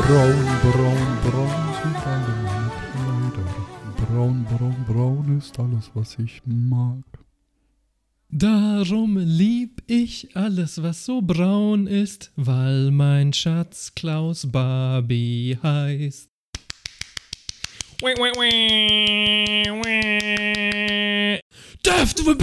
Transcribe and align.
Braun, 0.00 0.46
braun, 0.62 1.10
braun 1.24 1.60
sind 1.82 1.96
alle 2.06 2.32
meine 2.42 2.70
Kleider. 2.90 3.48
Braun, 4.00 4.46
braun, 4.48 4.76
braun 4.88 5.38
ist 5.38 5.58
alles, 5.58 5.90
was 5.94 6.18
ich 6.18 6.40
mag. 6.46 7.04
Darum 8.30 9.18
lieb 9.18 9.82
ich 9.86 10.34
alles, 10.34 10.82
was 10.82 11.04
so 11.04 11.20
braun 11.20 11.86
ist, 11.86 12.32
weil 12.36 12.90
mein 12.90 13.34
Schatz 13.34 13.92
Klaus 13.94 14.50
Barbie 14.50 15.58
heißt. 15.62 16.30
Death 21.82 22.14
to 22.14 22.22
the 22.22 22.34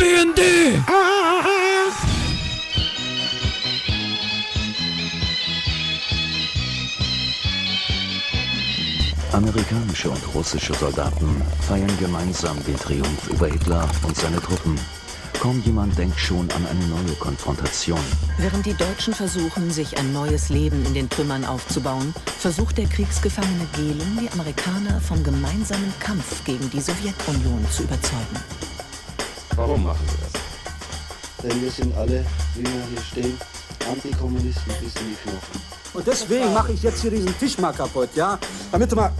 Amerikanische 9.37 10.09
und 10.09 10.33
russische 10.33 10.73
Soldaten 10.73 11.43
feiern 11.67 11.95
gemeinsam 11.99 12.57
den 12.65 12.75
Triumph 12.75 13.29
über 13.29 13.45
Hitler 13.45 13.87
und 14.01 14.17
seine 14.17 14.41
Truppen. 14.41 14.75
Kaum 15.39 15.61
jemand 15.61 15.95
denkt 15.95 16.19
schon 16.19 16.49
an 16.49 16.65
eine 16.65 16.83
neue 16.87 17.15
Konfrontation. 17.19 17.99
Während 18.39 18.65
die 18.65 18.73
Deutschen 18.73 19.13
versuchen, 19.13 19.69
sich 19.69 19.95
ein 19.99 20.11
neues 20.11 20.49
Leben 20.49 20.83
in 20.87 20.95
den 20.95 21.07
Trümmern 21.07 21.45
aufzubauen, 21.45 22.15
versucht 22.39 22.79
der 22.79 22.87
Kriegsgefangene 22.87 23.67
Gehlen, 23.75 24.19
die 24.19 24.31
Amerikaner 24.31 24.99
vom 25.01 25.23
gemeinsamen 25.23 25.93
Kampf 25.99 26.43
gegen 26.43 26.67
die 26.71 26.81
Sowjetunion 26.81 27.63
zu 27.69 27.83
überzeugen. 27.83 28.37
Warum 29.55 29.83
machen 29.83 30.05
Sie 30.07 30.17
das? 30.23 31.43
Denn 31.43 31.61
wir 31.61 31.69
sind 31.69 31.95
alle, 31.95 32.25
wie 32.55 32.63
wir 32.63 32.87
hier 32.89 33.01
stehen, 33.11 33.37
Antikommunisten 33.87 34.73
bis 34.81 34.95
in 34.95 35.09
die 35.09 35.29
Knochen. 35.29 35.76
Und 35.93 36.05
deswegen 36.05 36.53
mache 36.53 36.73
ich 36.73 36.83
jetzt 36.83 37.01
hier 37.01 37.11
diesen 37.11 37.37
Tisch 37.39 37.57
mal 37.57 37.73
kaputt, 37.73 38.09
ja? 38.15 38.37
Damit 38.71 38.91
du 38.91 38.95
mal. 38.95 39.11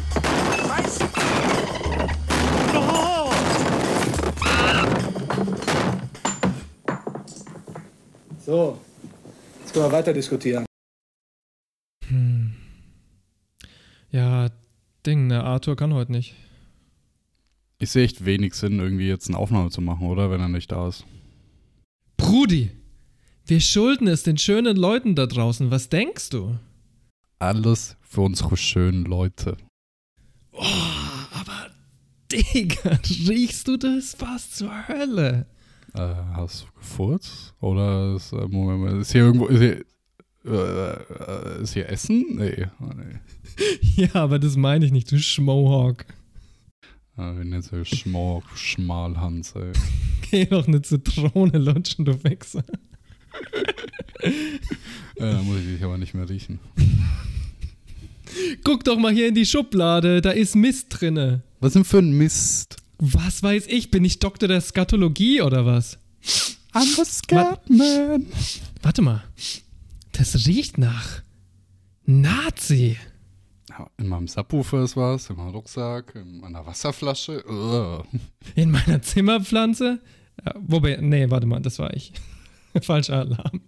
So, 8.46 8.80
jetzt 9.60 9.74
können 9.74 9.86
wir 9.86 9.92
weiter 9.92 10.14
diskutieren. 10.14 10.66
Hm. 12.08 12.56
Ja, 14.10 14.50
Ding, 15.06 15.28
ne, 15.28 15.44
Arthur 15.44 15.76
kann 15.76 15.94
heute 15.94 16.14
nicht. 16.14 16.36
Ich 17.80 17.92
sehe 17.92 18.06
echt 18.06 18.26
wenig 18.26 18.54
Sinn, 18.54 18.80
irgendwie 18.80 19.08
jetzt 19.08 19.28
eine 19.28 19.38
Aufnahme 19.38 19.70
zu 19.70 19.82
machen, 19.82 20.08
oder? 20.08 20.32
Wenn 20.32 20.40
er 20.40 20.48
nicht 20.48 20.72
da 20.72 20.88
ist. 20.88 21.06
Brudi, 22.16 22.72
wir 23.48 23.62
schulden 23.62 24.08
es 24.08 24.24
den 24.24 24.38
schönen 24.38 24.76
Leuten 24.76 25.16
da 25.16 25.26
draußen. 25.26 25.72
Was 25.72 25.90
denkst 25.90 26.30
du? 26.30 26.58
Alles 27.40 27.96
für 28.02 28.22
unsere 28.22 28.58
schönen 28.58 29.06
Leute. 29.06 29.58
Oh, 30.52 30.64
aber 31.32 31.70
Digga, 32.32 33.00
riechst 33.28 33.68
du 33.68 33.78
das? 33.78 34.16
Was 34.20 34.52
zur 34.52 34.88
Hölle? 34.88 35.46
Äh, 35.94 36.16
hast 36.34 36.64
du 36.64 36.80
gefurzt? 36.80 37.54
Oder 37.62 38.16
ist, 38.16 38.34
äh, 38.34 38.48
Moment 38.48 38.82
mal, 38.82 39.02
ist 39.02 39.12
hier 39.12 39.22
irgendwo, 39.22 39.46
ist 39.48 39.60
hier, 39.60 39.86
äh, 40.46 41.62
ist 41.62 41.74
hier 41.74 41.90
Essen? 41.90 42.36
Nee. 42.36 42.68
Oh, 42.80 42.92
nee. 42.96 43.20
Ja, 43.96 44.14
aber 44.14 44.38
das 44.38 44.56
meine 44.56 44.86
ich 44.86 44.92
nicht, 44.92 45.12
du 45.12 45.18
Schmohawk. 45.20 46.06
Äh, 47.18 47.38
wenn 47.38 47.52
jetzt 47.52 47.70
so 47.70 47.84
Schmau, 47.84 48.44
Schmalhans, 48.56 49.54
ey. 49.56 49.72
Geh 50.30 50.46
doch 50.46 50.68
eine 50.68 50.82
Zitrone 50.82 51.58
lutschen, 51.58 52.06
du 52.06 52.24
Wichser. 52.24 52.64
äh, 54.22 54.32
da 55.16 55.42
muss 55.42 55.60
ich 55.60 55.76
dich 55.76 55.84
aber 55.84 55.98
nicht 55.98 56.14
mehr 56.14 56.30
riechen. 56.30 56.60
Guck 58.64 58.84
doch 58.84 58.98
mal 58.98 59.14
hier 59.14 59.28
in 59.28 59.36
die 59.36 59.46
Schublade, 59.46 60.22
da 60.22 60.32
ist 60.32 60.56
Mist 60.56 60.88
drinne. 60.90 61.42
Was 61.60 61.74
denn 61.74 61.86
für 61.86 62.00
ein 62.00 62.12
Mist? 62.12 62.78
Was 63.00 63.44
weiß 63.44 63.68
ich, 63.68 63.92
bin 63.92 64.04
ich 64.06 64.20
Doktor 64.20 64.48
der 64.48 64.62
Skatologie 64.62 65.42
oder 65.42 65.66
was? 65.66 65.98
I'm 66.74 67.02
a 67.02 67.06
Scatman. 67.06 68.28
Warte 68.82 69.02
mal, 69.02 69.24
das 70.12 70.48
riecht 70.48 70.78
nach 70.78 71.22
Nazi. 72.06 72.98
Ja, 73.70 73.90
in 73.98 74.08
meinem 74.08 74.28
Subwoofer 74.28 74.84
ist 74.84 74.98
was, 74.98 75.30
in 75.30 75.36
meinem 75.36 75.50
Rucksack, 75.50 76.16
in 76.16 76.40
meiner 76.40 76.66
Wasserflasche. 76.66 77.44
Ugh. 77.48 78.04
In 78.56 78.72
meiner 78.72 79.02
Zimmerpflanze? 79.02 80.00
Ja, 80.46 80.56
wobei, 80.60 80.98
nee, 81.02 81.30
warte 81.30 81.48
mal, 81.48 81.60
das 81.60 81.80
war 81.80 81.94
ich. 81.94 82.14
Falscher 82.82 83.20
Alarm. 83.20 83.62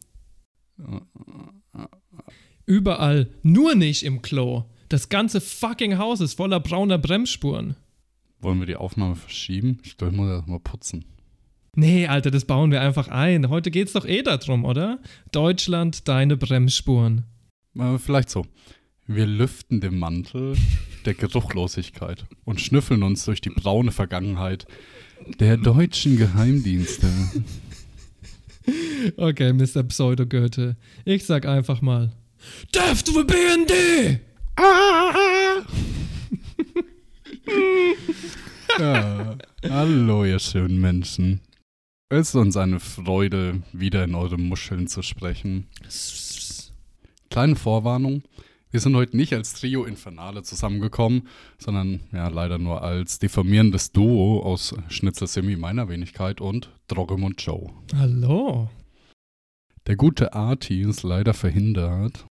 Überall, 2.66 3.30
nur 3.44 3.76
nicht 3.76 4.04
im 4.04 4.22
Klo. 4.22 4.66
Das 4.90 5.10
ganze 5.10 5.42
fucking 5.42 5.98
Haus 5.98 6.20
ist 6.20 6.36
voller 6.36 6.60
brauner 6.60 6.98
Bremsspuren. 6.98 7.76
Wollen 8.42 8.60
wir 8.60 8.66
die 8.66 8.76
Aufnahme 8.76 9.16
verschieben? 9.16 9.80
Ich 9.84 9.98
glaube, 9.98 10.14
ich 10.14 10.20
muss 10.20 10.30
erst 10.30 10.48
mal 10.48 10.60
putzen. 10.60 11.06
Nee, 11.76 12.08
Alter, 12.08 12.32
das 12.32 12.46
bauen 12.46 12.72
wir 12.72 12.82
einfach 12.82 13.08
ein. 13.08 13.50
Heute 13.50 13.70
geht's 13.72 13.94
doch 13.94 14.06
eh 14.06 14.22
darum, 14.22 14.66
oder? 14.66 15.00
Deutschland, 15.32 16.08
deine 16.08 16.38
Bremsspuren. 16.38 17.26
Äh, 17.78 17.98
vielleicht 17.98 18.30
so. 18.30 18.46
Wir 19.08 19.26
lüften 19.26 19.82
den 19.82 19.98
Mantel 19.98 20.56
der 21.06 21.14
Geruchlosigkeit 21.14 22.26
und 22.46 22.62
schnüffeln 22.62 23.04
uns 23.04 23.26
durch 23.26 23.42
die 23.42 23.50
braune 23.50 23.92
Vergangenheit 23.92 24.68
der 25.40 25.58
deutschen 25.58 26.18
Geheimdienste. 26.18 27.08
Okay, 29.18 29.54
Mr. 29.54 29.84
Pseudo-Goethe. 29.84 30.76
Ich 31.06 31.26
sag 31.26 31.46
einfach 31.46 31.82
mal. 31.82 32.12
Death 32.74 33.04
to 33.06 33.12
the 33.12 33.24
BND! 33.24 34.20
Ah! 34.56 35.62
ja, 38.80 39.38
hallo, 39.70 40.26
ihr 40.26 40.40
schönen 40.40 40.80
Menschen. 40.80 41.42
Es 42.10 42.30
ist 42.30 42.36
uns 42.36 42.58
eine 42.58 42.80
Freude, 42.80 43.62
wieder 43.72 44.04
in 44.04 44.16
eure 44.16 44.38
Muscheln 44.38 44.88
zu 44.88 45.02
sprechen. 45.02 45.68
Kleine 47.30 47.56
Vorwarnung. 47.56 48.24
Wir 48.72 48.80
sind 48.80 48.96
heute 48.96 49.18
nicht 49.18 49.34
als 49.34 49.54
Trio 49.54 49.84
Infernale 49.84 50.44
zusammengekommen, 50.44 51.28
sondern 51.58 52.02
ja 52.12 52.28
leider 52.28 52.60
nur 52.60 52.84
als 52.84 53.18
diffamierendes 53.18 53.92
Duo 53.94 54.44
aus 54.44 54.76
Schnitzel 54.90 55.28
Simi 55.28 55.56
meiner 55.56 55.90
Wenigkeit 55.90 56.40
und 56.40 56.70
Droggemund 56.88 57.42
Joe. 57.42 57.72
Hallo. 57.96 58.70
Der 59.88 59.96
gute 59.96 60.34
Arti 60.34 60.84
ist 60.84 61.02
leider 61.02 61.34
verhindert. 61.34 62.28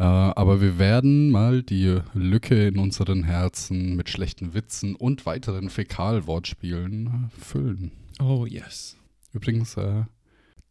Äh, 0.00 0.02
aber 0.02 0.60
wir 0.60 0.80
werden 0.80 1.30
mal 1.30 1.62
die 1.62 2.00
Lücke 2.14 2.66
in 2.66 2.78
unseren 2.80 3.22
Herzen 3.22 3.94
mit 3.94 4.08
schlechten 4.08 4.54
Witzen 4.54 4.96
und 4.96 5.24
weiteren 5.24 5.70
Fäkalwortspielen 5.70 7.30
füllen. 7.38 7.92
Oh 8.20 8.44
yes. 8.44 8.96
Übrigens, 9.32 9.76
äh, 9.76 10.02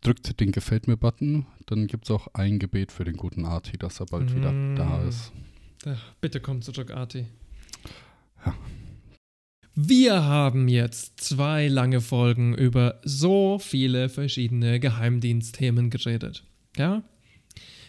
drückt 0.02 0.40
den 0.40 0.52
Gefällt 0.52 0.88
mir-Button, 0.88 1.46
dann 1.66 1.88
gibt 1.88 2.06
es 2.06 2.12
auch 2.12 2.28
ein 2.34 2.60
Gebet 2.60 2.92
für 2.92 3.04
den 3.04 3.18
guten 3.18 3.46
Arti, 3.46 3.78
dass 3.78 4.00
er 4.00 4.06
bald 4.06 4.36
wieder 4.36 4.52
Mm. 4.52 4.76
da 4.76 5.04
ist. 5.08 5.32
Ach, 5.86 6.14
bitte 6.22 6.40
komm 6.40 6.62
zurück, 6.62 6.92
Arti. 6.92 7.26
Ja. 8.46 8.56
Wir 9.76 10.24
haben 10.24 10.68
jetzt 10.68 11.22
zwei 11.22 11.68
lange 11.68 12.02
Folgen 12.02 12.56
über 12.56 13.00
so 13.04 13.60
viele 13.60 14.10
verschiedene 14.10 14.80
Geheimdienstthemen 14.80 15.90
geredet. 15.92 16.44
Ja? 16.76 17.04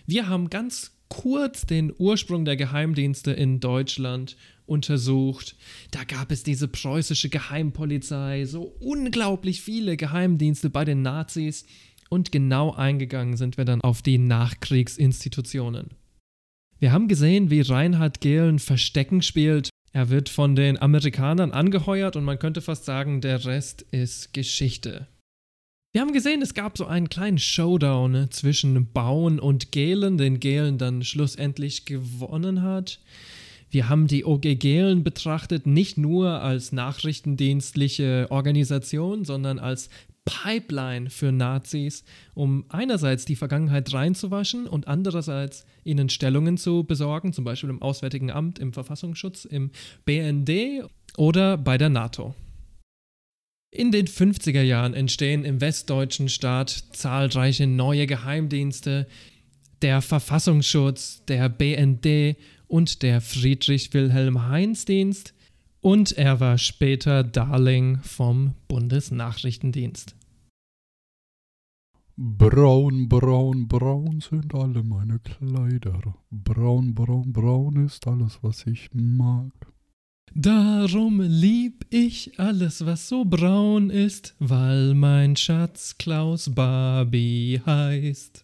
Wir 0.07 0.29
haben 0.29 0.51
ganz 0.51 0.93
kurz 1.09 1.65
den 1.65 1.91
Ursprung 1.97 2.45
der 2.45 2.57
Geheimdienste 2.57 3.33
in 3.33 3.61
Deutschland 3.61 4.37
untersucht. 4.67 5.57
Da 5.91 6.05
gab 6.05 6.31
es 6.31 6.43
diese 6.43 6.69
preußische 6.69 7.31
Geheimpolizei, 7.31 8.45
so 8.45 8.65
unglaublich 8.81 9.63
viele 9.63 9.97
Geheimdienste 9.97 10.69
bei 10.69 10.85
den 10.85 11.01
Nazis. 11.01 11.65
Und 12.09 12.33
genau 12.33 12.73
eingegangen 12.73 13.37
sind 13.37 13.57
wir 13.59 13.65
dann 13.65 13.83
auf 13.83 14.03
die 14.03 14.19
Nachkriegsinstitutionen. 14.19 15.91
Wir 16.79 16.93
haben 16.93 17.09
gesehen, 17.09 17.51
wie 17.51 17.61
Reinhard 17.61 18.21
Gehlen 18.21 18.59
Verstecken 18.59 19.23
spielt. 19.23 19.71
Er 19.93 20.11
wird 20.11 20.29
von 20.29 20.55
den 20.55 20.81
Amerikanern 20.81 21.51
angeheuert 21.51 22.17
und 22.17 22.25
man 22.25 22.39
könnte 22.39 22.61
fast 22.61 22.85
sagen, 22.85 23.21
der 23.21 23.45
Rest 23.45 23.83
ist 23.91 24.33
Geschichte. 24.33 25.09
Wir 25.93 26.03
haben 26.03 26.13
gesehen, 26.13 26.43
es 26.43 26.55
gab 26.55 26.79
so 26.79 26.87
einen 26.87 27.09
kleinen 27.09 27.39
Showdown 27.39 28.29
zwischen 28.31 28.93
Bauen 28.93 29.41
und 29.41 29.73
Gehlen, 29.73 30.19
den 30.19 30.39
Gehlen 30.39 30.79
dann 30.79 31.03
schlussendlich 31.03 31.87
gewonnen 31.87 32.63
hat. 32.63 33.01
Wir 33.71 33.89
haben 33.89 34.07
die 34.07 34.25
OG 34.25 34.59
Gehlen 34.59 35.03
betrachtet 35.03 35.67
nicht 35.67 35.99
nur 35.99 36.41
als 36.41 36.73
nachrichtendienstliche 36.73 38.27
Organisation, 38.31 39.25
sondern 39.25 39.59
als 39.59 39.91
Pipeline 40.29 41.11
für 41.11 41.33
Nazis, 41.33 42.05
um 42.35 42.65
einerseits 42.69 43.25
die 43.25 43.37
Vergangenheit 43.37 43.93
reinzuwaschen 43.93 44.67
und 44.67 44.89
andererseits 44.89 45.65
ihnen 45.85 46.09
Stellungen 46.09 46.57
zu 46.57 46.85
besorgen, 46.85 47.33
zum 47.33 47.45
Beispiel 47.45 47.71
im 47.71 47.83
Auswärtigen 47.83 48.31
Amt, 48.31 48.59
im 48.59 48.73
Verfassungsschutz, 48.73 49.45
im 49.45 49.71
BND 50.05 50.85
oder 51.17 51.57
bei 51.57 51.79
der 51.79 51.89
NATO. 51.89 52.35
In 53.71 53.93
den 53.93 54.07
50er 54.07 54.63
Jahren 54.63 54.95
entstehen 54.95 55.45
im 55.45 55.61
westdeutschen 55.61 56.29
Staat 56.29 56.85
zahlreiche 56.93 57.67
neue 57.67 58.07
Geheimdienste, 58.07 59.07
der 59.83 60.01
Verfassungsschutz, 60.01 61.25
der 61.27 61.49
BND 61.49 62.37
und 62.67 63.03
der 63.03 63.21
Friedrich-Wilhelm-Heinz-Dienst 63.21 65.35
und 65.81 66.13
er 66.13 66.41
war 66.41 66.59
später 66.59 67.23
Darling 67.23 68.01
vom 68.03 68.55
Bundesnachrichtendienst. 68.69 70.18
Braun, 72.21 73.09
braun, 73.09 73.69
braun 73.69 74.21
sind 74.21 74.53
alle 74.53 74.83
meine 74.83 75.21
Kleider. 75.21 76.17
Braun, 76.33 76.93
braun, 76.93 77.33
braun 77.33 77.87
ist 77.87 78.09
alles, 78.09 78.41
was 78.43 78.67
ich 78.67 78.91
mag. 78.93 79.53
Darum 80.35 81.21
lieb 81.21 81.87
ich 81.91 82.41
alles, 82.41 82.85
was 82.85 83.09
so 83.09 83.25
braun 83.25 83.91
ist, 83.91 84.35
weil 84.41 84.95
mein 84.95 85.37
Schatz 85.37 85.97
Klaus 85.97 86.53
Barbie 86.53 87.63
heißt. 87.65 88.43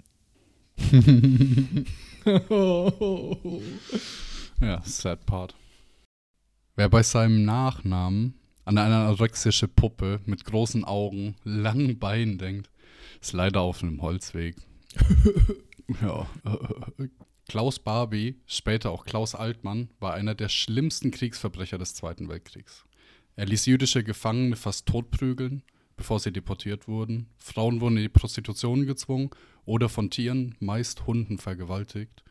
ja, 4.60 4.82
sad 4.84 5.26
part. 5.26 5.56
Wer 6.76 6.88
bei 6.88 7.02
seinem 7.02 7.44
Nachnamen 7.44 8.34
an 8.64 8.78
eine 8.78 8.94
anorexische 8.94 9.66
Puppe 9.66 10.20
mit 10.26 10.44
großen 10.44 10.84
Augen, 10.84 11.34
langen 11.42 11.98
Beinen 11.98 12.38
denkt, 12.38 12.70
ist 13.24 13.32
leider 13.32 13.62
auf 13.62 13.82
einem 13.82 14.02
Holzweg. 14.02 14.56
ja. 16.02 16.26
Klaus 17.48 17.78
Barbie, 17.78 18.36
später 18.46 18.90
auch 18.90 19.06
Klaus 19.06 19.34
Altmann, 19.34 19.88
war 19.98 20.12
einer 20.12 20.34
der 20.34 20.50
schlimmsten 20.50 21.10
Kriegsverbrecher 21.10 21.78
des 21.78 21.94
Zweiten 21.94 22.28
Weltkriegs. 22.28 22.84
Er 23.36 23.46
ließ 23.46 23.64
jüdische 23.64 24.04
Gefangene 24.04 24.56
fast 24.56 24.86
totprügeln, 24.86 25.62
bevor 25.96 26.20
sie 26.20 26.32
deportiert 26.32 26.86
wurden. 26.86 27.28
Frauen 27.38 27.80
wurden 27.80 27.96
in 27.96 28.02
die 28.02 28.08
Prostitution 28.10 28.84
gezwungen 28.84 29.30
oder 29.64 29.88
von 29.88 30.10
Tieren, 30.10 30.54
meist 30.60 31.06
Hunden, 31.06 31.38
vergewaltigt. 31.38 32.22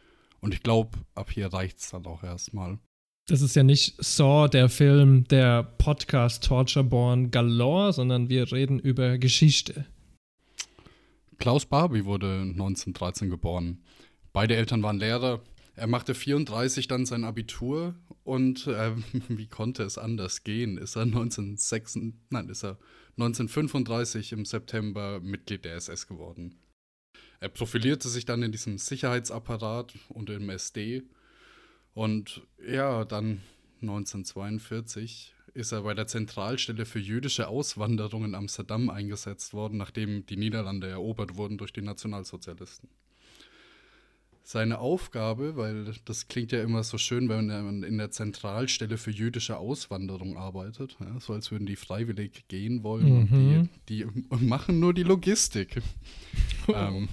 Und 0.42 0.54
ich 0.54 0.62
glaube, 0.62 1.00
ab 1.16 1.31
hier 1.31 1.51
reicht 1.51 1.80
es 1.80 1.90
dann 1.90 2.06
auch 2.06 2.24
erstmal. 2.24 2.78
Das 3.28 3.42
ist 3.42 3.56
ja 3.56 3.63
nicht 3.63 3.95
Saw, 4.04 4.48
der 4.48 4.69
Film, 4.69 5.24
der 5.30 5.63
Podcast 5.63 6.44
Torture 6.44 6.84
Born 6.84 7.31
Galore, 7.31 7.94
sondern 7.94 8.30
wir 8.30 8.51
reden 8.51 8.80
über 8.80 9.18
Geschichte. 9.18 9.88
Klaus 11.44 11.66
Barbie 11.66 12.06
wurde 12.06 12.40
1913 12.40 13.30
geboren. 13.30 13.84
Beide 14.31 14.56
Eltern 14.56 14.81
waren 14.81 14.98
Lehrer. 14.98 15.42
Er 15.75 15.88
machte 15.88 16.16
34 16.16 16.88
dann 16.88 17.06
sein 17.06 17.25
Abitur 17.25 17.95
und 18.24 18.66
äh, 18.68 18.94
wie 19.28 19.48
konnte 19.48 19.84
es 19.84 19.98
anders 19.98 20.45
gehen? 20.45 20.78
Ist 20.78 20.95
er 20.95 21.01
1906, 21.01 22.00
nein, 22.30 22.48
ist 22.48 22.63
er 22.63 22.78
1935 23.18 24.31
im 24.31 24.45
September 24.45 25.19
Mitglied 25.19 25.66
der 25.66 25.75
SS 25.75 26.07
geworden. 26.07 26.56
Er 27.42 27.50
profilierte 27.50 28.07
sich 28.07 28.24
dann 28.24 28.42
in 28.42 28.54
diesem 28.54 28.78
Sicherheitsapparat 28.78 29.95
und 30.07 30.30
im 30.30 30.50
SD 30.50 31.04
und 31.94 32.42
ja, 32.66 33.04
dann 33.04 33.42
1942 33.81 35.32
ist 35.53 35.71
er 35.71 35.81
bei 35.81 35.94
der 35.94 36.07
Zentralstelle 36.07 36.85
für 36.85 37.00
jüdische 37.00 37.47
Auswanderung 37.47 38.25
in 38.25 38.35
Amsterdam 38.35 38.89
eingesetzt 38.89 39.53
worden, 39.53 39.77
nachdem 39.77 40.25
die 40.25 40.38
Niederlande 40.38 40.88
erobert 40.88 41.35
wurden 41.35 41.57
durch 41.57 41.73
die 41.73 41.81
Nationalsozialisten. 41.81 42.89
Seine 44.45 44.79
Aufgabe, 44.79 45.55
weil 45.55 45.94
das 46.03 46.27
klingt 46.27 46.51
ja 46.51 46.61
immer 46.61 46.83
so 46.83 46.97
schön, 46.97 47.29
wenn 47.29 47.47
man 47.47 47.83
in 47.83 47.97
der 47.97 48.11
Zentralstelle 48.11 48.97
für 48.97 49.11
jüdische 49.11 49.57
Auswanderung 49.57 50.38
arbeitet, 50.38 50.97
ja, 51.00 51.17
so 51.21 51.31
als 51.31 51.50
würden 51.50 51.65
die 51.65 51.77
freiwillig 51.77 52.45
gehen 52.49 52.83
wollen 52.83 53.06
mhm. 53.06 53.59
und 53.59 53.69
die, 53.88 54.06
die, 54.06 54.45
machen 54.45 54.81
nur 54.81 54.94
die 54.94 55.03
Logistik. 55.03 55.81
ähm, 56.67 57.07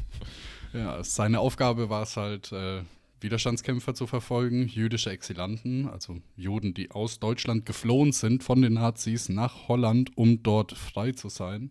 ja, 0.72 1.04
seine 1.04 1.38
Aufgabe 1.38 1.88
war 1.88 2.02
es 2.02 2.16
halt, 2.16 2.50
äh, 2.50 2.82
Widerstandskämpfer 3.22 3.94
zu 3.94 4.06
verfolgen, 4.06 4.66
jüdische 4.66 5.10
Exilanten, 5.10 5.88
also 5.88 6.18
Juden, 6.36 6.74
die 6.74 6.90
aus 6.90 7.20
Deutschland 7.20 7.66
geflohen 7.66 8.12
sind 8.12 8.42
von 8.42 8.62
den 8.62 8.74
Nazis 8.74 9.28
nach 9.28 9.68
Holland, 9.68 10.16
um 10.16 10.42
dort 10.42 10.72
frei 10.72 11.12
zu 11.12 11.28
sein. 11.28 11.70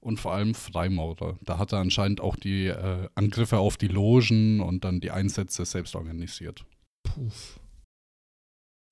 Und 0.00 0.18
vor 0.18 0.32
allem 0.32 0.54
Freimaurer. 0.54 1.38
Da 1.42 1.58
hat 1.58 1.72
er 1.72 1.80
anscheinend 1.80 2.22
auch 2.22 2.34
die 2.34 2.68
äh, 2.68 3.08
Angriffe 3.14 3.58
auf 3.58 3.76
die 3.76 3.88
Logen 3.88 4.60
und 4.60 4.82
dann 4.82 5.00
die 5.00 5.10
Einsätze 5.10 5.66
selbst 5.66 5.94
organisiert. 5.94 6.64
Puff. 7.02 7.60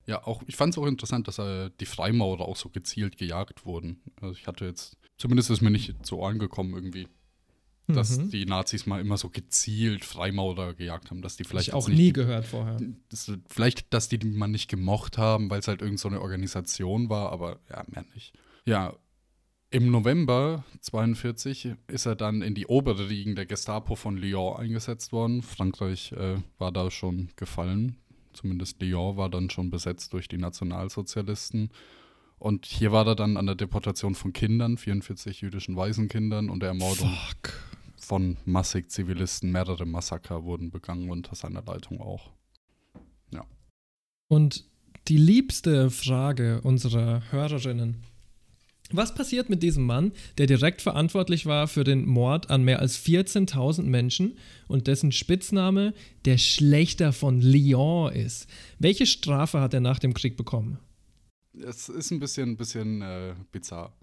Ja, 0.05 0.25
auch, 0.25 0.43
ich 0.45 0.55
fand 0.55 0.73
es 0.73 0.77
auch 0.77 0.85
interessant, 0.85 1.27
dass 1.27 1.39
äh, 1.39 1.71
die 1.79 1.87
Freimaurer 1.87 2.41
auch 2.41 2.55
so 2.55 2.69
gezielt 2.69 3.17
gejagt 3.17 3.65
wurden. 3.65 4.01
Also 4.21 4.35
ich 4.35 4.45
hatte 4.45 4.65
jetzt, 4.65 4.97
zumindest 5.17 5.49
ist 5.49 5.61
mir 5.61 5.71
nicht 5.71 6.05
zu 6.05 6.17
Ohren 6.17 6.37
gekommen 6.37 6.73
irgendwie 6.73 7.07
dass 7.95 8.17
mhm. 8.17 8.29
die 8.29 8.45
Nazis 8.45 8.85
mal 8.85 9.01
immer 9.01 9.17
so 9.17 9.29
gezielt 9.29 10.05
Freimaurer 10.05 10.73
gejagt 10.73 11.09
haben, 11.09 11.21
dass 11.21 11.37
die 11.37 11.43
vielleicht 11.43 11.69
ich 11.69 11.73
auch 11.73 11.89
nie 11.89 12.13
gehört 12.13 12.45
vorher. 12.45 12.77
Das, 13.09 13.31
vielleicht, 13.47 13.93
dass 13.93 14.09
die, 14.09 14.17
die 14.17 14.27
man 14.27 14.51
nicht 14.51 14.69
gemocht 14.69 15.17
haben, 15.17 15.49
weil 15.49 15.59
es 15.59 15.67
halt 15.67 15.81
irgendeine 15.81 16.15
so 16.17 16.21
Organisation 16.21 17.09
war, 17.09 17.31
aber 17.31 17.59
ja, 17.69 17.83
mehr 17.89 18.05
nicht. 18.13 18.33
Ja, 18.65 18.93
im 19.71 19.91
November 19.91 20.63
42 20.81 21.75
ist 21.87 22.05
er 22.07 22.15
dann 22.15 22.41
in 22.41 22.55
die 22.55 22.65
obere 22.65 23.09
Riegen 23.09 23.35
der 23.35 23.45
Gestapo 23.45 23.95
von 23.95 24.17
Lyon 24.17 24.57
eingesetzt 24.57 25.11
worden. 25.11 25.43
Frankreich 25.43 26.11
äh, 26.13 26.37
war 26.57 26.71
da 26.71 26.89
schon 26.89 27.29
gefallen. 27.35 27.97
Zumindest 28.33 28.81
Lyon 28.81 29.17
war 29.17 29.29
dann 29.29 29.49
schon 29.49 29.69
besetzt 29.69 30.13
durch 30.13 30.27
die 30.27 30.37
Nationalsozialisten. 30.37 31.69
Und 32.39 32.65
hier 32.65 32.91
war 32.91 33.05
er 33.05 33.15
dann 33.15 33.37
an 33.37 33.45
der 33.45 33.55
Deportation 33.55 34.15
von 34.15 34.33
Kindern, 34.33 34.77
44 34.77 35.41
jüdischen 35.41 35.75
Waisenkindern 35.75 36.49
und 36.49 36.61
der 36.61 36.69
Ermordung 36.69 37.09
Fuck 37.09 37.53
von 38.09 38.37
massig 38.43 38.89
Zivilisten. 38.89 39.51
Mehrere 39.51 39.85
Massaker 39.85 40.43
wurden 40.43 40.71
begangen 40.71 41.11
unter 41.11 41.35
seiner 41.35 41.61
Leitung 41.61 42.01
auch. 42.01 42.31
Ja. 43.31 43.45
Und 44.27 44.65
die 45.07 45.17
liebste 45.17 45.91
Frage 45.91 46.61
unserer 46.61 47.21
Hörerinnen. 47.31 48.03
Was 48.91 49.13
passiert 49.13 49.51
mit 49.51 49.61
diesem 49.61 49.85
Mann, 49.85 50.11
der 50.39 50.47
direkt 50.47 50.81
verantwortlich 50.81 51.45
war 51.45 51.67
für 51.67 51.83
den 51.83 52.07
Mord 52.07 52.49
an 52.49 52.63
mehr 52.63 52.79
als 52.79 52.97
14.000 53.05 53.83
Menschen 53.83 54.39
und 54.67 54.87
dessen 54.87 55.11
Spitzname 55.11 55.93
der 56.25 56.39
Schlechter 56.39 57.13
von 57.13 57.39
Lyon 57.39 58.11
ist? 58.11 58.47
Welche 58.79 59.05
Strafe 59.05 59.61
hat 59.61 59.75
er 59.75 59.81
nach 59.81 59.99
dem 59.99 60.15
Krieg 60.15 60.35
bekommen? 60.35 60.79
Es 61.53 61.89
ist 61.89 62.09
ein 62.09 62.19
bisschen, 62.19 62.57
bisschen 62.57 63.03
äh, 63.03 63.35
bizarr, 63.51 63.93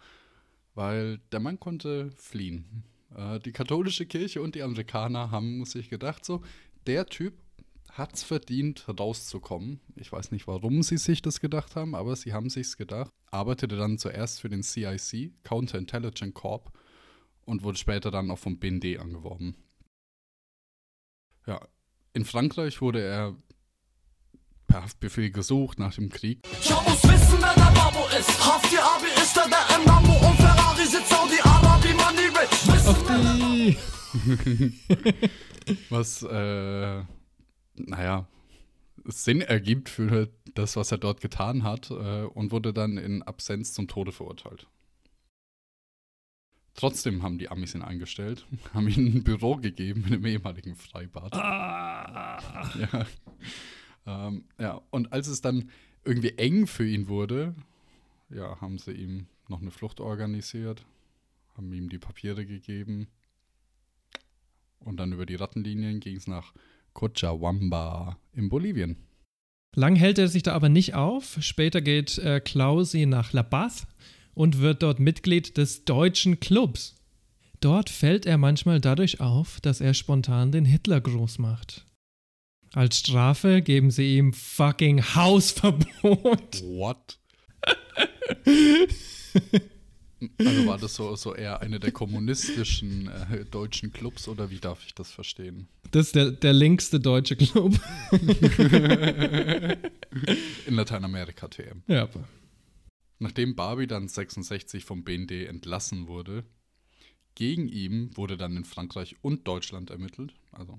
weil 0.76 1.19
der 1.32 1.41
Mann 1.41 1.59
konnte 1.59 2.12
fliehen. 2.17 2.85
Äh, 3.16 3.40
die 3.40 3.52
katholische 3.52 4.06
Kirche 4.06 4.42
und 4.42 4.54
die 4.54 4.62
Amerikaner 4.62 5.30
haben 5.30 5.64
sich 5.64 5.88
gedacht, 5.88 6.25
so, 6.25 6.42
der 6.87 7.06
Typ 7.06 7.35
hat 7.90 8.14
es 8.14 8.23
verdient, 8.23 8.87
rauszukommen. 8.88 9.80
Ich 9.94 10.12
weiß 10.12 10.30
nicht, 10.30 10.46
warum 10.46 10.82
sie 10.82 10.99
sich 10.99 11.23
das 11.23 11.40
gedacht 11.40 11.76
haben, 11.76 11.94
aber 11.94 12.14
sie 12.14 12.35
haben 12.35 12.50
sich's 12.50 12.76
gedacht. 12.76 13.11
Arbeitete 13.30 13.76
dann 13.76 13.96
zuerst 13.96 14.40
für 14.40 14.50
den 14.50 14.62
CIC, 14.62 15.32
Counterintelligence 15.44 16.35
Corp, 16.35 16.73
und 17.46 17.62
wurde 17.62 17.78
später 17.78 18.11
dann 18.11 18.30
auch 18.30 18.38
vom 18.38 18.58
BND 18.58 18.99
angeworben. 18.99 19.56
Ja, 21.46 21.61
in 22.12 22.25
Frankreich 22.25 22.80
wurde 22.82 23.00
er 23.00 23.37
per 24.66 24.82
Haftbefehl 24.82 25.30
gesucht 25.30 25.78
nach 25.78 25.94
dem 25.94 26.11
Krieg. 26.11 26.40
Ich 26.61 26.70
muss 26.70 27.02
wissen, 27.04 27.38
wer 27.40 27.54
der 27.54 27.73
Babo 27.73 28.06
ist. 28.18 28.44
Hafti 28.44 28.76
Abi 28.78 29.06
ist 29.23 29.37
er, 29.37 29.49
der 29.49 29.76
im 29.76 29.87
Lambo 29.87 30.12
und 30.12 30.37
Ferrari 30.37 30.87
sitzt 30.87 31.12
Money 31.37 31.46
Rich. 32.87 33.78
Was, 35.90 36.23
äh, 36.23 37.02
naja, 37.75 38.28
Sinn 39.05 39.40
ergibt 39.40 39.88
für 39.88 40.28
das, 40.55 40.76
was 40.76 40.93
er 40.93 40.99
dort 40.99 41.21
getan 41.21 41.64
hat 41.64 41.90
äh, 41.90 42.23
und 42.25 42.52
wurde 42.52 42.73
dann 42.73 42.97
in 42.97 43.23
Absenz 43.23 43.73
zum 43.73 43.88
Tode 43.88 44.12
verurteilt. 44.12 44.69
Trotzdem 46.75 47.23
haben 47.23 47.38
die 47.38 47.49
Amis 47.49 47.75
ihn 47.75 47.83
eingestellt, 47.83 48.47
haben 48.75 48.88
ihm 48.88 49.16
ein 49.16 49.25
Büro 49.25 49.57
gegeben 49.57 50.05
in 50.07 50.14
einem 50.14 50.26
ehemaligen 50.26 50.76
Freibad. 50.76 51.35
Ah. 51.35 52.73
Ja. 54.07 54.28
Ähm, 54.28 54.45
ja, 54.59 54.81
und 54.90 55.12
als 55.12 55.26
es 55.26 55.40
dann 55.40 55.71
irgendwie 56.05 56.38
eng 56.38 56.69
für 56.69 56.87
ihn 56.87 57.09
wurde, 57.09 57.57
ja, 58.28 58.61
haben 58.61 58.78
sie 58.78 58.93
ihm 58.93 59.26
noch 59.49 59.61
eine 59.61 59.73
Flucht 59.73 59.99
organisiert, 59.99 60.85
haben 61.57 61.73
ihm 61.73 61.89
die 61.89 61.99
Papiere 61.99 62.45
gegeben. 62.45 63.09
Und 64.79 64.99
dann 64.99 65.13
über 65.13 65.27
die 65.27 65.37
Rattenlinien 65.37 66.01
ging 66.01 66.17
es 66.17 66.27
nach 66.27 66.53
Cochabamba 66.93 68.19
in 68.33 68.49
Bolivien. 68.49 68.97
Lang 69.75 69.97
hält 69.97 70.19
er 70.19 70.29
sich 70.29 70.43
da 70.43 70.53
aber 70.55 70.69
nicht 70.69 70.95
auf. 70.95 71.39
Später 71.41 71.81
geht 71.81 72.19
äh, 72.19 72.41
Klausi 72.41 73.07
nach 73.07 73.33
La 73.33 73.43
Paz 73.43 73.87
und 74.35 74.59
wird 74.61 74.83
dort 74.83 75.01
Mitglied 75.01 75.57
des 75.57 75.85
Deutschen 75.85 76.41
Clubs. 76.41 76.97
Dort 77.61 77.91
fällt 77.91 78.27
er 78.27 78.39
manchmal 78.39 78.81
dadurch 78.81 79.21
auf, 79.21 79.61
dass 79.61 79.81
er 79.81 79.95
spontan 79.95 80.53
den 80.53 80.65
Hitler 80.65 81.01
groß 81.01 81.39
macht. 81.39 81.87
Als 82.73 82.99
Strafe 82.99 83.63
geben 83.63 83.91
sie 83.91 84.17
ihm 84.17 84.33
fucking 84.33 85.03
Hausverbot. 85.15 86.63
What? 86.63 87.19
Also 90.38 90.66
war 90.66 90.78
das 90.78 90.94
so, 90.94 91.14
so 91.16 91.35
eher 91.35 91.61
eine 91.61 91.78
der 91.78 91.92
kommunistischen 91.92 93.08
äh, 93.08 93.44
deutschen 93.44 93.92
Clubs 93.92 94.28
oder 94.28 94.49
wie 94.50 94.58
darf 94.58 94.82
ich 94.87 94.94
das 94.94 95.11
verstehen? 95.11 95.68
Das 95.90 96.06
ist 96.06 96.14
der, 96.14 96.30
der 96.30 96.52
linkste 96.54 96.99
deutsche 97.00 97.37
Club. 97.37 97.78
In 100.66 100.75
Lateinamerika 100.75 101.49
TM. 101.49 101.82
ja. 101.87 102.08
Nachdem 103.18 103.54
Barbie 103.56 103.87
dann 103.87 104.08
66 104.08 104.85
vom 104.85 105.02
BND 105.02 105.30
entlassen 105.49 106.06
wurde, 106.06 106.44
gegen 107.35 107.66
ihn 107.66 108.11
wurde 108.14 108.37
dann 108.37 108.56
in 108.58 108.64
Frankreich 108.66 109.16
und 109.23 109.49
Deutschland 109.49 109.88
ermittelt. 109.90 110.35
Also 110.52 110.78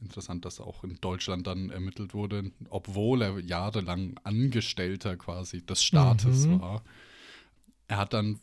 interessant, 0.00 0.44
dass 0.44 0.58
auch 0.60 0.82
in 0.82 0.98
Deutschland 1.00 1.46
dann 1.46 1.70
ermittelt 1.70 2.12
wurde, 2.12 2.50
obwohl 2.70 3.22
er 3.22 3.38
jahrelang 3.38 4.14
Angestellter 4.24 5.16
quasi 5.16 5.64
des 5.64 5.84
Staates 5.84 6.46
Mhm. 6.48 6.60
war. 6.60 6.82
Er 7.86 7.98
hat 7.98 8.12
dann 8.12 8.40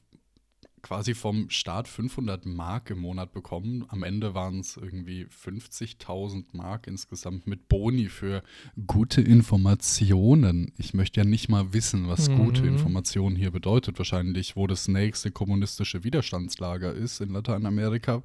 quasi 0.84 1.14
vom 1.16 1.50
Staat 1.50 1.88
500 1.88 2.46
Mark 2.46 2.90
im 2.92 3.00
Monat 3.00 3.32
bekommen. 3.32 3.86
Am 3.88 4.04
Ende 4.04 4.36
waren 4.36 4.60
es 4.60 4.78
irgendwie 4.78 5.26
50.000 5.26 6.46
Mark 6.52 6.88
insgesamt 6.88 7.48
mit 7.48 7.68
Boni 7.70 8.10
für 8.10 8.44
gute 8.86 9.22
Informationen. 9.22 10.72
Ich 10.78 10.94
möchte 10.94 11.22
ja 11.22 11.26
nicht 11.26 11.50
mal 11.50 11.74
wissen, 11.74 12.08
was 12.08 12.30
Mhm. 12.30 12.36
gute 12.38 12.66
Information 12.68 13.36
hier 13.36 13.52
bedeutet. 13.52 13.98
Wahrscheinlich, 13.98 14.56
wo 14.56 14.68
das 14.68 14.88
nächste 14.88 15.32
kommunistische 15.32 16.04
Widerstandslager 16.04 16.94
ist 16.94 17.22
in 17.22 17.30
Lateinamerika. 17.30 18.22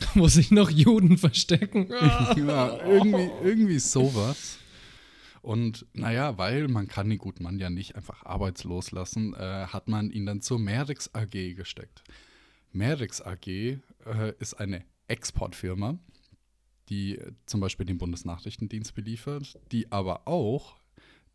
Wo 0.14 0.26
sich 0.26 0.50
noch 0.50 0.68
Juden 0.68 1.16
verstecken. 1.16 1.86
Ja, 2.36 2.76
irgendwie, 2.84 3.30
irgendwie 3.44 3.78
sowas. 3.78 4.58
Und 5.42 5.86
naja, 5.92 6.38
weil 6.38 6.68
man 6.68 6.86
kann 6.86 7.10
den 7.10 7.18
guten 7.18 7.42
Mann 7.42 7.58
ja 7.58 7.68
nicht 7.68 7.96
einfach 7.96 8.24
arbeitslos 8.24 8.92
lassen, 8.92 9.34
äh, 9.34 9.66
hat 9.66 9.88
man 9.88 10.10
ihn 10.10 10.24
dann 10.24 10.40
zur 10.40 10.60
Merix 10.60 11.12
AG 11.14 11.54
gesteckt. 11.54 12.04
Merix 12.70 13.20
AG 13.20 13.48
äh, 13.48 13.80
ist 14.38 14.54
eine 14.54 14.84
Exportfirma, 15.08 15.98
die 16.88 17.20
zum 17.46 17.60
Beispiel 17.60 17.86
den 17.86 17.98
Bundesnachrichtendienst 17.98 18.94
beliefert, 18.94 19.58
die 19.72 19.90
aber 19.90 20.28
auch 20.28 20.76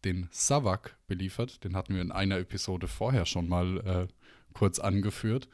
den 0.06 0.30
SAVAK 0.32 0.98
beliefert. 1.08 1.66
Den 1.66 1.76
hatten 1.76 1.94
wir 1.94 2.02
in 2.02 2.14
einer 2.14 2.38
Episode 2.38 2.88
vorher 2.88 3.26
schon 3.26 3.50
mal 3.50 3.78
äh, 3.80 4.08
kurz 4.54 4.80
angeführt. 4.80 5.50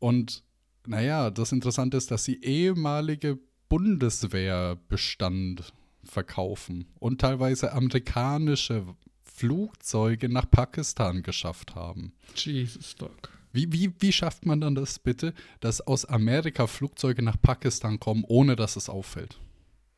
Und 0.00 0.42
naja, 0.86 1.30
das 1.30 1.52
Interessante 1.52 1.96
ist, 1.96 2.10
dass 2.10 2.24
sie 2.24 2.42
ehemalige 2.42 3.38
Bundeswehrbestand 3.68 5.72
verkaufen 6.10 6.86
und 6.98 7.20
teilweise 7.20 7.72
amerikanische 7.72 8.84
Flugzeuge 9.22 10.28
nach 10.28 10.50
Pakistan 10.50 11.22
geschafft 11.22 11.74
haben. 11.74 12.12
Jesus, 12.34 12.94
Doc. 12.96 13.30
Wie, 13.52 13.72
wie, 13.72 13.92
wie 13.98 14.12
schafft 14.12 14.46
man 14.46 14.60
dann 14.60 14.74
das 14.74 14.98
bitte, 14.98 15.34
dass 15.60 15.80
aus 15.80 16.04
Amerika 16.04 16.66
Flugzeuge 16.66 17.22
nach 17.22 17.40
Pakistan 17.40 17.98
kommen, 17.98 18.24
ohne 18.28 18.54
dass 18.54 18.76
es 18.76 18.88
auffällt? 18.88 19.38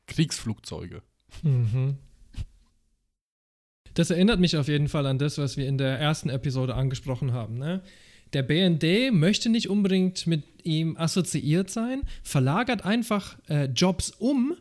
Kriegsflugzeuge. 0.07 1.03
Mhm. 1.43 1.97
Das 3.95 4.11
erinnert 4.11 4.41
mich 4.41 4.57
auf 4.57 4.69
jeden 4.69 4.89
Fall 4.89 5.07
an 5.07 5.19
das, 5.19 5.39
was 5.39 5.57
wir 5.57 5.67
in 5.67 5.77
der 5.77 5.99
ersten 5.99 6.31
Episode 6.31 6.75
angesprochen 6.75 7.33
haben. 7.33 7.59
Ne? 7.59 7.83
Der 8.33 8.43
BND 8.43 9.13
möchte 9.13 9.51
nicht 9.51 9.69
unbedingt 9.69 10.27
mit 10.27 10.45
ihm 10.65 10.97
assoziiert 10.97 11.69
sein, 11.69 12.03
verlagert 12.23 12.85
einfach 12.85 13.39
äh, 13.49 13.67
Jobs 13.67 14.11
um, 14.11 14.57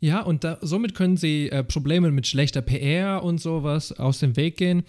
ja, 0.00 0.22
und 0.22 0.44
da, 0.44 0.58
somit 0.60 0.94
können 0.94 1.16
sie 1.16 1.50
äh, 1.50 1.64
Probleme 1.64 2.10
mit 2.10 2.26
schlechter 2.26 2.62
PR 2.62 3.22
und 3.22 3.40
sowas 3.40 3.92
aus 3.92 4.20
dem 4.20 4.36
Weg 4.36 4.56
gehen. 4.56 4.84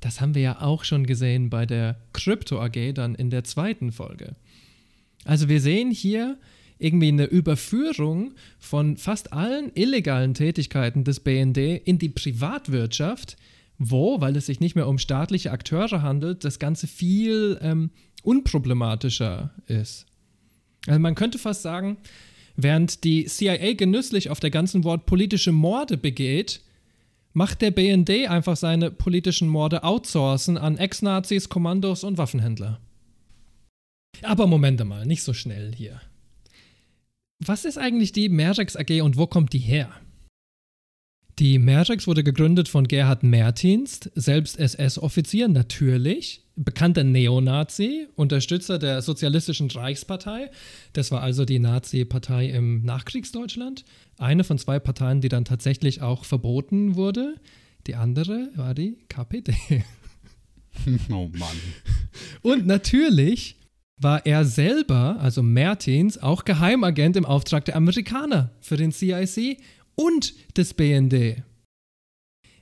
Das 0.00 0.20
haben 0.20 0.34
wir 0.34 0.42
ja 0.42 0.60
auch 0.60 0.84
schon 0.84 1.06
gesehen 1.06 1.48
bei 1.48 1.64
der 1.64 1.96
Crypto 2.12 2.60
AG 2.60 2.92
dann 2.94 3.14
in 3.14 3.30
der 3.30 3.44
zweiten 3.44 3.92
Folge. 3.92 4.36
Also 5.24 5.48
wir 5.48 5.60
sehen 5.60 5.90
hier 5.90 6.38
irgendwie 6.78 7.08
eine 7.08 7.24
Überführung 7.24 8.34
von 8.58 8.98
fast 8.98 9.32
allen 9.32 9.72
illegalen 9.74 10.34
Tätigkeiten 10.34 11.04
des 11.04 11.20
BND 11.20 11.56
in 11.84 11.98
die 11.98 12.10
Privatwirtschaft, 12.10 13.36
wo, 13.78 14.20
weil 14.20 14.36
es 14.36 14.46
sich 14.46 14.60
nicht 14.60 14.76
mehr 14.76 14.86
um 14.86 14.98
staatliche 14.98 15.50
Akteure 15.50 16.02
handelt, 16.02 16.44
das 16.44 16.58
Ganze 16.58 16.86
viel 16.86 17.58
ähm, 17.62 17.90
unproblematischer 18.22 19.50
ist. 19.66 20.06
Also 20.86 21.00
man 21.00 21.14
könnte 21.14 21.38
fast 21.38 21.62
sagen, 21.62 21.96
während 22.56 23.04
die 23.04 23.26
CIA 23.26 23.74
genüsslich 23.74 24.30
auf 24.30 24.40
der 24.40 24.50
ganzen 24.50 24.84
Wort 24.84 25.06
politische 25.06 25.52
Morde 25.52 25.96
begeht, 25.96 26.62
macht 27.32 27.60
der 27.60 27.70
BND 27.70 28.28
einfach 28.28 28.56
seine 28.56 28.90
politischen 28.90 29.48
Morde 29.48 29.84
outsourcen 29.84 30.56
an 30.56 30.78
Ex-Nazis, 30.78 31.48
Kommandos 31.48 32.02
und 32.02 32.16
Waffenhändler. 32.18 32.80
Aber 34.22 34.46
Moment 34.46 34.82
mal, 34.84 35.04
nicht 35.04 35.22
so 35.22 35.34
schnell 35.34 35.74
hier. 35.74 36.00
Was 37.38 37.66
ist 37.66 37.76
eigentlich 37.76 38.12
die 38.12 38.30
Merrex 38.30 38.76
AG 38.76 39.02
und 39.02 39.18
wo 39.18 39.26
kommt 39.26 39.52
die 39.52 39.58
her? 39.58 39.90
Die 41.38 41.58
Merrex 41.58 42.06
wurde 42.06 42.24
gegründet 42.24 42.66
von 42.66 42.88
Gerhard 42.88 43.22
Mertins, 43.22 44.00
selbst 44.14 44.58
SS-Offizier 44.58 45.48
natürlich, 45.48 46.40
bekannter 46.56 47.04
Neonazi, 47.04 48.06
Unterstützer 48.14 48.78
der 48.78 49.02
Sozialistischen 49.02 49.70
Reichspartei. 49.70 50.50
Das 50.94 51.10
war 51.10 51.20
also 51.20 51.44
die 51.44 51.58
Nazi-Partei 51.58 52.46
im 52.46 52.82
Nachkriegsdeutschland. 52.86 53.84
Eine 54.16 54.44
von 54.44 54.56
zwei 54.56 54.78
Parteien, 54.78 55.20
die 55.20 55.28
dann 55.28 55.44
tatsächlich 55.44 56.00
auch 56.00 56.24
verboten 56.24 56.96
wurde. 56.96 57.34
Die 57.86 57.96
andere 57.96 58.48
war 58.56 58.74
die 58.74 58.96
KPD. 59.08 59.54
Oh 61.10 61.30
Mann. 61.32 61.56
Und 62.42 62.66
natürlich 62.66 63.56
war 63.98 64.26
er 64.26 64.44
selber, 64.44 65.16
also 65.20 65.42
Mertins, 65.42 66.18
auch 66.18 66.44
Geheimagent 66.44 67.16
im 67.16 67.24
Auftrag 67.24 67.64
der 67.64 67.76
Amerikaner 67.76 68.50
für 68.60 68.76
den 68.76 68.92
CIC 68.92 69.58
und 69.96 70.34
des 70.56 70.74
BND. 70.74 71.42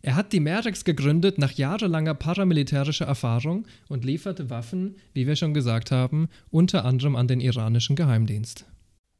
Er 0.02 0.16
hat 0.16 0.32
die 0.32 0.40
Merex 0.40 0.84
gegründet 0.84 1.38
nach 1.38 1.52
jahrelanger 1.52 2.14
paramilitärischer 2.14 3.06
Erfahrung 3.06 3.66
und 3.88 4.04
lieferte 4.04 4.50
Waffen, 4.50 4.96
wie 5.14 5.26
wir 5.26 5.34
schon 5.34 5.54
gesagt 5.54 5.90
haben, 5.90 6.28
unter 6.50 6.84
anderem 6.84 7.16
an 7.16 7.26
den 7.26 7.40
iranischen 7.40 7.96
Geheimdienst. 7.96 8.66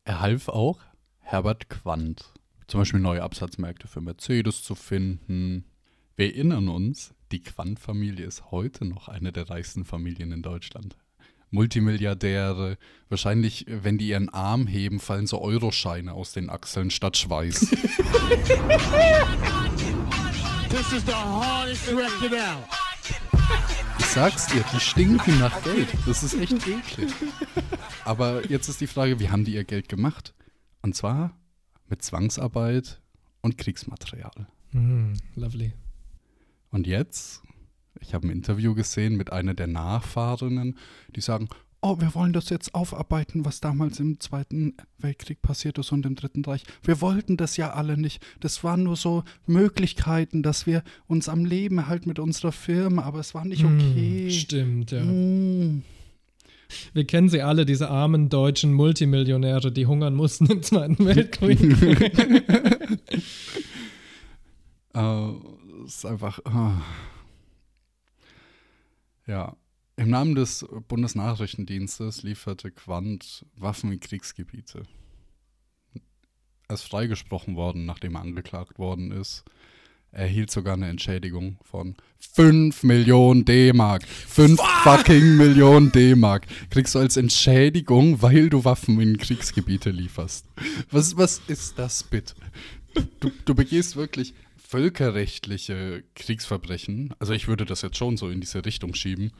Er 0.05 0.21
half 0.21 0.49
auch 0.49 0.81
Herbert 1.21 1.71
Quandt, 1.71 2.33
zum 2.67 2.81
Beispiel 2.81 3.01
neue 3.01 3.23
Absatzmärkte 3.23 3.89
für 3.89 4.03
Mercedes 4.03 4.63
zu 4.63 4.75
finden. 4.75 5.65
Wir 6.17 6.27
erinnern 6.27 6.69
uns, 6.69 7.15
die 7.33 7.41
Quandt-Familie 7.41 8.27
ist 8.27 8.51
heute 8.51 8.85
noch 8.85 9.09
eine 9.09 9.33
der 9.33 9.49
reichsten 9.49 9.87
Familien 9.87 10.33
in 10.33 10.43
Deutschland. 10.43 10.99
Multimilliardäre, 11.55 12.77
wahrscheinlich, 13.09 13.65
wenn 13.69 13.97
die 13.97 14.09
ihren 14.09 14.29
Arm 14.29 14.67
heben, 14.67 14.99
fallen 14.99 15.27
so 15.29 15.41
Euroscheine 15.41 16.13
aus 16.13 16.33
den 16.33 16.51
Achseln 16.51 16.91
statt 16.91 17.17
Schweiß. 17.17 17.61
This 20.69 20.93
is 20.93 21.07
the 21.07 21.13
hardest 21.13 21.89
record 21.89 22.35
out. 22.35 22.65
Ich 24.01 24.07
sag's 24.07 24.49
dir, 24.49 24.65
die 24.75 24.81
stinken 24.81 25.39
nach 25.39 25.63
Geld. 25.63 25.89
Das 26.07 26.25
ist 26.25 26.35
echt 26.35 26.67
eklig. 26.67 27.13
Aber 28.05 28.45
jetzt 28.51 28.69
ist 28.69 28.81
die 28.81 28.89
Frage, 28.89 29.21
wie 29.21 29.31
haben 29.31 29.45
die 29.45 29.55
ihr 29.55 29.65
Geld 29.65 29.89
gemacht? 29.89 30.35
Und 30.83 30.97
zwar 30.97 31.39
mit 31.89 32.03
Zwangsarbeit 32.03 33.01
und 33.43 33.59
Kriegsmaterial. 33.59 34.49
Hm, 34.73 35.15
lovely. 35.37 35.73
Und 36.71 36.89
jetzt, 36.89 37.43
ich 38.01 38.15
habe 38.15 38.27
ein 38.27 38.31
Interview 38.31 38.75
gesehen 38.75 39.17
mit 39.17 39.33
einer 39.33 39.55
der 39.55 39.67
Nachfahrinnen, 39.67 40.79
die 41.15 41.21
sagen, 41.21 41.49
oh, 41.85 42.01
wir 42.01 42.15
wollen 42.15 42.33
das 42.33 42.49
jetzt 42.49 42.75
aufarbeiten, 42.75 43.45
was 43.45 43.61
damals 43.61 44.01
im 44.01 44.19
Zweiten 44.19 44.75
Weltkrieg 44.99 45.43
passiert 45.43 45.77
ist 45.79 45.93
und 45.93 46.07
im 46.07 46.15
Dritten 46.15 46.43
Reich. 46.45 46.65
Wir 46.83 47.03
wollten 47.03 47.37
das 47.37 47.59
ja 47.59 47.75
alle 47.75 47.99
nicht. 47.99 48.25
Das 48.41 48.65
waren 48.65 48.85
nur 48.85 48.97
so 48.97 49.23
Möglichkeiten, 49.47 50.43
dass 50.43 50.67
wir 50.67 50.83
uns 51.07 51.29
am 51.29 51.45
Leben 51.45 51.77
erhalten 51.79 52.09
mit 52.09 52.19
unserer 52.19 52.53
Firma, 52.53 53.03
aber 53.03 53.21
es 53.21 53.35
war 53.35 53.45
nicht 53.45 53.65
okay. 53.65 54.25
Hm, 54.25 54.31
stimmt, 54.31 54.91
ja. 54.93 55.05
Mm. 55.05 55.83
Wir 56.95 57.07
kennen 57.07 57.29
sie 57.29 57.43
alle, 57.43 57.67
diese 57.67 57.91
armen 57.91 58.31
deutschen 58.31 58.73
Multimillionäre, 58.73 59.71
die 59.71 59.87
hungern 59.87 60.15
mussten 60.15 60.47
im 60.47 60.63
Zweiten 60.63 61.05
Weltkrieg. 61.05 61.61
Äh, 64.97 65.31
es 65.85 65.97
ist 65.97 66.07
einfach. 66.07 66.39
ah. 66.45 66.81
Ja. 69.27 69.57
Im 69.97 70.11
Namen 70.11 70.35
des 70.35 70.67
Bundesnachrichtendienstes 70.89 72.25
lieferte 72.25 72.71
Quandt 72.71 73.47
Waffen 73.55 73.93
in 73.93 74.01
Kriegsgebiete. 74.01 74.83
Er 76.67 76.75
ist 76.75 76.83
freigesprochen 76.83 77.55
worden, 77.55 77.87
nachdem 77.87 78.17
er 78.17 78.23
angeklagt 78.23 78.79
worden 78.79 79.13
ist. 79.13 79.45
Er 80.11 80.23
erhielt 80.23 80.51
sogar 80.51 80.75
eine 80.75 80.89
Entschädigung 80.89 81.59
von 81.63 81.97
5 82.35 82.85
Millionen 82.85 83.45
D-Mark. 83.45 84.07
5 84.07 84.61
fucking 84.83 85.37
Millionen 85.37 85.91
D-Mark. 85.91 86.47
Kriegst 86.71 86.95
du 86.95 87.01
als 87.01 87.17
Entschädigung, 87.17 88.23
weil 88.23 88.49
du 88.49 88.65
Waffen 88.65 89.01
in 89.01 89.19
Kriegsgebiete 89.19 89.91
lieferst. 89.91 90.47
Was, 90.91 91.17
was 91.17 91.41
ist 91.49 91.79
das 91.79 92.05
bitte? 92.05 92.35
Du, 93.19 93.31
du 93.45 93.55
begehst 93.57 93.97
wirklich 93.97 94.35
völkerrechtliche 94.75 96.03
Kriegsverbrechen. 96.17 97.15
Also 97.21 97.33
ich 97.33 97.47
würde 97.47 97.65
das 97.65 97.83
jetzt 97.83 97.97
schon 97.97 98.17
so 98.17 98.29
in 98.29 98.41
diese 98.41 98.65
Richtung 98.65 98.93
schieben. 98.95 99.31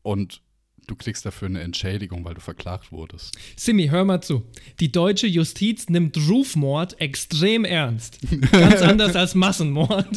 Und 0.00 0.40
du 0.86 0.96
kriegst 0.96 1.26
dafür 1.26 1.48
eine 1.48 1.60
Entschädigung, 1.60 2.24
weil 2.24 2.32
du 2.32 2.40
verklagt 2.40 2.90
wurdest. 2.90 3.36
Simi, 3.56 3.88
hör 3.88 4.06
mal 4.06 4.22
zu. 4.22 4.46
Die 4.80 4.90
deutsche 4.90 5.26
Justiz 5.26 5.90
nimmt 5.90 6.16
Rufmord 6.16 6.98
extrem 6.98 7.66
ernst. 7.66 8.20
Ganz 8.50 8.80
anders 8.80 9.16
als 9.16 9.34
Massenmord. 9.34 10.16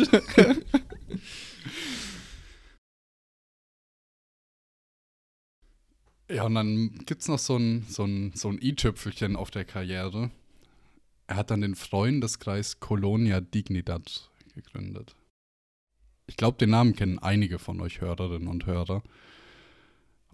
Ja, 6.30 6.46
und 6.46 6.56
dann 6.56 6.94
gibt 7.06 7.24
es 7.24 7.28
noch 7.28 7.40
so 7.40 7.58
ein, 7.58 7.86
so 7.90 8.06
ein, 8.06 8.32
so 8.34 8.48
ein 8.48 8.60
i-Tüpfelchen 8.62 9.36
auf 9.36 9.52
der 9.52 9.66
Karriere. 9.66 10.32
Er 11.32 11.38
hat 11.38 11.50
dann 11.50 11.62
den 11.62 11.76
Freundeskreis 11.76 12.82
Colonia 12.82 13.40
Dignidad 13.40 14.30
gegründet. 14.54 15.16
Ich 16.28 16.36
glaube, 16.36 16.58
den 16.58 16.72
Namen 16.72 16.94
kennen 16.94 17.20
einige 17.20 17.58
von 17.58 17.80
euch 17.80 18.02
Hörerinnen 18.02 18.50
und 18.50 18.66
Hörer. 18.66 19.02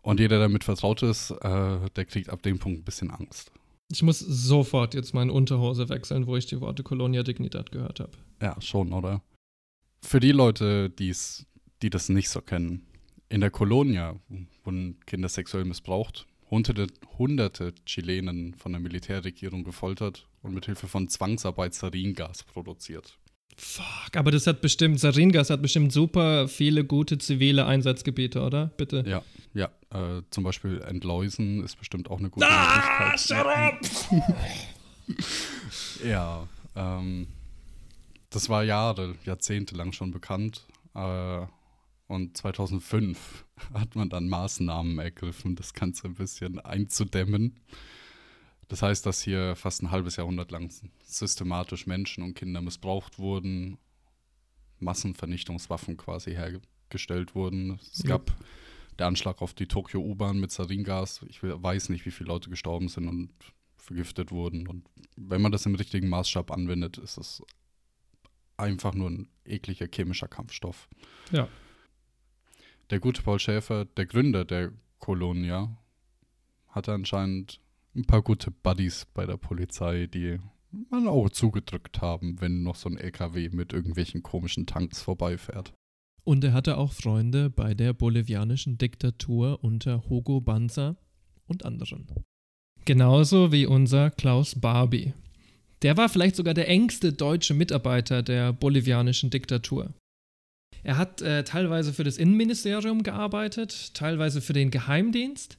Und 0.02 0.20
jeder, 0.20 0.40
der 0.40 0.48
damit 0.48 0.64
vertraut 0.64 1.04
ist, 1.04 1.30
äh, 1.30 1.90
der 1.92 2.06
kriegt 2.06 2.32
ab 2.32 2.42
dem 2.42 2.58
Punkt 2.58 2.80
ein 2.80 2.84
bisschen 2.84 3.12
Angst. 3.12 3.52
Ich 3.92 4.02
muss 4.02 4.18
sofort 4.18 4.96
jetzt 4.96 5.14
meine 5.14 5.32
Unterhose 5.32 5.88
wechseln, 5.88 6.26
wo 6.26 6.36
ich 6.36 6.48
die 6.48 6.60
Worte 6.62 6.82
Colonia 6.82 7.22
Dignidad 7.22 7.72
gehört 7.72 8.00
habe. 8.00 8.18
Ja, 8.42 8.60
schon, 8.60 8.92
oder? 8.92 9.22
Für 10.02 10.20
die 10.20 10.32
Leute, 10.32 10.90
die's, 10.90 11.46
die 11.84 11.92
das 11.92 12.10
nicht 12.10 12.30
so 12.30 12.42
kennen. 12.42 12.88
In 13.30 13.42
der 13.42 13.52
Colonia 13.52 14.20
wurden 14.64 15.00
Kinder 15.06 15.30
sexuell 15.30 15.66
missbraucht, 15.66 16.26
hunderte, 16.50 16.88
hunderte 17.20 17.76
Chilenen 17.86 18.56
von 18.56 18.72
der 18.72 18.82
Militärregierung 18.82 19.64
gefoltert 19.64 20.27
und 20.42 20.54
mit 20.54 20.66
Hilfe 20.66 20.88
von 20.88 21.08
Zwangsarbeit 21.08 21.74
Saringas 21.74 22.44
produziert. 22.44 23.18
Fuck, 23.60 24.16
aber 24.16 24.30
das 24.30 24.46
hat 24.46 24.62
bestimmt, 24.62 25.00
Saringas 25.00 25.50
hat 25.50 25.62
bestimmt 25.64 25.92
super 25.92 26.48
viele 26.48 26.84
gute 26.86 27.18
zivile 27.18 27.66
Einsatzgebiete, 27.66 28.42
oder? 28.42 28.68
Bitte. 28.78 29.04
Ja, 29.08 29.24
ja. 29.54 29.72
Äh, 29.90 30.22
zum 30.30 30.44
Beispiel 30.44 30.80
Entläusen 30.82 31.64
ist 31.64 31.78
bestimmt 31.78 32.10
auch 32.12 32.20
eine 32.20 32.30
gute 32.30 32.46
Ah, 32.48 32.76
Möglichkeit. 32.76 33.20
shut 33.20 33.48
up! 33.48 33.80
Ja, 36.04 36.48
ähm, 36.76 37.28
das 38.30 38.50
war 38.50 38.64
Jahre, 38.64 39.16
Jahrzehnte 39.26 39.76
lang 39.76 39.94
schon 39.94 40.12
bekannt. 40.12 40.68
Äh, 40.94 41.46
und 42.08 42.38
2005 42.38 43.46
hat 43.74 43.96
man 43.96 44.10
dann 44.10 44.28
Maßnahmen 44.30 45.00
ergriffen, 45.00 45.56
das 45.56 45.74
Ganze 45.74 46.08
ein 46.08 46.16
bisschen 46.16 46.60
einzudämmen. 46.60 47.56
Das 48.70 48.82
heißt, 48.82 49.06
dass 49.06 49.22
hier 49.22 49.56
fast 49.56 49.82
ein 49.82 49.92
halbes 49.92 50.18
Jahrhundert 50.18 50.52
lang 50.52 50.72
systematisch 51.04 51.88
Menschen 51.88 52.24
und 52.24 52.34
Kinder 52.34 52.62
missbraucht 52.62 53.18
wurden, 53.18 53.78
Massenvernichtungswaffen 54.80 55.98
quasi 55.98 56.32
hergestellt 56.32 57.34
wurden. 57.36 57.80
Es 57.82 58.04
Ja. 58.04 58.10
gab 58.18 58.36
der 59.00 59.08
Anschlag 59.08 59.42
auf 59.42 59.54
die 59.54 59.68
Tokio 59.68 60.02
U-Bahn 60.02 60.40
mit 60.40 60.52
Saringas. 60.52 61.22
Ich 61.30 61.42
we- 61.44 61.62
weiß 61.62 61.90
nicht, 61.90 62.06
wie 62.06 62.12
viele 62.12 62.28
Leute 62.30 62.50
gestorben 62.50 62.90
sind 62.90 63.08
und 63.08 63.30
vergiftet 63.78 64.32
wurden. 64.32 64.68
Und 64.68 64.86
wenn 65.16 65.42
man 65.42 65.52
das 65.52 65.66
im 65.66 65.76
richtigen 65.76 66.10
Maßstab 66.10 66.52
anwendet, 66.52 66.98
ist 66.98 67.18
es 67.18 67.42
einfach 68.58 68.94
nur 68.94 69.10
ein 69.10 69.30
ekliger 69.46 69.88
chemischer 69.88 70.28
Kampfstoff. 70.28 70.90
Ja. 71.32 71.48
Der 72.90 73.00
gute 73.00 73.22
Paul 73.22 73.40
Schäfer, 73.40 73.86
der 73.86 74.06
Gründer 74.08 74.46
der 74.46 74.74
Colonia, 75.00 75.78
hatte 76.70 76.94
anscheinend 76.94 77.62
ein 77.98 78.06
paar 78.06 78.22
gute 78.22 78.52
Buddies 78.52 79.08
bei 79.14 79.26
der 79.26 79.38
Polizei, 79.38 80.08
die 80.08 80.40
mal 80.90 81.02
ein 81.02 81.08
Auge 81.08 81.32
zugedrückt 81.32 82.02
haben, 82.02 82.40
wenn 82.40 82.64
noch 82.64 82.76
so 82.76 82.90
ein 82.90 82.98
LKW 82.98 83.50
mit 83.50 83.74
irgendwelchen 83.74 84.24
komischen 84.24 84.66
Tanks 84.66 85.02
vorbeifährt. 85.02 85.74
Und 86.24 86.44
er 86.44 86.54
hatte 86.54 86.78
auch 86.78 86.92
Freunde 86.92 87.50
bei 87.50 87.74
der 87.74 87.94
bolivianischen 87.94 88.78
Diktatur 88.78 89.64
unter 89.64 90.10
Hugo 90.10 90.42
Banzer 90.42 90.98
und 91.48 91.66
anderen. 91.66 92.08
Genauso 92.86 93.52
wie 93.52 93.66
unser 93.66 94.12
Klaus 94.12 94.56
Barbie. 94.56 95.14
Der 95.82 95.96
war 95.98 96.10
vielleicht 96.10 96.36
sogar 96.36 96.54
der 96.54 96.68
engste 96.68 97.14
deutsche 97.14 97.54
Mitarbeiter 97.54 98.24
der 98.24 98.52
bolivianischen 98.54 99.30
Diktatur. 99.30 99.94
Er 100.84 100.98
hat 100.98 101.22
äh, 101.22 101.44
teilweise 101.44 101.94
für 101.94 102.04
das 102.04 102.18
Innenministerium 102.18 103.04
gearbeitet, 103.04 103.94
teilweise 103.94 104.42
für 104.42 104.54
den 104.54 104.72
Geheimdienst. 104.72 105.58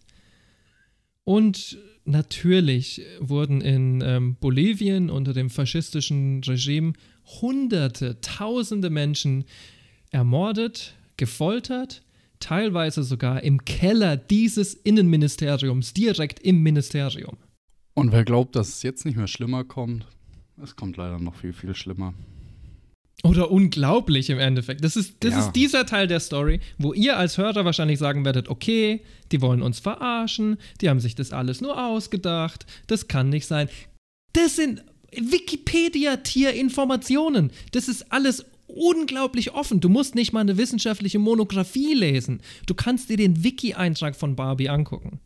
Und 1.28 1.76
natürlich 2.06 3.02
wurden 3.20 3.60
in 3.60 4.00
ähm, 4.00 4.36
Bolivien 4.40 5.10
unter 5.10 5.34
dem 5.34 5.50
faschistischen 5.50 6.42
Regime 6.42 6.94
Hunderte, 7.42 8.18
Tausende 8.22 8.88
Menschen 8.88 9.44
ermordet, 10.10 10.94
gefoltert, 11.18 12.02
teilweise 12.40 13.02
sogar 13.02 13.42
im 13.42 13.66
Keller 13.66 14.16
dieses 14.16 14.72
Innenministeriums, 14.72 15.92
direkt 15.92 16.40
im 16.40 16.62
Ministerium. 16.62 17.36
Und 17.92 18.10
wer 18.12 18.24
glaubt, 18.24 18.56
dass 18.56 18.68
es 18.68 18.82
jetzt 18.82 19.04
nicht 19.04 19.18
mehr 19.18 19.26
schlimmer 19.26 19.64
kommt, 19.64 20.06
es 20.62 20.76
kommt 20.76 20.96
leider 20.96 21.18
noch 21.18 21.34
viel, 21.34 21.52
viel 21.52 21.74
schlimmer. 21.74 22.14
Oder 23.24 23.50
unglaublich 23.50 24.30
im 24.30 24.38
Endeffekt. 24.38 24.84
Das 24.84 24.94
ist, 24.96 25.16
das 25.20 25.32
Ja. 25.32 25.40
ist 25.40 25.52
dieser 25.52 25.86
Teil 25.86 26.06
der 26.06 26.20
Story, 26.20 26.60
wo 26.78 26.92
ihr 26.94 27.16
als 27.18 27.36
Hörer 27.36 27.64
wahrscheinlich 27.64 27.98
sagen 27.98 28.24
werdet, 28.24 28.48
okay, 28.48 29.02
die 29.32 29.40
wollen 29.40 29.60
uns 29.60 29.80
verarschen, 29.80 30.56
die 30.80 30.88
haben 30.88 31.00
sich 31.00 31.16
das 31.16 31.32
alles 31.32 31.60
nur 31.60 31.84
ausgedacht, 31.84 32.64
das 32.86 33.08
kann 33.08 33.28
nicht 33.28 33.46
sein. 33.46 33.68
Das 34.34 34.54
sind 34.56 34.84
Wikipedia-Tier-Informationen. 35.12 37.50
Das 37.72 37.88
ist 37.88 38.12
alles 38.12 38.44
unglaublich 38.66 39.54
offen. 39.54 39.80
Du 39.80 39.88
musst 39.88 40.14
nicht 40.14 40.32
mal 40.32 40.40
eine 40.40 40.58
wissenschaftliche 40.58 41.18
Monographie 41.18 41.94
lesen. 41.94 42.40
Du 42.66 42.74
kannst 42.74 43.08
dir 43.08 43.16
den 43.16 43.42
Wiki-Eintrag 43.42 44.14
von 44.14 44.36
Barbie 44.36 44.68
angucken. 44.68 45.18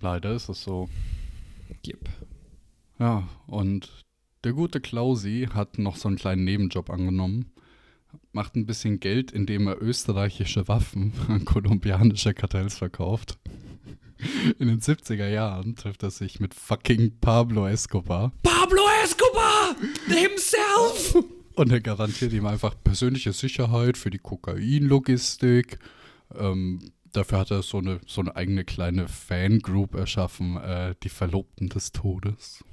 Leider 0.00 0.34
ist 0.34 0.48
es 0.48 0.64
so. 0.64 0.88
Gib. 1.82 2.00
Ja, 2.98 3.28
und 3.46 3.88
der 4.44 4.52
gute 4.52 4.80
Klausi 4.80 5.48
hat 5.52 5.78
noch 5.78 5.96
so 5.96 6.08
einen 6.08 6.16
kleinen 6.16 6.44
Nebenjob 6.44 6.90
angenommen. 6.90 7.52
Macht 8.32 8.56
ein 8.56 8.66
bisschen 8.66 9.00
Geld, 9.00 9.30
indem 9.30 9.66
er 9.66 9.80
österreichische 9.80 10.68
Waffen 10.68 11.12
an 11.28 11.44
kolumbianische 11.44 12.34
Kartells 12.34 12.78
verkauft. 12.78 13.38
In 14.58 14.68
den 14.68 14.80
70er 14.80 15.28
Jahren 15.28 15.76
trifft 15.76 16.02
er 16.02 16.10
sich 16.10 16.40
mit 16.40 16.54
fucking 16.54 17.18
Pablo 17.20 17.66
Escobar 17.66 18.32
Pablo 18.42 18.82
Escobar 19.02 19.76
himself! 20.06 21.16
und 21.54 21.72
er 21.72 21.80
garantiert 21.80 22.32
ihm 22.32 22.46
einfach 22.46 22.74
persönliche 22.82 23.32
Sicherheit 23.32 23.96
für 23.96 24.10
die 24.10 24.18
Kokainlogistik. 24.18 25.78
Ähm, 26.34 26.92
dafür 27.12 27.38
hat 27.38 27.50
er 27.50 27.62
so 27.62 27.78
eine, 27.78 28.00
so 28.06 28.20
eine 28.20 28.36
eigene 28.36 28.64
kleine 28.64 29.08
Fangroup 29.08 29.94
erschaffen, 29.94 30.56
äh, 30.56 30.94
die 31.02 31.08
Verlobten 31.08 31.68
des 31.68 31.92
Todes. 31.92 32.64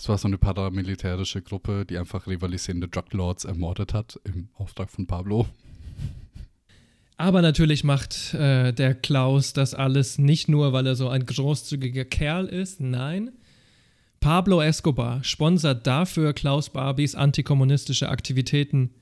Es 0.00 0.08
war 0.08 0.16
so 0.16 0.28
eine 0.28 0.38
paramilitärische 0.38 1.42
Gruppe, 1.42 1.84
die 1.84 1.98
einfach 1.98 2.26
rivalisierende 2.26 2.88
Druglords 2.88 3.44
ermordet 3.44 3.92
hat 3.92 4.18
im 4.24 4.48
Auftrag 4.54 4.90
von 4.90 5.06
Pablo. 5.06 5.46
Aber 7.18 7.42
natürlich 7.42 7.84
macht 7.84 8.32
äh, 8.32 8.72
der 8.72 8.94
Klaus 8.94 9.52
das 9.52 9.74
alles 9.74 10.16
nicht 10.16 10.48
nur, 10.48 10.72
weil 10.72 10.86
er 10.86 10.96
so 10.96 11.10
ein 11.10 11.26
großzügiger 11.26 12.06
Kerl 12.06 12.46
ist. 12.46 12.80
Nein. 12.80 13.32
Pablo 14.20 14.62
Escobar 14.62 15.22
sponsert 15.22 15.86
dafür 15.86 16.32
Klaus 16.32 16.70
Barbies 16.70 17.14
antikommunistische 17.14 18.08
Aktivitäten, 18.08 18.94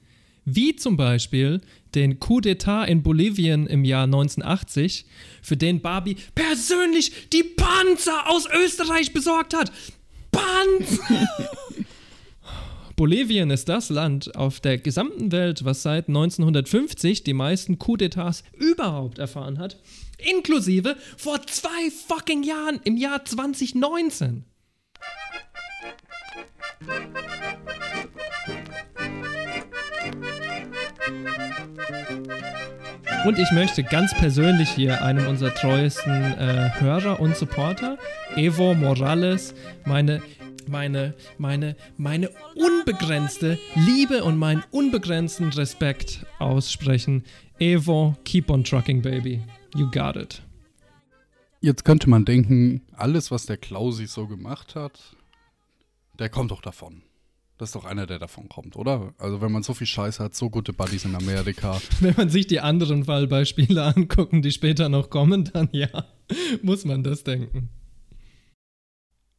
wie 0.44 0.74
zum 0.74 0.96
Beispiel 0.96 1.60
den 1.94 2.18
Coup 2.18 2.42
d'etat 2.42 2.86
in 2.86 3.04
Bolivien 3.04 3.68
im 3.68 3.84
Jahr 3.84 4.04
1980, 4.04 5.06
für 5.42 5.56
den 5.56 5.80
Barbie 5.80 6.16
persönlich 6.34 7.28
die 7.28 7.44
Panzer 7.44 8.28
aus 8.28 8.48
Österreich 8.52 9.12
besorgt 9.12 9.54
hat. 9.54 9.70
Panzer! 10.30 11.28
Bolivien 12.98 13.50
ist 13.50 13.68
das 13.68 13.90
Land 13.90 14.34
auf 14.34 14.58
der 14.58 14.76
gesamten 14.76 15.30
Welt, 15.30 15.64
was 15.64 15.84
seit 15.84 16.08
1950 16.08 17.22
die 17.22 17.32
meisten 17.32 17.78
Coup 17.78 17.96
d'etats 17.96 18.42
überhaupt 18.54 19.18
erfahren 19.18 19.60
hat, 19.60 19.80
inklusive 20.18 20.96
vor 21.16 21.40
zwei 21.46 21.90
fucking 22.08 22.42
Jahren 22.42 22.80
im 22.82 22.96
Jahr 22.96 23.24
2019. 23.24 24.44
Und 33.26 33.38
ich 33.38 33.50
möchte 33.50 33.82
ganz 33.82 34.14
persönlich 34.14 34.70
hier 34.70 35.02
einem 35.02 35.26
unserer 35.26 35.52
treuesten 35.54 36.12
äh, 36.12 36.70
Hörer 36.78 37.20
und 37.20 37.36
Supporter, 37.36 37.98
Evo 38.36 38.74
Morales, 38.74 39.54
meine, 39.84 40.22
meine, 40.66 41.14
meine, 41.36 41.76
meine 41.96 42.30
unbegrenzte 42.54 43.58
Liebe 43.74 44.24
und 44.24 44.38
meinen 44.38 44.62
unbegrenzten 44.70 45.48
Respekt 45.50 46.24
aussprechen. 46.38 47.24
Evo, 47.58 48.16
keep 48.24 48.50
on 48.50 48.62
trucking, 48.64 49.02
baby. 49.02 49.42
You 49.74 49.90
got 49.90 50.16
it. 50.16 50.42
Jetzt 51.60 51.84
könnte 51.84 52.08
man 52.08 52.24
denken, 52.24 52.82
alles, 52.92 53.30
was 53.30 53.46
der 53.46 53.56
Klausi 53.56 54.06
so 54.06 54.28
gemacht 54.28 54.76
hat, 54.76 55.16
der 56.18 56.28
kommt 56.28 56.52
doch 56.52 56.62
davon. 56.62 57.02
Das 57.58 57.70
ist 57.70 57.74
doch 57.74 57.84
einer, 57.84 58.06
der 58.06 58.20
davon 58.20 58.48
kommt, 58.48 58.76
oder? 58.76 59.12
Also 59.18 59.40
wenn 59.40 59.50
man 59.50 59.64
so 59.64 59.74
viel 59.74 59.88
Scheiß 59.88 60.20
hat, 60.20 60.36
so 60.36 60.48
gute 60.48 60.72
Buddies 60.72 61.04
in 61.04 61.16
Amerika. 61.16 61.80
Wenn 62.00 62.14
man 62.16 62.30
sich 62.30 62.46
die 62.46 62.60
anderen 62.60 63.04
Fallbeispiele 63.04 63.82
angucken, 63.96 64.42
die 64.42 64.52
später 64.52 64.88
noch 64.88 65.10
kommen, 65.10 65.50
dann 65.52 65.68
ja, 65.72 65.88
muss 66.62 66.84
man 66.84 67.02
das 67.02 67.24
denken. 67.24 67.68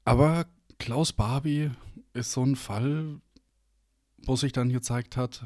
Aber 0.03 0.47
Klaus 0.79 1.13
Barbie 1.13 1.71
ist 2.13 2.33
so 2.33 2.43
ein 2.43 2.57
Fall, 2.57 3.21
wo 4.17 4.35
sich 4.35 4.51
dann 4.51 4.69
gezeigt 4.69 5.15
hat, 5.15 5.45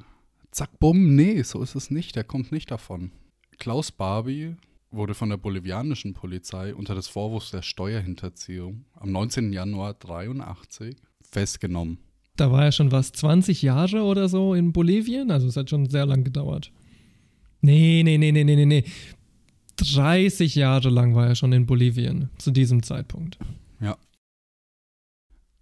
zack, 0.49 0.79
bumm, 0.79 1.15
nee, 1.15 1.43
so 1.43 1.61
ist 1.61 1.75
es 1.75 1.91
nicht, 1.91 2.15
der 2.15 2.23
kommt 2.23 2.51
nicht 2.51 2.71
davon. 2.71 3.11
Klaus 3.59 3.91
Barbie 3.91 4.55
wurde 4.89 5.13
von 5.13 5.29
der 5.29 5.37
bolivianischen 5.37 6.15
Polizei 6.15 6.73
unter 6.73 6.95
des 6.95 7.07
Vorwurfs 7.07 7.51
der 7.51 7.61
Steuerhinterziehung 7.61 8.85
am 8.93 9.11
19. 9.11 9.53
Januar 9.53 9.93
83 9.93 10.95
festgenommen. 11.21 11.99
Da 12.35 12.51
war 12.51 12.65
er 12.65 12.71
schon 12.71 12.91
was, 12.91 13.11
20 13.11 13.61
Jahre 13.61 14.03
oder 14.03 14.27
so 14.27 14.53
in 14.53 14.73
Bolivien? 14.73 15.29
Also 15.29 15.47
es 15.47 15.55
hat 15.55 15.69
schon 15.69 15.89
sehr 15.89 16.05
lang 16.05 16.23
gedauert. 16.23 16.71
Nee, 17.61 18.01
nee, 18.03 18.17
nee, 18.17 18.31
nee, 18.31 18.43
nee, 18.43 18.55
nee, 18.55 18.65
nee. 18.65 18.83
30 19.77 20.55
Jahre 20.55 20.89
lang 20.89 21.15
war 21.15 21.27
er 21.27 21.35
schon 21.35 21.53
in 21.53 21.65
Bolivien 21.65 22.29
zu 22.37 22.51
diesem 22.51 22.83
Zeitpunkt. 22.83 23.37
Ja. 23.79 23.97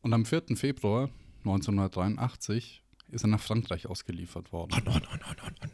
Und 0.01 0.13
am 0.13 0.25
4. 0.25 0.55
Februar 0.55 1.09
1983 1.39 2.81
ist 3.09 3.23
er 3.23 3.27
nach 3.27 3.41
Frankreich 3.41 3.87
ausgeliefert 3.87 4.51
worden. 4.51 4.73
On, 4.73 4.87
on, 4.87 4.93
on, 4.93 5.01
on, 5.03 5.39
on, 5.45 5.55
on. 5.63 5.71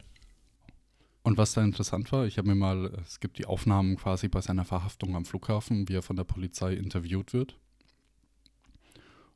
Und 1.23 1.37
was 1.37 1.53
da 1.53 1.61
interessant 1.61 2.11
war, 2.13 2.25
ich 2.25 2.37
habe 2.37 2.47
mir 2.47 2.55
mal, 2.55 2.85
es 3.05 3.19
gibt 3.19 3.37
die 3.37 3.45
Aufnahmen 3.45 3.97
quasi 3.97 4.29
bei 4.29 4.39
seiner 4.39 4.63
Verhaftung 4.63 5.13
am 5.15 5.25
Flughafen, 5.25 5.89
wie 5.89 5.95
er 5.95 6.01
von 6.01 6.15
der 6.15 6.23
Polizei 6.23 6.73
interviewt 6.73 7.33
wird. 7.33 7.57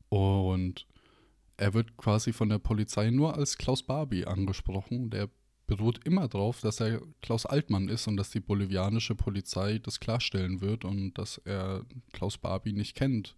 Und 0.08 0.86
er 1.56 1.74
wird 1.74 1.96
quasi 1.96 2.32
von 2.32 2.48
der 2.48 2.58
Polizei 2.58 3.10
nur 3.10 3.36
als 3.36 3.58
Klaus 3.58 3.82
Barbie 3.82 4.26
angesprochen. 4.26 5.10
Der 5.10 5.28
beruht 5.66 6.04
immer 6.04 6.28
darauf, 6.28 6.60
dass 6.60 6.80
er 6.80 7.00
Klaus 7.20 7.46
Altmann 7.46 7.88
ist 7.88 8.06
und 8.06 8.16
dass 8.16 8.30
die 8.30 8.40
bolivianische 8.40 9.14
Polizei 9.14 9.78
das 9.78 10.00
klarstellen 10.00 10.60
wird 10.60 10.84
und 10.84 11.14
dass 11.14 11.38
er 11.38 11.84
Klaus 12.12 12.38
Barbie 12.38 12.72
nicht 12.72 12.94
kennt. 12.94 13.36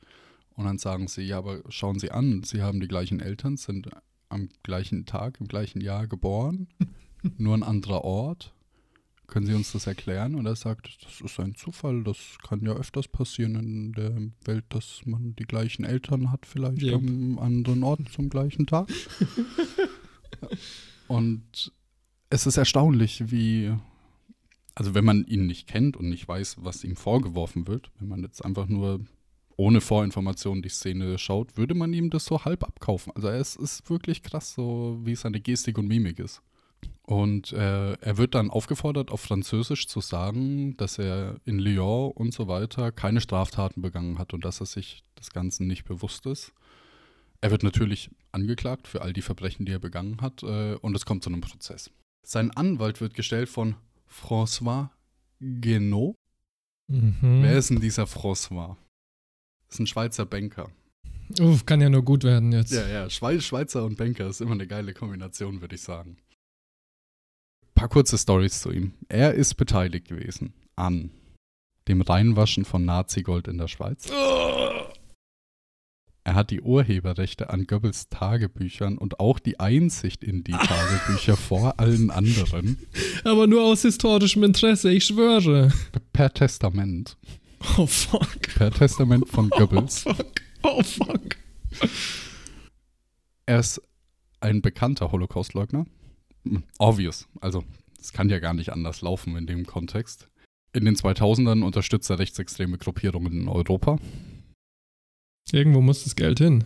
Und 0.56 0.64
dann 0.64 0.78
sagen 0.78 1.08
sie, 1.08 1.22
ja, 1.22 1.38
aber 1.38 1.62
schauen 1.68 1.98
Sie 1.98 2.10
an, 2.10 2.42
Sie 2.44 2.62
haben 2.62 2.80
die 2.80 2.88
gleichen 2.88 3.20
Eltern, 3.20 3.56
sind 3.56 3.88
am 4.28 4.48
gleichen 4.62 5.04
Tag, 5.06 5.40
im 5.40 5.48
gleichen 5.48 5.80
Jahr 5.80 6.06
geboren, 6.06 6.68
nur 7.38 7.56
ein 7.56 7.62
anderer 7.62 8.04
Ort. 8.04 8.54
Können 9.26 9.46
Sie 9.46 9.54
uns 9.54 9.72
das 9.72 9.86
erklären? 9.86 10.34
Und 10.34 10.46
er 10.46 10.56
sagt, 10.56 11.04
das 11.04 11.20
ist 11.20 11.40
ein 11.40 11.54
Zufall, 11.54 12.04
das 12.04 12.18
kann 12.46 12.60
ja 12.60 12.74
öfters 12.74 13.08
passieren 13.08 13.56
in 13.56 13.92
der 13.92 14.12
Welt, 14.44 14.64
dass 14.68 15.00
man 15.06 15.34
die 15.36 15.44
gleichen 15.44 15.84
Eltern 15.84 16.30
hat, 16.30 16.46
vielleicht 16.46 16.82
Yep. 16.82 16.94
am 16.94 17.38
anderen 17.38 17.82
Ort 17.82 18.08
zum 18.10 18.28
gleichen 18.28 18.66
Tag. 18.66 18.88
Und 21.08 21.72
es 22.30 22.46
ist 22.46 22.56
erstaunlich, 22.56 23.30
wie, 23.30 23.72
also 24.74 24.94
wenn 24.94 25.04
man 25.04 25.24
ihn 25.24 25.46
nicht 25.46 25.68
kennt 25.68 25.96
und 25.96 26.08
nicht 26.08 26.26
weiß, 26.26 26.56
was 26.60 26.84
ihm 26.84 26.96
vorgeworfen 26.96 27.66
wird, 27.66 27.90
wenn 27.98 28.08
man 28.08 28.22
jetzt 28.22 28.44
einfach 28.44 28.66
nur 28.66 29.00
ohne 29.56 29.80
Vorinformation 29.80 30.62
die 30.62 30.68
Szene 30.68 31.16
schaut, 31.18 31.56
würde 31.56 31.74
man 31.74 31.92
ihm 31.92 32.10
das 32.10 32.24
so 32.24 32.44
halb 32.44 32.64
abkaufen. 32.64 33.12
Also 33.14 33.28
es 33.28 33.54
ist 33.54 33.88
wirklich 33.88 34.22
krass, 34.22 34.54
so 34.54 34.98
wie 35.04 35.14
seine 35.14 35.40
Gestik 35.40 35.78
und 35.78 35.86
Mimik 35.86 36.18
ist. 36.18 36.42
Und 37.06 37.52
äh, 37.52 37.92
er 37.92 38.16
wird 38.16 38.34
dann 38.34 38.48
aufgefordert, 38.48 39.10
auf 39.10 39.20
Französisch 39.20 39.86
zu 39.88 40.00
sagen, 40.00 40.74
dass 40.78 40.98
er 40.98 41.36
in 41.44 41.58
Lyon 41.58 42.12
und 42.12 42.32
so 42.32 42.48
weiter 42.48 42.92
keine 42.92 43.20
Straftaten 43.20 43.82
begangen 43.82 44.18
hat 44.18 44.32
und 44.32 44.44
dass 44.44 44.60
er 44.60 44.66
sich 44.66 45.04
des 45.18 45.30
Ganzen 45.30 45.66
nicht 45.66 45.84
bewusst 45.84 46.24
ist. 46.24 46.52
Er 47.42 47.50
wird 47.50 47.62
natürlich 47.62 48.10
angeklagt 48.32 48.88
für 48.88 49.02
all 49.02 49.12
die 49.12 49.20
Verbrechen, 49.20 49.66
die 49.66 49.72
er 49.72 49.78
begangen 49.78 50.22
hat, 50.22 50.42
äh, 50.42 50.76
und 50.76 50.96
es 50.96 51.04
kommt 51.04 51.22
zu 51.22 51.28
einem 51.28 51.42
Prozess. 51.42 51.90
Sein 52.26 52.50
Anwalt 52.52 53.02
wird 53.02 53.12
gestellt 53.12 53.50
von 53.50 53.76
François 54.10 54.88
Guénaud. 55.42 56.14
Mhm. 56.88 57.42
Wer 57.42 57.58
ist 57.58 57.68
denn 57.68 57.80
dieser 57.80 58.04
François? 58.04 58.76
Das 59.66 59.76
ist 59.76 59.80
ein 59.80 59.86
Schweizer 59.86 60.24
Banker. 60.24 60.70
Uff, 61.38 61.66
kann 61.66 61.82
ja 61.82 61.90
nur 61.90 62.02
gut 62.02 62.24
werden 62.24 62.52
jetzt. 62.52 62.72
Ja, 62.72 62.86
ja, 62.86 63.10
Schweiz, 63.10 63.44
Schweizer 63.44 63.84
und 63.84 63.96
Banker 63.96 64.26
ist 64.26 64.40
immer 64.40 64.52
eine 64.52 64.66
geile 64.66 64.94
Kombination, 64.94 65.60
würde 65.60 65.74
ich 65.74 65.82
sagen. 65.82 66.16
Paar 67.84 67.90
kurze 67.90 68.16
Stories 68.16 68.62
zu 68.62 68.70
ihm. 68.70 68.94
Er 69.10 69.34
ist 69.34 69.56
beteiligt 69.56 70.08
gewesen 70.08 70.54
an 70.74 71.10
dem 71.86 72.00
Reinwaschen 72.00 72.64
von 72.64 72.86
Nazi-Gold 72.86 73.46
in 73.46 73.58
der 73.58 73.68
Schweiz. 73.68 74.10
Er 76.24 76.34
hat 76.34 76.50
die 76.50 76.62
Urheberrechte 76.62 77.50
an 77.50 77.66
Goebbels 77.66 78.08
Tagebüchern 78.08 78.96
und 78.96 79.20
auch 79.20 79.38
die 79.38 79.60
Einsicht 79.60 80.24
in 80.24 80.42
die 80.44 80.52
Tagebücher 80.52 81.36
vor 81.50 81.78
allen 81.78 82.10
anderen 82.10 82.78
Aber 83.22 83.46
nur 83.46 83.62
aus 83.64 83.82
historischem 83.82 84.44
Interesse, 84.44 84.90
ich 84.90 85.04
schwöre. 85.04 85.70
per 86.14 86.32
Testament. 86.32 87.18
Oh 87.76 87.84
fuck. 87.86 88.54
Per 88.54 88.70
Testament 88.70 89.28
von 89.28 89.50
Oh 89.52 89.58
Goebbels. 89.58 90.04
fuck. 90.04 90.24
Oh 90.62 90.82
fuck. 90.82 91.36
Er 93.44 93.58
ist 93.58 93.82
ein 94.40 94.62
bekannter 94.62 95.12
Holocaustleugner. 95.12 95.84
Obvious. 96.78 97.28
Also, 97.40 97.64
es 98.00 98.12
kann 98.12 98.28
ja 98.28 98.38
gar 98.38 98.54
nicht 98.54 98.70
anders 98.72 99.00
laufen 99.00 99.36
in 99.36 99.46
dem 99.46 99.66
Kontext. 99.66 100.28
In 100.72 100.84
den 100.84 100.96
2000ern 100.96 101.62
unterstützt 101.62 102.10
er 102.10 102.18
rechtsextreme 102.18 102.78
Gruppierungen 102.78 103.32
in 103.32 103.48
Europa. 103.48 103.98
Irgendwo 105.52 105.80
muss 105.80 106.04
das 106.04 106.16
Geld 106.16 106.38
hin. 106.38 106.64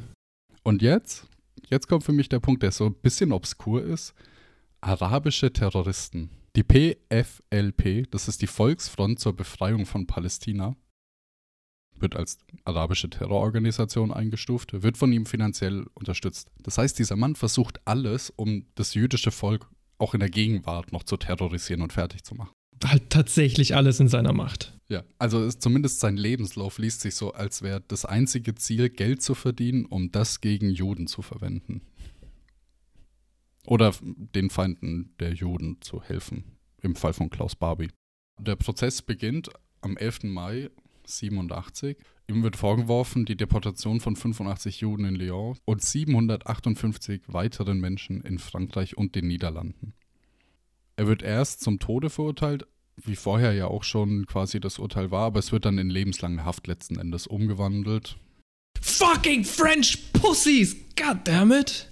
Und 0.62 0.82
jetzt? 0.82 1.26
Jetzt 1.68 1.88
kommt 1.88 2.04
für 2.04 2.12
mich 2.12 2.28
der 2.28 2.40
Punkt, 2.40 2.62
der 2.62 2.72
so 2.72 2.86
ein 2.86 2.94
bisschen 2.94 3.32
obskur 3.32 3.82
ist. 3.82 4.14
Arabische 4.80 5.52
Terroristen. 5.52 6.30
Die 6.56 6.62
PFLP, 6.62 8.10
das 8.10 8.28
ist 8.28 8.40
die 8.42 8.46
Volksfront 8.46 9.20
zur 9.20 9.36
Befreiung 9.36 9.86
von 9.86 10.06
Palästina, 10.06 10.76
wird 12.00 12.16
als 12.16 12.38
arabische 12.64 13.10
Terrororganisation 13.10 14.12
eingestuft, 14.12 14.82
wird 14.82 14.96
von 14.96 15.12
ihm 15.12 15.26
finanziell 15.26 15.86
unterstützt. 15.94 16.50
Das 16.62 16.78
heißt, 16.78 16.98
dieser 16.98 17.16
Mann 17.16 17.34
versucht 17.34 17.80
alles, 17.86 18.30
um 18.36 18.66
das 18.74 18.94
jüdische 18.94 19.30
Volk 19.30 19.68
auch 19.98 20.14
in 20.14 20.20
der 20.20 20.30
Gegenwart 20.30 20.92
noch 20.92 21.02
zu 21.02 21.16
terrorisieren 21.16 21.82
und 21.82 21.92
fertig 21.92 22.24
zu 22.24 22.34
machen. 22.34 22.52
Halt 22.84 23.10
tatsächlich 23.10 23.74
alles 23.74 23.98
in 23.98 24.08
seiner 24.08 24.32
Macht. 24.32 24.78
Ja, 24.88 25.02
also 25.18 25.44
ist 25.44 25.60
zumindest 25.60 26.00
sein 26.00 26.16
Lebenslauf 26.16 26.78
liest 26.78 27.00
sich 27.00 27.14
so, 27.14 27.32
als 27.32 27.62
wäre 27.62 27.82
das 27.86 28.04
einzige 28.04 28.54
Ziel, 28.54 28.88
Geld 28.88 29.20
zu 29.20 29.34
verdienen, 29.34 29.84
um 29.84 30.12
das 30.12 30.40
gegen 30.40 30.70
Juden 30.70 31.08
zu 31.08 31.20
verwenden. 31.22 31.82
Oder 33.66 33.92
den 34.00 34.48
Feinden 34.48 35.14
der 35.20 35.34
Juden 35.34 35.82
zu 35.82 36.02
helfen, 36.02 36.56
im 36.80 36.96
Fall 36.96 37.12
von 37.12 37.28
Klaus 37.28 37.54
Barbie. 37.54 37.90
Der 38.40 38.56
Prozess 38.56 39.02
beginnt 39.02 39.50
am 39.80 39.96
11. 39.96 40.24
Mai 40.24 40.70
87. 41.08 41.96
Ihm 42.28 42.42
wird 42.42 42.56
vorgeworfen, 42.56 43.24
die 43.24 43.36
Deportation 43.36 44.00
von 44.00 44.16
85 44.16 44.80
Juden 44.80 45.04
in 45.04 45.14
Lyon 45.14 45.56
und 45.64 45.82
758 45.82 47.22
weiteren 47.26 47.80
Menschen 47.80 48.20
in 48.20 48.38
Frankreich 48.38 48.96
und 48.96 49.14
den 49.14 49.26
Niederlanden. 49.26 49.94
Er 50.96 51.06
wird 51.06 51.22
erst 51.22 51.60
zum 51.60 51.78
Tode 51.78 52.10
verurteilt, 52.10 52.66
wie 52.96 53.16
vorher 53.16 53.52
ja 53.52 53.68
auch 53.68 53.84
schon 53.84 54.26
quasi 54.26 54.60
das 54.60 54.78
Urteil 54.78 55.10
war, 55.10 55.26
aber 55.26 55.38
es 55.38 55.52
wird 55.52 55.64
dann 55.64 55.78
in 55.78 55.90
lebenslange 55.90 56.44
Haft 56.44 56.66
letzten 56.66 56.98
Endes 56.98 57.26
umgewandelt. 57.26 58.16
Fucking 58.80 59.44
French 59.44 60.12
Pussies! 60.12 60.76
God 60.96 61.18
damn 61.24 61.52
it! 61.52 61.90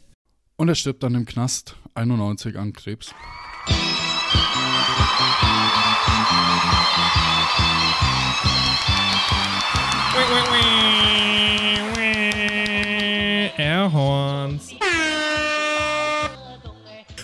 Und 0.56 0.68
er 0.68 0.74
stirbt 0.74 1.02
dann 1.02 1.14
im 1.14 1.26
Knast, 1.26 1.76
91 1.94 2.58
an 2.58 2.72
Krebs. 2.72 3.14
Airhorns. 13.58 14.74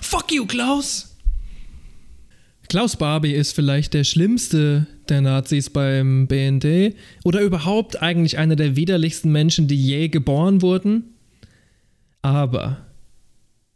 Fuck 0.00 0.32
you, 0.32 0.46
Klaus! 0.46 1.16
Klaus 2.68 2.96
Barbie 2.96 3.32
ist 3.32 3.52
vielleicht 3.52 3.92
der 3.92 4.04
schlimmste 4.04 4.86
der 5.08 5.20
Nazis 5.20 5.68
beim 5.68 6.26
BND 6.26 6.94
oder 7.22 7.42
überhaupt 7.42 8.00
eigentlich 8.00 8.38
einer 8.38 8.56
der 8.56 8.76
widerlichsten 8.76 9.30
Menschen, 9.30 9.68
die 9.68 9.76
je 9.76 10.08
geboren 10.08 10.62
wurden. 10.62 11.14
Aber, 12.22 12.86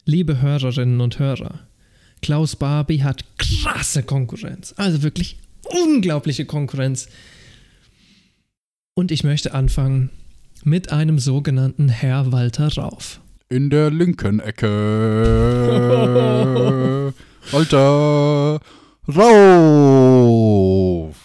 liebe 0.07 0.41
Hörerinnen 0.41 1.01
und 1.01 1.19
Hörer, 1.19 1.66
Klaus 2.23 2.57
Barbie 2.57 3.03
hat 3.03 3.25
krasse 3.39 4.03
Konkurrenz. 4.03 4.75
Also 4.77 5.03
wirklich 5.03 5.39
unglaubliche 5.65 6.45
Konkurrenz. 6.47 7.09
Und 8.95 9.11
ich 9.11 9.25
möchte 9.25 9.55
anfangen 9.55 10.11
mit 10.65 10.93
einem 10.93 11.19
sogenannten 11.19 11.89
Herr 11.89 12.33
Walter 12.33 12.75
Rauf. 12.75 13.21
In 13.49 13.71
der 13.71 13.91
linken 13.91 14.41
Ecke. 14.41 14.67
Walter 17.53 18.61
Rauf. 19.09 21.16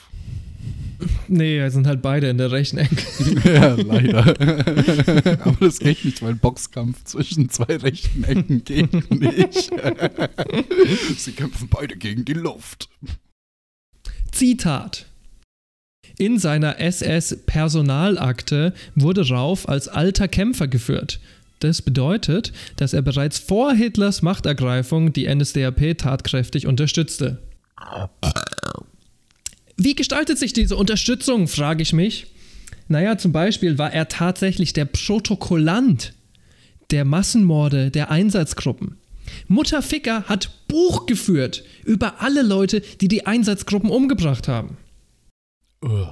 Nee, 1.34 1.70
sind 1.70 1.88
halt 1.88 2.02
beide 2.02 2.28
in 2.28 2.38
der 2.38 2.52
rechten 2.52 2.78
Ecke. 2.78 2.98
ja, 3.54 3.76
leider. 3.76 4.20
Aber 5.46 5.58
das 5.62 5.80
geht 5.80 6.04
nicht, 6.04 6.22
weil 6.22 6.36
Boxkampf 6.36 7.06
zwischen 7.06 7.50
zwei 7.50 7.78
rechten 7.78 8.26
Ecken 8.26 8.66
geht 8.66 9.10
nicht. 9.10 9.72
Sie 11.18 11.32
kämpfen 11.32 11.70
beide 11.70 11.96
gegen 11.96 12.26
die 12.26 12.34
Luft. 12.34 12.90
Zitat. 14.34 15.06
In 16.18 16.38
seiner 16.38 16.82
SS-Personalakte 16.82 18.74
wurde 18.96 19.26
Rauf 19.30 19.70
als 19.70 19.88
alter 19.88 20.28
Kämpfer 20.28 20.68
geführt. 20.68 21.22
Das 21.60 21.82
bedeutet, 21.82 22.52
dass 22.76 22.92
er 22.92 23.04
bereits 23.04 23.40
vor 23.40 23.74
Hitlers 23.74 24.22
Machtergreifung 24.22 25.14
die 25.14 25.34
NSDAP 25.34 25.98
tatkräftig 25.98 26.68
unterstützte. 26.68 27.42
Wie 29.78 29.96
gestaltet 29.96 30.38
sich 30.38 30.54
diese 30.54 30.76
Unterstützung, 30.76 31.48
frage 31.48 31.82
ich 31.82 31.94
mich. 31.94 32.28
Naja, 32.88 33.18
zum 33.18 33.32
Beispiel 33.32 33.78
war 33.78 33.94
er 33.94 34.10
tatsächlich 34.10 34.74
der 34.74 34.86
Protokollant 34.86 36.14
der 36.92 37.06
Massenmorde 37.06 37.90
der 37.90 38.12
Einsatzgruppen. 38.12 38.98
Mutter 39.48 39.82
Ficker 39.82 40.24
hat 40.24 40.50
Buch 40.68 41.06
geführt 41.06 41.64
über 41.86 42.22
alle 42.22 42.42
Leute, 42.42 42.82
die 43.00 43.08
die 43.08 43.26
Einsatzgruppen 43.26 43.90
umgebracht 43.90 44.48
haben. 44.50 44.78
Ugh. 45.84 46.08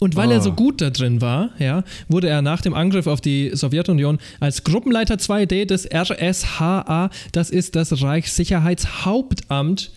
Und 0.00 0.16
weil 0.16 0.30
Ah. 0.30 0.34
er 0.34 0.40
so 0.40 0.52
gut 0.52 0.80
da 0.80 0.90
drin 0.90 1.20
war, 1.20 1.50
ja, 1.58 1.84
wurde 2.08 2.28
er 2.28 2.42
nach 2.42 2.60
dem 2.60 2.74
Angriff 2.74 3.06
auf 3.06 3.20
die 3.20 3.50
Sowjetunion 3.54 4.18
als 4.40 4.64
Gruppenleiter 4.64 5.18
2D 5.18 5.66
des 5.66 5.86
RSHA, 5.92 7.10
das 7.32 7.50
ist 7.50 7.76
das 7.76 8.02
Reichssicherheitshauptamt, 8.02 9.92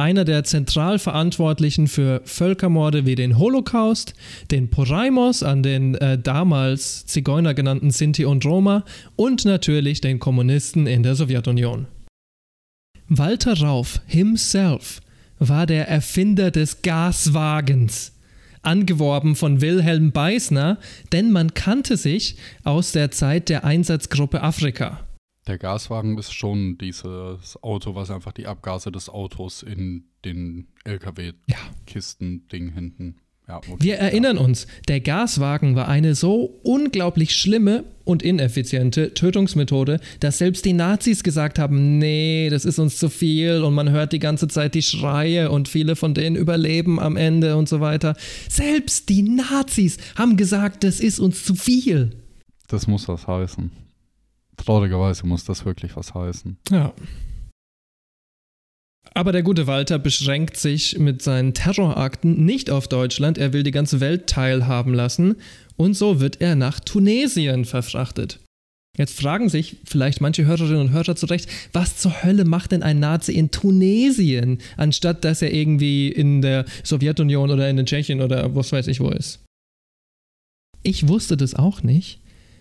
einer 0.00 0.24
der 0.24 0.44
Zentralverantwortlichen 0.44 1.86
für 1.86 2.22
Völkermorde 2.24 3.06
wie 3.06 3.14
den 3.14 3.38
Holocaust, 3.38 4.14
den 4.50 4.70
Poraimos 4.70 5.42
an 5.42 5.62
den 5.62 5.94
äh, 5.94 6.18
damals 6.18 7.06
Zigeuner 7.06 7.54
genannten 7.54 7.90
Sinti 7.90 8.24
und 8.24 8.44
Roma 8.44 8.84
und 9.16 9.44
natürlich 9.44 10.00
den 10.00 10.18
Kommunisten 10.18 10.86
in 10.86 11.02
der 11.02 11.14
Sowjetunion. 11.14 11.86
Walter 13.08 13.60
Rauf 13.60 14.00
himself 14.06 15.00
war 15.38 15.66
der 15.66 15.88
Erfinder 15.88 16.50
des 16.50 16.82
Gaswagens 16.82 18.12
angeworben 18.62 19.36
von 19.36 19.60
Wilhelm 19.60 20.12
Beißner, 20.12 20.78
denn 21.12 21.32
man 21.32 21.54
kannte 21.54 21.96
sich 21.96 22.36
aus 22.62 22.92
der 22.92 23.10
Zeit 23.10 23.48
der 23.48 23.64
Einsatzgruppe 23.64 24.42
Afrika. 24.42 25.00
Der 25.50 25.58
Gaswagen 25.58 26.16
ist 26.16 26.32
schon 26.32 26.78
dieses 26.78 27.60
Auto, 27.60 27.96
was 27.96 28.12
einfach 28.12 28.30
die 28.30 28.46
Abgase 28.46 28.92
des 28.92 29.08
Autos 29.08 29.64
in 29.64 30.04
den 30.24 30.68
Ja. 30.86 30.92
LKW-Kisten-Ding 30.92 32.72
hinten. 32.72 33.16
Ja, 33.48 33.56
okay. 33.56 33.74
Wir 33.80 33.96
erinnern 33.96 34.38
uns, 34.38 34.68
der 34.86 35.00
Gaswagen 35.00 35.74
war 35.74 35.88
eine 35.88 36.14
so 36.14 36.60
unglaublich 36.62 37.34
schlimme 37.34 37.82
und 38.04 38.22
ineffiziente 38.22 39.12
Tötungsmethode, 39.12 39.98
dass 40.20 40.38
selbst 40.38 40.66
die 40.66 40.72
Nazis 40.72 41.24
gesagt 41.24 41.58
haben, 41.58 41.98
nee, 41.98 42.48
das 42.48 42.64
ist 42.64 42.78
uns 42.78 42.98
zu 42.98 43.08
viel 43.10 43.64
und 43.64 43.74
man 43.74 43.90
hört 43.90 44.12
die 44.12 44.20
ganze 44.20 44.46
Zeit 44.46 44.76
die 44.76 44.82
Schreie 44.82 45.50
und 45.50 45.66
viele 45.66 45.96
von 45.96 46.14
denen 46.14 46.36
überleben 46.36 47.00
am 47.00 47.16
Ende 47.16 47.56
und 47.56 47.68
so 47.68 47.80
weiter. 47.80 48.14
Selbst 48.48 49.08
die 49.08 49.22
Nazis 49.22 49.96
haben 50.14 50.36
gesagt, 50.36 50.84
das 50.84 51.00
ist 51.00 51.18
uns 51.18 51.42
zu 51.42 51.56
viel. 51.56 52.10
Das 52.68 52.86
muss 52.86 53.08
was 53.08 53.26
heißen. 53.26 53.79
Traurigerweise 54.64 55.26
muss 55.26 55.44
das 55.44 55.64
wirklich 55.64 55.96
was 55.96 56.14
heißen. 56.14 56.58
Ja. 56.70 56.92
Aber 59.14 59.32
der 59.32 59.42
gute 59.42 59.66
Walter 59.66 59.98
beschränkt 59.98 60.56
sich 60.56 60.98
mit 60.98 61.22
seinen 61.22 61.54
Terrorakten 61.54 62.44
nicht 62.44 62.70
auf 62.70 62.86
Deutschland, 62.86 63.38
er 63.38 63.52
will 63.52 63.62
die 63.62 63.70
ganze 63.70 64.00
Welt 64.00 64.28
teilhaben 64.28 64.94
lassen 64.94 65.36
und 65.76 65.94
so 65.94 66.20
wird 66.20 66.40
er 66.40 66.54
nach 66.54 66.78
Tunesien 66.78 67.64
verfrachtet. 67.64 68.38
Jetzt 68.98 69.18
fragen 69.18 69.48
sich 69.48 69.76
vielleicht 69.84 70.20
manche 70.20 70.44
Hörerinnen 70.44 70.80
und 70.80 70.92
Hörer 70.92 71.16
zu 71.16 71.26
Recht, 71.26 71.48
was 71.72 71.96
zur 71.96 72.22
Hölle 72.22 72.44
macht 72.44 72.72
denn 72.72 72.82
ein 72.82 73.00
Nazi 73.00 73.32
in 73.32 73.50
Tunesien, 73.50 74.58
anstatt 74.76 75.24
dass 75.24 75.42
er 75.42 75.52
irgendwie 75.52 76.08
in 76.08 76.42
der 76.42 76.66
Sowjetunion 76.84 77.50
oder 77.50 77.68
in 77.70 77.78
den 77.78 77.86
Tschechien 77.86 78.20
oder 78.20 78.54
was 78.54 78.72
weiß 78.72 78.88
ich 78.88 79.00
wo 79.00 79.08
ist? 79.08 79.40
Ich 80.82 81.08
wusste 81.08 81.36
das 81.36 81.54
auch 81.54 81.82
nicht, 81.82 82.19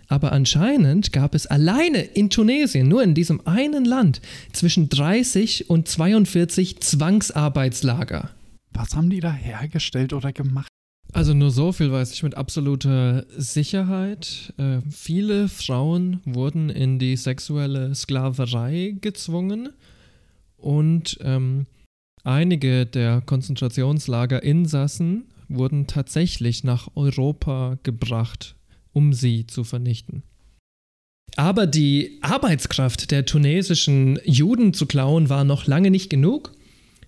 aber 0.09 0.33
anscheinend 0.33 1.13
gab 1.13 1.35
es 1.35 1.45
alleine 1.45 1.99
in 1.99 2.29
Tunesien, 2.29 2.87
nur 2.87 3.03
in 3.03 3.13
diesem 3.13 3.45
einen 3.47 3.85
Land, 3.85 4.21
zwischen 4.51 4.89
30 4.89 5.69
und 5.69 5.87
42 5.87 6.81
Zwangsarbeitslager. 6.81 8.31
Was 8.73 8.95
haben 8.95 9.09
die 9.09 9.19
da 9.19 9.31
hergestellt 9.31 10.13
oder 10.13 10.33
gemacht? 10.33 10.67
Also 11.11 11.33
nur 11.33 11.49
so 11.51 11.71
viel 11.71 11.91
weiß 11.91 12.13
ich 12.13 12.21
mit 12.23 12.35
absoluter 12.35 13.25
Sicherheit. 13.35 14.53
Äh, 14.57 14.79
viele 14.91 15.47
Frauen 15.47 16.21
wurden 16.25 16.69
in 16.69 16.99
die 16.99 17.15
sexuelle 17.15 17.95
Sklaverei 17.95 18.95
gezwungen 19.01 19.69
und 20.57 21.17
ähm, 21.21 21.65
einige 22.23 22.85
der 22.85 23.21
Konzentrationslagerinsassen 23.21 25.23
wurden 25.47 25.87
tatsächlich 25.87 26.63
nach 26.63 26.89
Europa 26.95 27.79
gebracht, 27.81 28.55
um 28.93 29.13
sie 29.13 29.47
zu 29.47 29.63
vernichten. 29.63 30.23
Aber 31.35 31.67
die 31.67 32.17
Arbeitskraft 32.21 33.11
der 33.11 33.25
tunesischen 33.25 34.19
Juden 34.25 34.73
zu 34.73 34.85
klauen 34.85 35.29
war 35.29 35.43
noch 35.43 35.67
lange 35.67 35.91
nicht 35.91 36.09
genug. 36.09 36.53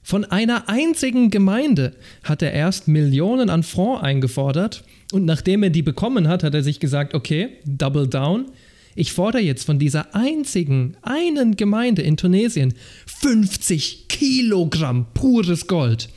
Von 0.03 0.25
einer 0.25 0.67
einzigen 0.67 1.29
Gemeinde 1.29 1.95
hat 2.23 2.41
er 2.41 2.53
erst 2.53 2.87
Millionen 2.87 3.49
an 3.49 3.63
Francs 3.63 4.03
eingefordert 4.03 4.83
und 5.11 5.25
nachdem 5.25 5.63
er 5.63 5.69
die 5.69 5.81
bekommen 5.83 6.27
hat, 6.27 6.43
hat 6.43 6.53
er 6.53 6.63
sich 6.63 6.79
gesagt, 6.79 7.13
okay, 7.13 7.57
double 7.65 8.07
down. 8.07 8.51
Ich 8.95 9.13
fordere 9.13 9.41
jetzt 9.41 9.65
von 9.65 9.79
dieser 9.79 10.15
einzigen, 10.15 10.97
einen 11.01 11.55
Gemeinde 11.55 12.01
in 12.01 12.17
Tunesien 12.17 12.73
50 13.05 14.07
Kilogramm 14.07 15.07
pures 15.13 15.67
Gold. 15.67 16.09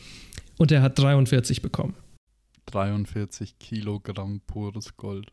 Und 0.56 0.72
er 0.72 0.82
hat 0.82 0.98
43 0.98 1.62
bekommen. 1.62 1.94
43 2.66 3.58
Kilogramm 3.58 4.40
pures 4.46 4.96
Gold. 4.96 5.30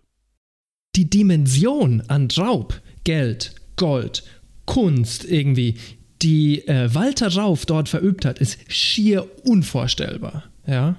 Die 0.96 1.10
Dimension 1.10 2.02
an 2.08 2.28
Raub, 2.38 2.82
Geld, 3.04 3.56
Gold, 3.78 4.24
Kunst 4.66 5.24
irgendwie, 5.24 5.78
die 6.22 6.68
äh, 6.68 6.94
Walter 6.94 7.34
Rauf 7.34 7.66
dort 7.66 7.90
verübt 7.90 8.26
hat, 8.26 8.40
ist 8.40 8.60
schier 8.72 9.28
unvorstellbar. 9.46 10.44
Ja. 10.68 10.98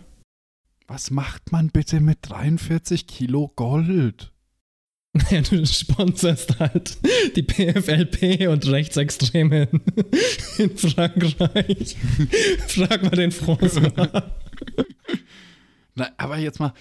Was 0.86 1.10
macht 1.10 1.52
man 1.52 1.68
bitte 1.68 2.00
mit 2.00 2.18
43 2.22 3.06
Kilo 3.06 3.52
Gold? 3.54 4.30
Ja, 5.30 5.42
du 5.42 5.66
sponserst 5.66 6.58
halt 6.58 6.96
die 7.36 7.42
PFLP 7.42 8.48
und 8.48 8.66
Rechtsextreme 8.66 9.68
in, 10.56 10.74
Frankreich. 10.74 11.96
Frag 12.66 13.02
mal 13.02 13.10
den 13.10 13.30
François. 13.30 14.22
Na, 15.94 16.08
aber 16.16 16.38
jetzt 16.38 16.60
mal, 16.60 16.72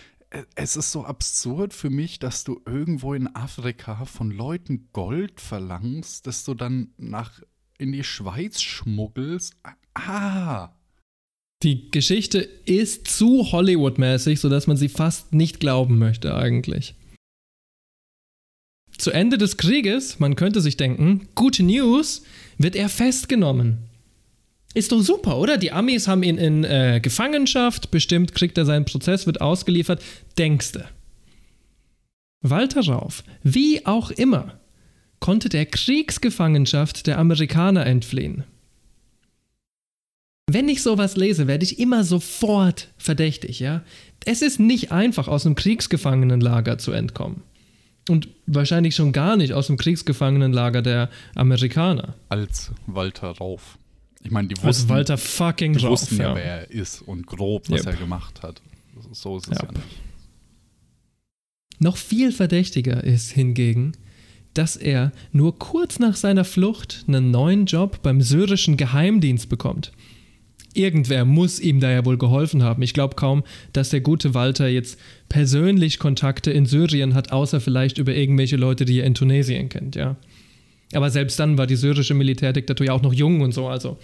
es 0.56 0.76
ist 0.76 0.92
so 0.92 1.04
absurd 1.04 1.74
für 1.74 1.90
mich, 1.90 2.20
dass 2.20 2.44
du 2.44 2.62
irgendwo 2.66 3.14
in 3.14 3.36
Afrika 3.36 4.06
von 4.06 4.32
Leuten 4.32 4.90
Gold 4.94 5.42
verlangst, 5.42 6.26
das 6.26 6.46
du 6.46 6.54
dann 6.54 6.94
nach 6.98 7.42
in 7.78 7.92
die 7.92 8.04
Schweiz 8.04 8.62
schmuggelst. 8.62 9.56
Ah, 9.94 10.70
Die 11.64 11.92
Geschichte 11.92 12.40
ist 12.40 13.08
zu 13.08 13.52
Hollywood-mäßig, 13.52 14.40
sodass 14.40 14.68
man 14.68 14.78
sie 14.78 14.90
fast 14.90 15.34
nicht 15.34 15.60
glauben 15.60 15.98
möchte 15.98 16.36
eigentlich. 16.36 16.96
Zu 18.98 19.12
Ende 19.12 19.38
des 19.38 19.58
Krieges, 19.58 20.20
man 20.20 20.36
könnte 20.36 20.62
sich 20.62 20.78
denken, 20.78 21.28
gute 21.36 21.64
News, 21.64 22.24
wird 22.58 22.76
er 22.76 22.88
festgenommen. 22.88 23.91
Ist 24.74 24.92
doch 24.92 25.02
super, 25.02 25.38
oder? 25.38 25.58
Die 25.58 25.72
Amis 25.72 26.08
haben 26.08 26.24
ihn 26.24 26.38
in 26.38 26.64
äh, 26.64 27.00
Gefangenschaft, 27.02 27.92
bestimmt 27.92 28.34
kriegt 28.34 28.58
er 28.58 28.66
seinen 28.66 28.86
Prozess, 28.86 29.26
wird 29.26 29.42
ausgeliefert. 29.42 30.02
Denkste. 30.38 30.86
Walter 32.42 32.82
Rauf, 32.82 33.24
wie 33.44 33.86
auch 33.86 34.12
immer, 34.12 34.60
konnte 35.20 35.50
der 35.50 35.66
Kriegsgefangenschaft 35.66 37.06
der 37.06 37.20
Amerikaner 37.20 37.86
entfliehen. 37.86 38.46
Wenn 40.48 40.68
ich 40.68 40.82
sowas 40.82 41.16
lese, 41.16 41.48
werde 41.48 41.64
ich 41.64 41.80
immer 41.80 42.04
sofort 42.04 42.90
verdächtig, 42.98 43.60
ja? 43.60 43.84
Es 44.26 44.42
ist 44.42 44.60
nicht 44.60 44.92
einfach, 44.92 45.28
aus 45.28 45.46
einem 45.46 45.56
Kriegsgefangenenlager 45.56 46.78
zu 46.78 46.92
entkommen. 46.92 47.44
Und 48.10 48.28
wahrscheinlich 48.48 48.96
schon 48.96 49.14
gar 49.14 49.38
nicht 49.38 49.54
aus 49.54 49.68
dem 49.68 49.78
Kriegsgefangenenlager 49.78 50.82
der 50.82 51.10
Amerikaner. 51.36 52.16
als 52.30 52.72
Walter 52.88 53.30
Rauf. 53.30 53.78
Ich 54.24 54.32
meine, 54.32 54.48
die 54.48 54.62
wussten, 54.62 54.90
Walter 54.90 55.18
fucking 55.18 55.74
die 55.78 55.84
wussten 55.84 56.18
ja, 56.18 56.30
ja. 56.30 56.36
wer 56.36 56.44
er 56.44 56.72
ist 56.72 57.02
und 57.02 57.26
grob, 57.26 57.70
was 57.70 57.86
Yep. 57.86 57.94
er 57.94 58.00
gemacht 58.00 58.44
hat. 58.44 58.62
So 59.12 59.38
ist 59.38 59.48
es 59.48 59.58
Ja. 59.58 59.66
ja 59.66 59.72
nicht. 59.72 59.84
Noch 61.80 61.98
viel 61.98 62.32
verdächtiger 62.32 63.04
ist 63.04 63.32
hingegen, 63.32 63.94
dass 64.54 64.76
er 64.76 65.12
nur 65.32 65.58
kurz 65.58 65.98
nach 65.98 66.16
seiner 66.16 66.44
Flucht 66.46 67.06
einen 67.08 67.32
neuen 67.32 67.66
Job 67.66 68.02
beim 68.04 68.22
syrischen 68.22 68.78
Geheimdienst 68.78 69.50
bekommt. 69.50 69.92
Irgendwer 70.74 71.26
muss 71.26 71.60
ihm 71.60 71.80
da 71.80 71.90
ja 71.92 72.06
wohl 72.06 72.18
geholfen 72.18 72.64
haben. 72.64 72.82
Ich 72.82 72.94
glaube 72.94 73.16
kaum, 73.16 73.44
dass 73.74 73.90
der 73.90 74.02
gute 74.02 74.34
Walter 74.34 74.68
jetzt 74.70 75.00
persönlich 75.28 76.00
Kontakte 76.00 76.52
in 76.52 76.66
Syrien 76.66 77.14
hat, 77.14 77.32
außer 77.32 77.60
vielleicht 77.60 77.98
über 77.98 78.14
irgendwelche 78.14 78.56
Leute, 78.56 78.86
die 78.86 79.00
er 79.00 79.06
in 79.06 79.14
Tunesien 79.16 79.68
kennt, 79.68 79.96
ja. 79.96 80.16
Aber 80.94 81.10
selbst 81.10 81.40
dann 81.40 81.58
war 81.58 81.68
die 81.68 81.76
syrische 81.76 82.14
Militärdiktatur 82.14 82.88
ja 82.88 82.94
auch 82.94 83.02
noch 83.02 83.14
jung 83.14 83.42
und 83.42 83.54
so, 83.54 83.68
also 83.68 83.98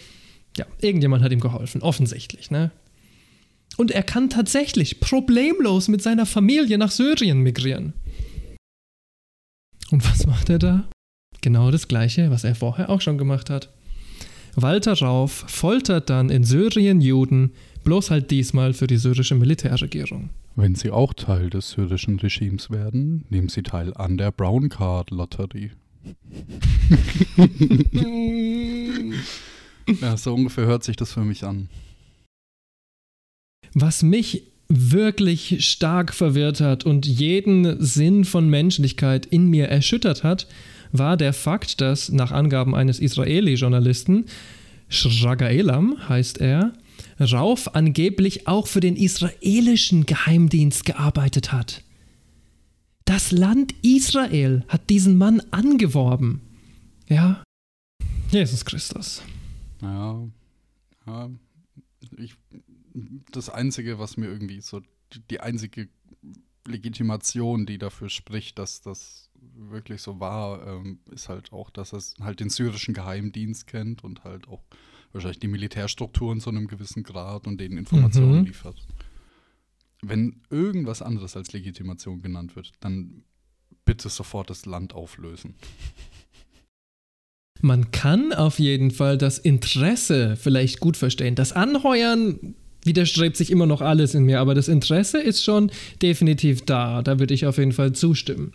ja, 0.57 0.65
irgendjemand 0.81 1.23
hat 1.23 1.31
ihm 1.31 1.39
geholfen, 1.39 1.81
offensichtlich, 1.81 2.51
ne? 2.51 2.71
Und 3.77 3.91
er 3.91 4.03
kann 4.03 4.29
tatsächlich 4.29 4.99
problemlos 4.99 5.87
mit 5.87 6.01
seiner 6.01 6.25
Familie 6.25 6.77
nach 6.77 6.89
Syrien 6.89 7.41
migrieren. 7.41 7.93
Und 9.91 10.09
was 10.09 10.25
macht 10.25 10.49
er 10.49 10.57
da? 10.57 10.89
Genau 11.41 11.69
das 11.69 11.87
gleiche, 11.87 12.31
was 12.31 12.43
er 12.43 12.55
vorher 12.55 12.89
auch 12.89 13.01
schon 13.01 13.17
gemacht 13.17 13.49
hat. 13.49 13.71
Walter 14.55 14.93
Rauf 14.93 15.45
foltert 15.47 16.09
dann 16.09 16.31
in 16.31 16.43
Syrien 16.43 16.99
Juden, 16.99 17.51
bloß 17.83 18.09
halt 18.09 18.31
diesmal 18.31 18.73
für 18.73 18.87
die 18.87 18.97
syrische 18.97 19.35
Militärregierung. 19.35 20.31
Wenn 20.55 20.73
Sie 20.73 20.89
auch 20.89 21.13
Teil 21.13 21.51
des 21.51 21.69
syrischen 21.69 22.17
Regimes 22.19 22.71
werden, 22.71 23.25
nehmen 23.29 23.49
Sie 23.49 23.61
teil 23.61 23.93
an 23.93 24.17
der 24.17 24.31
Brown 24.31 24.69
Card 24.69 25.11
Lotterie. 25.11 25.71
ja, 30.01 30.17
so 30.17 30.33
ungefähr 30.33 30.65
hört 30.65 30.83
sich 30.83 30.95
das 30.95 31.13
für 31.13 31.23
mich 31.23 31.43
an. 31.43 31.69
Was 33.73 34.03
mich 34.03 34.43
wirklich 34.69 35.65
stark 35.65 36.13
verwirrt 36.13 36.61
hat 36.61 36.85
und 36.85 37.05
jeden 37.05 37.83
Sinn 37.83 38.25
von 38.25 38.49
Menschlichkeit 38.49 39.25
in 39.25 39.49
mir 39.49 39.67
erschüttert 39.67 40.23
hat, 40.23 40.47
war 40.91 41.17
der 41.17 41.33
Fakt, 41.33 41.81
dass 41.81 42.09
nach 42.09 42.31
Angaben 42.31 42.75
eines 42.75 42.99
Israeli-Journalisten, 42.99 44.25
Shraga 44.89 45.47
Elam 45.47 45.97
heißt 46.07 46.39
er, 46.39 46.73
Rauf 47.19 47.75
angeblich 47.75 48.47
auch 48.47 48.67
für 48.67 48.79
den 48.79 48.95
israelischen 48.95 50.05
Geheimdienst 50.05 50.85
gearbeitet 50.85 51.51
hat. 51.51 51.83
Das 53.07 53.31
Land 53.31 53.73
Israel 53.83 54.65
hat 54.67 54.89
diesen 54.89 55.17
Mann 55.17 55.41
angeworben. 55.51 56.41
Ja, 57.07 57.41
Jesus 58.31 58.65
Christus. 58.65 59.23
Ja, 59.81 60.27
ja 61.05 61.29
ich, 62.17 62.35
das 63.31 63.49
Einzige, 63.49 63.97
was 63.97 64.17
mir 64.17 64.27
irgendwie 64.27 64.59
so, 64.59 64.81
die 65.29 65.39
einzige 65.39 65.87
Legitimation, 66.67 67.65
die 67.65 67.77
dafür 67.77 68.09
spricht, 68.09 68.59
dass 68.59 68.81
das 68.81 69.29
wirklich 69.55 70.01
so 70.01 70.19
war, 70.19 70.67
ähm, 70.67 70.99
ist 71.09 71.29
halt 71.29 71.53
auch, 71.53 71.69
dass 71.69 71.93
er 71.93 72.01
halt 72.19 72.41
den 72.41 72.49
syrischen 72.49 72.93
Geheimdienst 72.93 73.67
kennt 73.67 74.03
und 74.03 74.25
halt 74.25 74.49
auch 74.49 74.63
wahrscheinlich 75.13 75.39
die 75.39 75.47
Militärstrukturen 75.47 76.41
zu 76.41 76.49
einem 76.49 76.67
gewissen 76.67 77.03
Grad 77.03 77.47
und 77.47 77.61
denen 77.61 77.77
Informationen 77.77 78.39
mhm. 78.39 78.45
liefert. 78.47 78.85
Wenn 80.01 80.41
irgendwas 80.49 81.01
anderes 81.01 81.35
als 81.35 81.53
Legitimation 81.53 82.21
genannt 82.21 82.55
wird, 82.55 82.71
dann 82.79 83.23
bitte 83.85 84.09
sofort 84.09 84.49
das 84.49 84.65
Land 84.65 84.93
auflösen. 84.93 85.55
Man 87.61 87.89
kann 87.89 88.33
auf 88.33 88.59
jeden 88.59 88.91
Fall 88.91 89.17
das 89.17 89.39
Interesse 89.39 90.35
vielleicht 90.35 90.79
gut 90.79 90.95
verstehen. 90.95 91.33
Das 91.33 91.53
Anheuern 91.53 92.55
widerstrebt 92.83 93.35
sich 93.35 93.51
immer 93.51 93.65
noch 93.65 93.81
alles 93.81 94.13
in 94.13 94.23
mir, 94.23 94.39
aber 94.39 94.53
das 94.53 94.67
Interesse 94.67 95.19
ist 95.19 95.43
schon 95.43 95.71
definitiv 96.01 96.65
da. 96.65 97.01
Da 97.01 97.19
würde 97.19 97.33
ich 97.33 97.47
auf 97.47 97.57
jeden 97.57 97.71
Fall 97.71 97.93
zustimmen. 97.93 98.53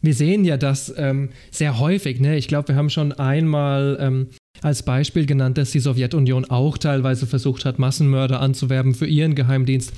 Wir 0.00 0.14
sehen 0.14 0.44
ja 0.44 0.56
das 0.56 0.92
ähm, 0.96 1.30
sehr 1.50 1.78
häufig. 1.78 2.20
Ne? 2.20 2.36
Ich 2.36 2.48
glaube, 2.48 2.68
wir 2.68 2.76
haben 2.76 2.90
schon 2.90 3.12
einmal 3.12 3.96
ähm, 4.00 4.28
als 4.60 4.82
Beispiel 4.82 5.26
genannt, 5.26 5.58
dass 5.58 5.70
die 5.70 5.80
Sowjetunion 5.80 6.44
auch 6.44 6.76
teilweise 6.76 7.26
versucht 7.26 7.64
hat, 7.64 7.78
Massenmörder 7.78 8.40
anzuwerben 8.40 8.94
für 8.94 9.06
ihren 9.06 9.34
Geheimdienst, 9.34 9.92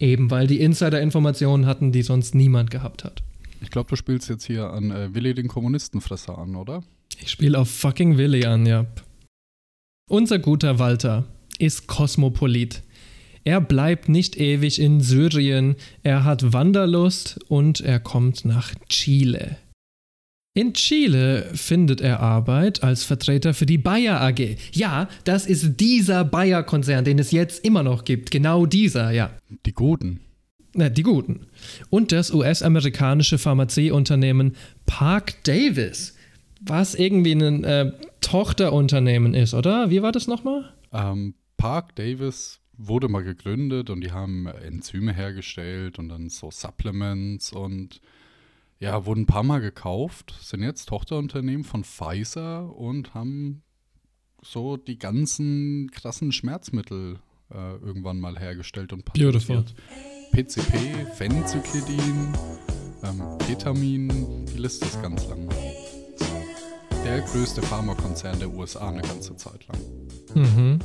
eben 0.00 0.30
weil 0.30 0.46
die 0.46 0.60
Insider-Informationen 0.60 1.66
hatten, 1.66 1.92
die 1.92 2.02
sonst 2.02 2.34
niemand 2.34 2.70
gehabt 2.70 3.04
hat. 3.04 3.22
Ich 3.60 3.70
glaube, 3.70 3.90
du 3.90 3.96
spielst 3.96 4.28
jetzt 4.28 4.44
hier 4.44 4.70
an 4.70 4.90
äh, 4.90 5.14
Willi 5.14 5.34
den 5.34 5.48
Kommunistenfresser 5.48 6.38
an, 6.38 6.54
oder? 6.54 6.82
Ich 7.20 7.30
spiele 7.30 7.58
auf 7.58 7.70
fucking 7.70 8.16
Willi 8.16 8.44
an, 8.44 8.66
ja. 8.66 8.86
Unser 10.08 10.38
guter 10.38 10.78
Walter 10.78 11.24
ist 11.58 11.86
Kosmopolit. 11.86 12.82
Er 13.44 13.60
bleibt 13.60 14.08
nicht 14.08 14.36
ewig 14.36 14.80
in 14.80 15.00
Syrien, 15.00 15.76
er 16.02 16.24
hat 16.24 16.52
Wanderlust 16.52 17.40
und 17.48 17.80
er 17.80 17.98
kommt 18.00 18.44
nach 18.44 18.74
Chile. 18.88 19.56
In 20.58 20.74
Chile 20.74 21.48
findet 21.54 22.00
er 22.00 22.18
Arbeit 22.18 22.82
als 22.82 23.04
Vertreter 23.04 23.54
für 23.54 23.64
die 23.64 23.78
Bayer 23.78 24.20
AG. 24.20 24.56
Ja, 24.72 25.08
das 25.22 25.46
ist 25.46 25.76
dieser 25.76 26.24
Bayer-Konzern, 26.24 27.04
den 27.04 27.20
es 27.20 27.30
jetzt 27.30 27.64
immer 27.64 27.84
noch 27.84 28.02
gibt. 28.02 28.32
Genau 28.32 28.66
dieser, 28.66 29.12
ja. 29.12 29.30
Die 29.66 29.72
Guten. 29.72 30.18
Na, 30.74 30.88
die 30.88 31.04
Guten. 31.04 31.46
Und 31.90 32.10
das 32.10 32.34
US-amerikanische 32.34 33.38
Pharmazieunternehmen 33.38 34.56
Park 34.84 35.44
Davis, 35.44 36.16
was 36.60 36.96
irgendwie 36.96 37.36
ein 37.36 37.62
äh, 37.62 37.92
Tochterunternehmen 38.20 39.34
ist, 39.34 39.54
oder? 39.54 39.90
Wie 39.90 40.02
war 40.02 40.10
das 40.10 40.26
nochmal? 40.26 40.72
Ähm, 40.92 41.34
Park 41.56 41.94
Davis 41.94 42.58
wurde 42.76 43.06
mal 43.06 43.22
gegründet 43.22 43.90
und 43.90 44.00
die 44.00 44.10
haben 44.10 44.48
Enzyme 44.48 45.12
hergestellt 45.12 46.00
und 46.00 46.08
dann 46.08 46.28
so 46.28 46.50
Supplements 46.50 47.52
und 47.52 48.00
ja, 48.80 49.06
wurden 49.06 49.22
ein 49.22 49.26
paar 49.26 49.42
Mal 49.42 49.60
gekauft, 49.60 50.34
sind 50.40 50.62
jetzt 50.62 50.86
Tochterunternehmen 50.86 51.64
von 51.64 51.84
Pfizer 51.84 52.74
und 52.76 53.14
haben 53.14 53.62
so 54.40 54.76
die 54.76 54.98
ganzen 54.98 55.90
krassen 55.90 56.30
Schmerzmittel 56.30 57.18
äh, 57.50 57.76
irgendwann 57.76 58.20
mal 58.20 58.38
hergestellt 58.38 58.92
und 58.92 59.04
patentiert. 59.04 59.74
PCP, 60.32 61.06
Phencyclidin, 61.14 62.32
ähm, 63.02 63.38
Ketamin, 63.46 64.46
die 64.46 64.58
Liste 64.58 64.86
ist 64.86 65.02
ganz 65.02 65.26
lang. 65.28 65.48
Der 67.04 67.20
größte 67.22 67.62
Pharmakonzern 67.62 68.38
der 68.38 68.50
USA 68.50 68.90
eine 68.90 69.02
ganze 69.02 69.34
Zeit 69.36 69.66
lang. 69.66 69.80
Mhm. 70.34 70.78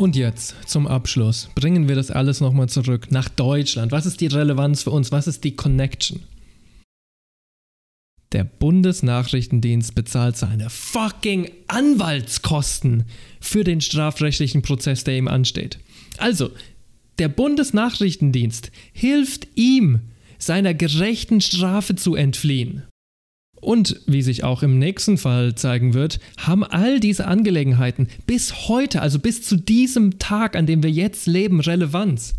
Und 0.00 0.16
jetzt 0.16 0.54
zum 0.64 0.86
Abschluss 0.86 1.50
bringen 1.54 1.86
wir 1.86 1.94
das 1.94 2.10
alles 2.10 2.40
nochmal 2.40 2.70
zurück 2.70 3.08
nach 3.10 3.28
Deutschland. 3.28 3.92
Was 3.92 4.06
ist 4.06 4.22
die 4.22 4.28
Relevanz 4.28 4.84
für 4.84 4.92
uns? 4.92 5.12
Was 5.12 5.26
ist 5.26 5.44
die 5.44 5.54
Connection? 5.54 6.20
Der 8.32 8.44
Bundesnachrichtendienst 8.44 9.94
bezahlt 9.94 10.38
seine 10.38 10.70
fucking 10.70 11.50
Anwaltskosten 11.66 13.04
für 13.42 13.62
den 13.62 13.82
strafrechtlichen 13.82 14.62
Prozess, 14.62 15.04
der 15.04 15.18
ihm 15.18 15.28
ansteht. 15.28 15.78
Also, 16.16 16.50
der 17.18 17.28
Bundesnachrichtendienst 17.28 18.72
hilft 18.94 19.48
ihm, 19.54 20.00
seiner 20.38 20.72
gerechten 20.72 21.42
Strafe 21.42 21.94
zu 21.94 22.14
entfliehen. 22.14 22.84
Und 23.60 24.00
wie 24.06 24.22
sich 24.22 24.42
auch 24.42 24.62
im 24.62 24.78
nächsten 24.78 25.18
Fall 25.18 25.54
zeigen 25.54 25.92
wird, 25.92 26.18
haben 26.38 26.64
all 26.64 26.98
diese 26.98 27.26
Angelegenheiten 27.26 28.08
bis 28.26 28.68
heute, 28.68 29.02
also 29.02 29.18
bis 29.18 29.42
zu 29.42 29.56
diesem 29.56 30.18
Tag, 30.18 30.56
an 30.56 30.66
dem 30.66 30.82
wir 30.82 30.90
jetzt 30.90 31.26
leben, 31.26 31.60
Relevanz. 31.60 32.34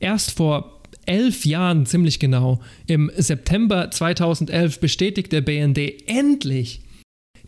Erst 0.00 0.32
vor 0.32 0.80
elf 1.04 1.44
Jahren, 1.44 1.84
ziemlich 1.84 2.18
genau, 2.18 2.60
im 2.86 3.10
September 3.16 3.90
2011 3.90 4.80
bestätigt 4.80 5.32
der 5.32 5.42
BND 5.42 5.78
endlich, 6.06 6.80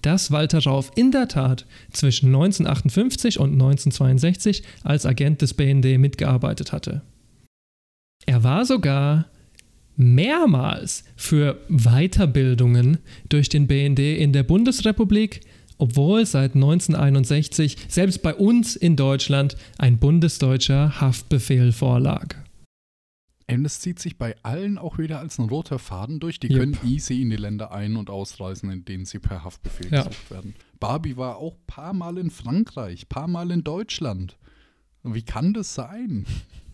dass 0.02 0.30
Walter 0.30 0.62
Rauf 0.62 0.92
in 0.96 1.10
der 1.10 1.28
Tat 1.28 1.64
zwischen 1.90 2.26
1958 2.26 3.38
und 3.38 3.52
1962 3.52 4.62
als 4.82 5.06
Agent 5.06 5.40
des 5.40 5.54
BND 5.54 5.98
mitgearbeitet 5.98 6.72
hatte. 6.72 7.02
Er 8.26 8.42
war 8.42 8.66
sogar 8.66 9.26
mehrmals 9.96 11.04
für 11.16 11.60
Weiterbildungen 11.68 12.98
durch 13.28 13.48
den 13.48 13.66
BND 13.66 13.98
in 13.98 14.32
der 14.32 14.42
Bundesrepublik, 14.42 15.40
obwohl 15.78 16.26
seit 16.26 16.54
1961 16.54 17.76
selbst 17.88 18.22
bei 18.22 18.34
uns 18.34 18.76
in 18.76 18.96
Deutschland 18.96 19.56
ein 19.78 19.98
bundesdeutscher 19.98 21.00
Haftbefehl 21.00 21.72
vorlag. 21.72 22.36
Und 23.46 23.64
es 23.66 23.80
zieht 23.80 23.98
sich 23.98 24.16
bei 24.16 24.36
allen 24.42 24.78
auch 24.78 24.96
wieder 24.98 25.18
als 25.18 25.38
ein 25.38 25.48
roter 25.48 25.78
Faden 25.78 26.18
durch. 26.18 26.40
Die 26.40 26.48
yep. 26.48 26.60
können 26.60 26.78
easy 26.84 27.20
in 27.20 27.30
die 27.30 27.36
Länder 27.36 27.72
ein- 27.72 27.96
und 27.96 28.08
ausreisen, 28.08 28.70
in 28.70 28.84
denen 28.84 29.04
sie 29.04 29.18
per 29.18 29.44
Haftbefehl 29.44 29.92
ja. 29.92 30.04
gesucht 30.04 30.30
werden. 30.30 30.54
Barbie 30.80 31.16
war 31.16 31.36
auch 31.36 31.54
ein 31.54 31.66
paar 31.66 31.92
Mal 31.92 32.18
in 32.18 32.30
Frankreich, 32.30 33.08
paar 33.08 33.28
Mal 33.28 33.50
in 33.50 33.62
Deutschland. 33.62 34.38
Wie 35.04 35.22
kann 35.22 35.52
das 35.52 35.74
sein? 35.74 36.24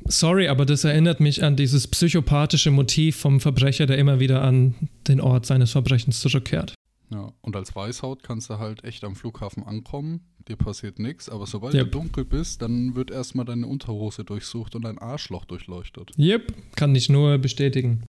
Sorry, 0.06 0.46
aber 0.48 0.64
das 0.64 0.84
erinnert 0.84 1.18
mich 1.18 1.42
an 1.42 1.56
dieses 1.56 1.88
psychopathische 1.88 2.70
Motiv 2.70 3.16
vom 3.16 3.40
Verbrecher, 3.40 3.86
der 3.86 3.98
immer 3.98 4.20
wieder 4.20 4.42
an 4.42 4.74
den 5.08 5.20
Ort 5.20 5.46
seines 5.46 5.72
Verbrechens 5.72 6.20
zurückkehrt. 6.20 6.74
Ja, 7.10 7.32
und 7.40 7.56
als 7.56 7.74
Weißhaut 7.74 8.22
kannst 8.22 8.48
du 8.48 8.58
halt 8.58 8.84
echt 8.84 9.02
am 9.02 9.16
Flughafen 9.16 9.64
ankommen, 9.64 10.20
dir 10.46 10.54
passiert 10.54 11.00
nichts, 11.00 11.28
aber 11.28 11.44
sobald 11.44 11.74
yep. 11.74 11.86
du 11.86 11.98
dunkel 11.98 12.24
bist, 12.24 12.62
dann 12.62 12.94
wird 12.94 13.10
erstmal 13.10 13.44
deine 13.44 13.66
Unterhose 13.66 14.24
durchsucht 14.24 14.76
und 14.76 14.84
dein 14.84 14.98
Arschloch 14.98 15.44
durchleuchtet. 15.44 16.12
Yep, 16.16 16.54
kann 16.76 16.94
ich 16.94 17.08
nur 17.08 17.36
bestätigen. 17.38 18.04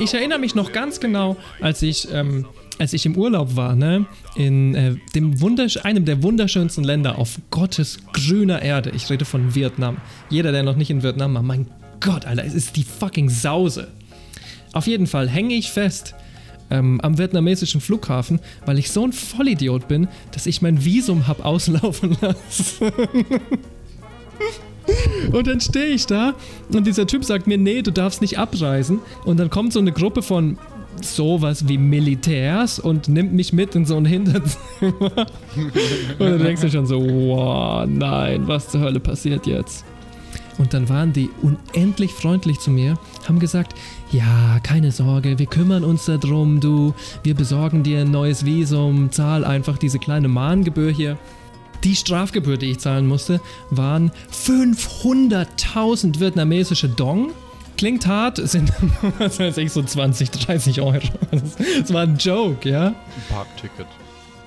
Ich 0.00 0.12
erinnere 0.12 0.40
mich 0.40 0.56
noch 0.56 0.72
ganz 0.72 0.98
genau, 0.98 1.36
als 1.60 1.82
ich, 1.82 2.10
ähm, 2.12 2.46
als 2.78 2.92
ich 2.92 3.06
im 3.06 3.16
Urlaub 3.16 3.56
war, 3.56 3.74
ne, 3.74 4.06
in 4.34 4.74
äh, 4.74 4.96
dem 5.14 5.40
wundersch 5.40 5.84
einem 5.84 6.04
der 6.04 6.22
wunderschönsten 6.22 6.84
Länder 6.84 7.18
auf 7.18 7.38
Gottes 7.50 7.98
grüner 8.12 8.62
Erde. 8.62 8.90
Ich 8.94 9.08
rede 9.10 9.24
von 9.24 9.54
Vietnam. 9.54 9.98
Jeder, 10.30 10.52
der 10.52 10.62
noch 10.62 10.76
nicht 10.76 10.90
in 10.90 11.02
Vietnam 11.02 11.34
war, 11.34 11.42
mein 11.42 11.66
Gott, 12.00 12.26
Alter, 12.26 12.44
es 12.44 12.54
ist 12.54 12.76
die 12.76 12.84
fucking 12.84 13.30
Sause. 13.30 13.88
Auf 14.72 14.86
jeden 14.86 15.06
Fall 15.06 15.28
hänge 15.28 15.54
ich 15.54 15.70
fest 15.70 16.14
ähm, 16.70 17.00
am 17.00 17.18
vietnamesischen 17.18 17.80
Flughafen, 17.80 18.40
weil 18.66 18.78
ich 18.78 18.90
so 18.90 19.06
ein 19.06 19.12
Vollidiot 19.12 19.88
bin, 19.88 20.08
dass 20.32 20.46
ich 20.46 20.62
mein 20.62 20.84
Visum 20.84 21.28
hab 21.28 21.44
auslaufen 21.44 22.16
lassen. 22.20 22.92
Und 25.32 25.46
dann 25.46 25.60
stehe 25.60 25.86
ich 25.86 26.06
da 26.06 26.34
und 26.72 26.86
dieser 26.86 27.06
Typ 27.06 27.24
sagt 27.24 27.46
mir, 27.46 27.56
nee, 27.56 27.82
du 27.82 27.90
darfst 27.90 28.20
nicht 28.20 28.38
abreisen. 28.38 29.00
Und 29.24 29.38
dann 29.38 29.50
kommt 29.50 29.72
so 29.72 29.78
eine 29.78 29.92
Gruppe 29.92 30.22
von 30.22 30.58
sowas 31.02 31.68
wie 31.68 31.78
Militärs 31.78 32.78
und 32.78 33.08
nimmt 33.08 33.32
mich 33.32 33.52
mit 33.52 33.74
in 33.74 33.84
so 33.84 33.96
ein 33.96 34.04
Hinterzimmer. 34.04 34.56
und 36.18 36.20
dann 36.20 36.38
denkst 36.38 36.62
du 36.62 36.70
schon 36.70 36.86
so, 36.86 37.00
wow, 37.00 37.86
nein, 37.86 38.46
was 38.46 38.68
zur 38.68 38.80
Hölle 38.80 39.00
passiert 39.00 39.46
jetzt? 39.46 39.84
Und 40.58 40.72
dann 40.72 40.88
waren 40.88 41.12
die 41.12 41.30
unendlich 41.42 42.12
freundlich 42.12 42.60
zu 42.60 42.70
mir, 42.70 42.96
haben 43.26 43.38
gesagt, 43.38 43.74
ja, 44.12 44.60
keine 44.62 44.92
Sorge, 44.92 45.38
wir 45.38 45.46
kümmern 45.46 45.82
uns 45.84 46.04
darum, 46.04 46.60
du, 46.60 46.94
wir 47.22 47.34
besorgen 47.34 47.82
dir 47.82 48.00
ein 48.00 48.10
neues 48.10 48.44
Visum, 48.44 49.10
zahl 49.10 49.44
einfach 49.44 49.78
diese 49.78 49.98
kleine 49.98 50.28
Mahngebühr 50.28 50.90
hier. 50.92 51.18
Die 51.82 51.96
Strafgebühr, 51.96 52.56
die 52.56 52.70
ich 52.70 52.78
zahlen 52.78 53.06
musste, 53.06 53.40
waren 53.70 54.10
500.000 54.32 56.18
vietnamesische 56.20 56.88
Dong. 56.88 57.32
Klingt 57.76 58.06
hart, 58.06 58.36
sind 58.48 58.72
was 59.18 59.38
weiß 59.38 59.56
ich, 59.58 59.72
so 59.72 59.82
20, 59.82 60.30
30 60.30 60.80
Euro. 60.80 61.00
Das 61.30 61.92
war 61.92 62.02
ein 62.02 62.16
Joke, 62.16 62.68
ja? 62.68 62.88
Ein 62.88 62.94
Parkticket. 63.28 63.86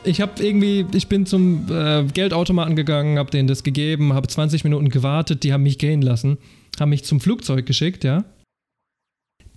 Ich 0.03 0.21
habe 0.21 0.41
irgendwie, 0.41 0.85
ich 0.93 1.07
bin 1.07 1.25
zum 1.25 1.69
äh, 1.69 2.05
Geldautomaten 2.05 2.75
gegangen, 2.75 3.17
habe 3.19 3.29
denen 3.29 3.47
das 3.47 3.63
gegeben, 3.63 4.13
habe 4.13 4.27
20 4.27 4.63
Minuten 4.63 4.89
gewartet, 4.89 5.43
die 5.43 5.51
haben 5.51 5.63
mich 5.63 5.77
gehen 5.77 6.01
lassen, 6.01 6.37
haben 6.79 6.89
mich 6.89 7.03
zum 7.03 7.19
Flugzeug 7.19 7.65
geschickt, 7.65 8.03
ja? 8.03 8.23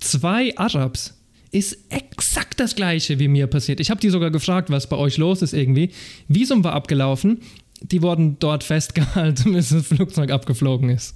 Zwei 0.00 0.56
Arabs 0.56 1.20
ist 1.52 1.78
exakt 1.90 2.58
das 2.58 2.74
gleiche 2.74 3.18
wie 3.18 3.28
mir 3.28 3.46
passiert. 3.46 3.80
Ich 3.80 3.90
habe 3.90 4.00
die 4.00 4.10
sogar 4.10 4.30
gefragt, 4.30 4.70
was 4.70 4.88
bei 4.88 4.96
euch 4.96 5.18
los 5.18 5.42
ist 5.42 5.52
irgendwie. 5.52 5.90
Visum 6.28 6.64
war 6.64 6.72
abgelaufen, 6.72 7.40
die 7.82 8.02
wurden 8.02 8.38
dort 8.38 8.64
festgehalten, 8.64 9.52
bis 9.52 9.70
das 9.70 9.86
Flugzeug 9.86 10.30
abgeflogen 10.30 10.90
ist. 10.90 11.14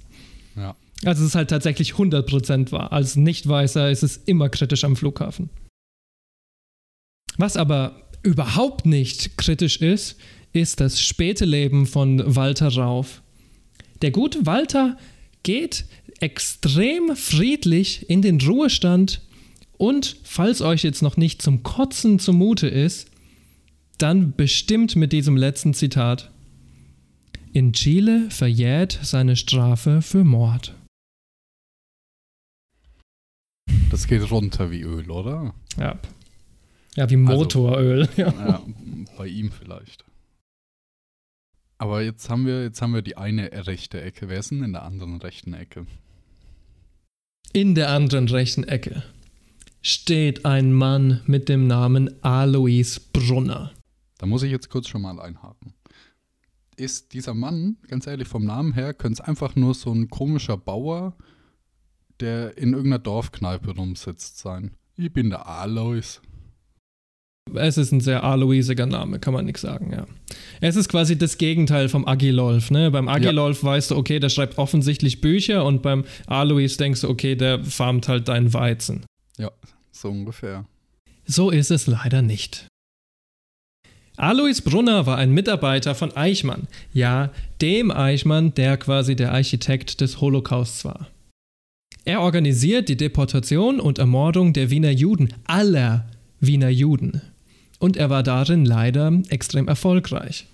Ja. 0.55 0.75
Also 1.05 1.21
es 1.21 1.29
ist 1.29 1.35
halt 1.35 1.51
tatsächlich 1.51 1.93
100% 1.93 2.71
wahr. 2.71 2.91
Als 2.91 3.15
Nichtweißer 3.15 3.91
ist 3.91 4.03
es 4.03 4.17
immer 4.17 4.49
kritisch 4.49 4.83
am 4.83 4.95
Flughafen. 4.95 5.49
Was 7.37 7.57
aber 7.57 8.01
überhaupt 8.23 8.85
nicht 8.85 9.37
kritisch 9.37 9.77
ist, 9.77 10.17
ist 10.51 10.79
das 10.79 11.01
späte 11.01 11.45
Leben 11.45 11.85
von 11.85 12.35
Walter 12.35 12.73
Rauf. 12.73 13.21
Der 14.01 14.11
gute 14.11 14.45
Walter 14.45 14.97
geht 15.43 15.85
extrem 16.19 17.15
friedlich 17.15 18.09
in 18.09 18.21
den 18.21 18.41
Ruhestand 18.41 19.21
und 19.77 20.17
falls 20.23 20.61
euch 20.61 20.83
jetzt 20.83 21.01
noch 21.01 21.17
nicht 21.17 21.41
zum 21.41 21.61
Kotzen 21.63 22.19
zumute 22.19 22.67
ist, 22.67 23.11
dann 23.97 24.33
bestimmt 24.35 24.95
mit 24.95 25.11
diesem 25.11 25.37
letzten 25.37 25.73
Zitat. 25.73 26.31
In 27.53 27.73
Chile 27.73 28.29
verjährt 28.29 28.99
seine 29.01 29.35
Strafe 29.35 30.01
für 30.01 30.23
Mord. 30.23 30.74
Das 33.95 34.07
geht 34.07 34.29
runter 34.29 34.71
wie 34.71 34.81
Öl, 34.81 35.09
oder? 35.09 35.53
Ja. 35.77 35.97
Ja, 36.97 37.09
wie 37.09 37.15
Motoröl. 37.15 38.01
Also, 38.01 38.11
ja. 38.21 38.27
ja, 38.27 38.61
bei 39.17 39.25
ihm 39.25 39.53
vielleicht. 39.53 40.03
Aber 41.77 42.01
jetzt 42.01 42.29
haben 42.29 42.45
wir, 42.45 42.63
jetzt 42.63 42.81
haben 42.81 42.93
wir 42.93 43.01
die 43.01 43.15
eine 43.15 43.49
rechte 43.67 44.01
Ecke. 44.01 44.27
Wer 44.27 44.39
ist 44.39 44.51
denn 44.51 44.63
in 44.63 44.73
der 44.73 44.83
anderen 44.83 45.21
rechten 45.21 45.53
Ecke? 45.53 45.87
In 47.53 47.73
der 47.73 47.89
anderen 47.89 48.27
rechten 48.27 48.65
Ecke 48.65 49.01
steht 49.81 50.43
ein 50.43 50.73
Mann 50.73 51.21
mit 51.25 51.47
dem 51.47 51.65
Namen 51.65 52.21
Alois 52.21 52.99
Brunner. 53.13 53.71
Da 54.17 54.25
muss 54.25 54.43
ich 54.43 54.51
jetzt 54.51 54.69
kurz 54.69 54.89
schon 54.89 55.03
mal 55.03 55.21
einhaken. 55.21 55.73
Ist 56.75 57.13
dieser 57.13 57.33
Mann, 57.33 57.77
ganz 57.87 58.07
ehrlich, 58.07 58.27
vom 58.27 58.43
Namen 58.43 58.73
her, 58.73 58.93
könnte 58.93 59.21
es 59.21 59.25
einfach 59.25 59.55
nur 59.55 59.73
so 59.73 59.93
ein 59.93 60.09
komischer 60.09 60.57
Bauer, 60.57 61.15
der 62.19 62.57
in 62.57 62.73
irgendeiner 62.73 62.99
Dorfkneipe 62.99 63.71
rumsitzt, 63.75 64.39
sein. 64.39 64.71
Ich 64.97 65.11
bin 65.11 65.29
der 65.29 65.47
Alois. 65.47 66.21
Es 67.53 67.77
ist 67.77 67.91
ein 67.91 68.01
sehr 68.01 68.23
aloisiger 68.23 68.87
Name, 68.87 69.19
kann 69.19 69.33
man 69.33 69.45
nichts 69.45 69.61
sagen, 69.61 69.91
ja. 69.91 70.07
Es 70.61 70.75
ist 70.75 70.89
quasi 70.89 71.17
das 71.17 71.37
Gegenteil 71.37 71.89
vom 71.89 72.07
Agilolf, 72.07 72.71
ne? 72.71 72.89
Beim 72.89 73.07
Agilolf 73.07 73.61
ja. 73.61 73.69
weißt 73.69 73.91
du, 73.91 73.97
okay, 73.97 74.19
der 74.19 74.29
schreibt 74.29 74.57
offensichtlich 74.57 75.21
Bücher 75.21 75.63
und 75.63 75.83
beim 75.83 76.05
Alois 76.25 76.77
denkst 76.79 77.01
du, 77.01 77.09
okay, 77.09 77.35
der 77.35 77.63
farmt 77.63 78.07
halt 78.07 78.27
deinen 78.27 78.53
Weizen. 78.53 79.05
Ja, 79.37 79.51
so 79.91 80.09
ungefähr. 80.09 80.65
So 81.25 81.51
ist 81.51 81.69
es 81.69 81.85
leider 81.85 82.21
nicht. 82.21 82.67
Alois 84.17 84.61
Brunner 84.63 85.05
war 85.05 85.17
ein 85.17 85.31
Mitarbeiter 85.31 85.93
von 85.93 86.15
Eichmann. 86.15 86.67
Ja, 86.93 87.31
dem 87.61 87.91
Eichmann, 87.91 88.53
der 88.53 88.77
quasi 88.77 89.15
der 89.15 89.33
Architekt 89.33 90.01
des 90.01 90.21
Holocausts 90.21 90.85
war. 90.85 91.09
Er 92.05 92.21
organisiert 92.21 92.87
die 92.87 92.97
Deportation 92.97 93.79
und 93.79 93.99
Ermordung 93.99 94.53
der 94.53 94.69
Wiener 94.69 94.91
Juden, 94.91 95.33
aller 95.45 96.07
Wiener 96.39 96.69
Juden 96.69 97.21
und 97.79 97.97
er 97.97 98.09
war 98.09 98.23
darin 98.23 98.65
leider 98.65 99.21
extrem 99.29 99.67
erfolgreich. 99.67 100.47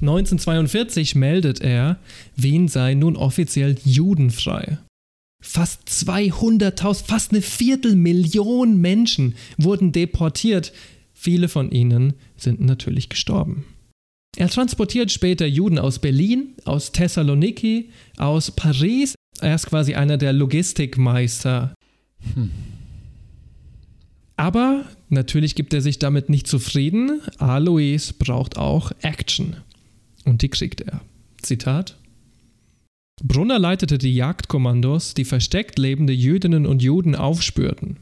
1942 0.00 1.14
meldet 1.14 1.60
er, 1.60 1.98
Wien 2.36 2.68
sei 2.68 2.94
nun 2.94 3.16
offiziell 3.16 3.76
judenfrei. 3.84 4.78
Fast 5.42 5.88
200.000, 5.88 7.04
fast 7.04 7.32
eine 7.32 7.42
Viertelmillion 7.42 8.78
Menschen 8.78 9.34
wurden 9.58 9.92
deportiert. 9.92 10.72
Viele 11.12 11.48
von 11.48 11.70
ihnen 11.70 12.14
sind 12.36 12.60
natürlich 12.60 13.08
gestorben. 13.08 13.64
Er 14.36 14.48
transportiert 14.48 15.10
später 15.10 15.46
Juden 15.46 15.78
aus 15.78 15.98
Berlin, 15.98 16.54
aus 16.64 16.92
Thessaloniki, 16.92 17.90
aus 18.16 18.50
Paris. 18.52 19.14
Er 19.40 19.54
ist 19.54 19.66
quasi 19.66 19.94
einer 19.94 20.16
der 20.16 20.32
Logistikmeister. 20.32 21.74
Hm. 22.34 22.50
Aber 24.36 24.84
natürlich 25.08 25.54
gibt 25.54 25.74
er 25.74 25.82
sich 25.82 25.98
damit 25.98 26.30
nicht 26.30 26.46
zufrieden. 26.46 27.20
Alois 27.38 28.12
braucht 28.18 28.56
auch 28.56 28.92
Action. 29.02 29.56
Und 30.24 30.42
die 30.42 30.48
kriegt 30.48 30.80
er. 30.80 31.00
Zitat. 31.42 31.96
Brunner 33.22 33.58
leitete 33.58 33.98
die 33.98 34.14
Jagdkommandos, 34.14 35.12
die 35.14 35.26
versteckt 35.26 35.78
lebende 35.78 36.14
Jüdinnen 36.14 36.66
und 36.66 36.82
Juden 36.82 37.14
aufspürten. 37.14 37.98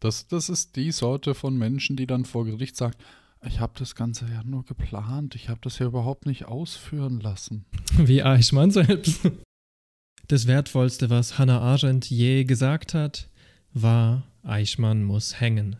Das, 0.00 0.28
das 0.28 0.50
ist 0.50 0.76
die 0.76 0.92
Sorte 0.92 1.34
von 1.34 1.56
Menschen, 1.56 1.96
die 1.96 2.06
dann 2.06 2.26
vor 2.26 2.44
Gericht 2.44 2.76
sagt, 2.76 3.02
ich 3.44 3.60
habe 3.60 3.72
das 3.78 3.94
Ganze 3.94 4.26
ja 4.26 4.42
nur 4.44 4.64
geplant, 4.64 5.34
ich 5.34 5.48
habe 5.48 5.60
das 5.62 5.78
ja 5.78 5.86
überhaupt 5.86 6.26
nicht 6.26 6.46
ausführen 6.46 7.20
lassen. 7.20 7.64
Wie 7.96 8.22
Eichmann 8.22 8.70
selbst. 8.70 9.30
Das 10.28 10.46
Wertvollste, 10.46 11.10
was 11.10 11.38
Hannah 11.38 11.60
Arendt 11.60 12.10
je 12.10 12.44
gesagt 12.44 12.94
hat, 12.94 13.28
war, 13.72 14.24
Eichmann 14.42 15.04
muss 15.04 15.40
hängen. 15.40 15.76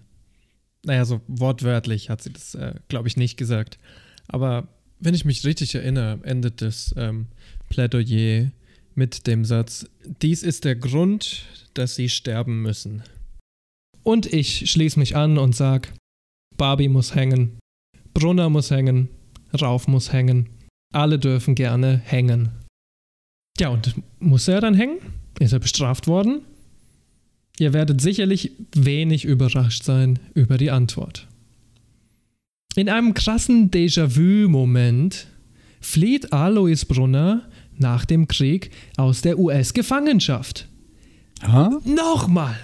Naja, 0.84 1.04
so 1.04 1.20
wortwörtlich 1.26 2.11
hat 2.11 2.22
sie 2.22 2.32
das, 2.32 2.54
äh, 2.54 2.74
glaube 2.88 3.09
ich, 3.09 3.16
nicht 3.16 3.36
gesagt. 3.36 3.78
Aber 4.28 4.68
wenn 5.00 5.14
ich 5.14 5.24
mich 5.24 5.44
richtig 5.44 5.74
erinnere, 5.74 6.20
endet 6.22 6.62
das 6.62 6.94
ähm, 6.96 7.26
Plädoyer 7.68 8.50
mit 8.94 9.26
dem 9.26 9.44
Satz, 9.44 9.88
dies 10.22 10.42
ist 10.42 10.64
der 10.64 10.76
Grund, 10.76 11.44
dass 11.74 11.96
sie 11.96 12.09
sterben 12.09 12.62
müssen. 12.62 13.02
Und 14.02 14.32
ich 14.32 14.70
schließe 14.70 14.98
mich 14.98 15.16
an 15.16 15.38
und 15.38 15.57
sage, 15.57 15.88
Barbie 16.57 16.88
muss 16.88 17.14
hängen, 17.14 17.59
Brunner 18.14 18.48
muss 18.48 18.70
hängen, 18.70 19.09
Rauf 19.61 19.88
muss 19.88 20.12
hängen, 20.12 20.48
alle 20.92 21.18
dürfen 21.18 21.54
gerne 21.54 22.00
hängen. 22.04 22.50
Ja, 23.59 23.68
und 23.68 23.94
muss 24.18 24.48
er 24.48 24.61
dann 24.61 24.74
hängen? 24.74 24.98
Ist 25.38 25.52
er 25.52 25.59
bestraft 25.59 26.07
worden? 26.07 26.42
Ihr 27.59 27.72
werdet 27.72 28.00
sicherlich 28.00 28.52
wenig 28.74 29.24
überrascht 29.24 29.82
sein 29.82 30.18
über 30.34 30.59
die 30.59 30.70
Antwort. 30.70 31.26
In 32.74 32.90
einem 32.90 33.14
krassen 33.14 33.70
Déjà-vu-Moment 33.70 35.26
flieht 35.80 36.32
Alois 36.32 36.84
Brunner 36.86 37.48
nach 37.78 38.04
dem 38.04 38.28
Krieg 38.28 38.70
aus 38.98 39.22
der 39.22 39.38
US-Gefangenschaft. 39.38 40.68
Nochmal! 41.84 42.59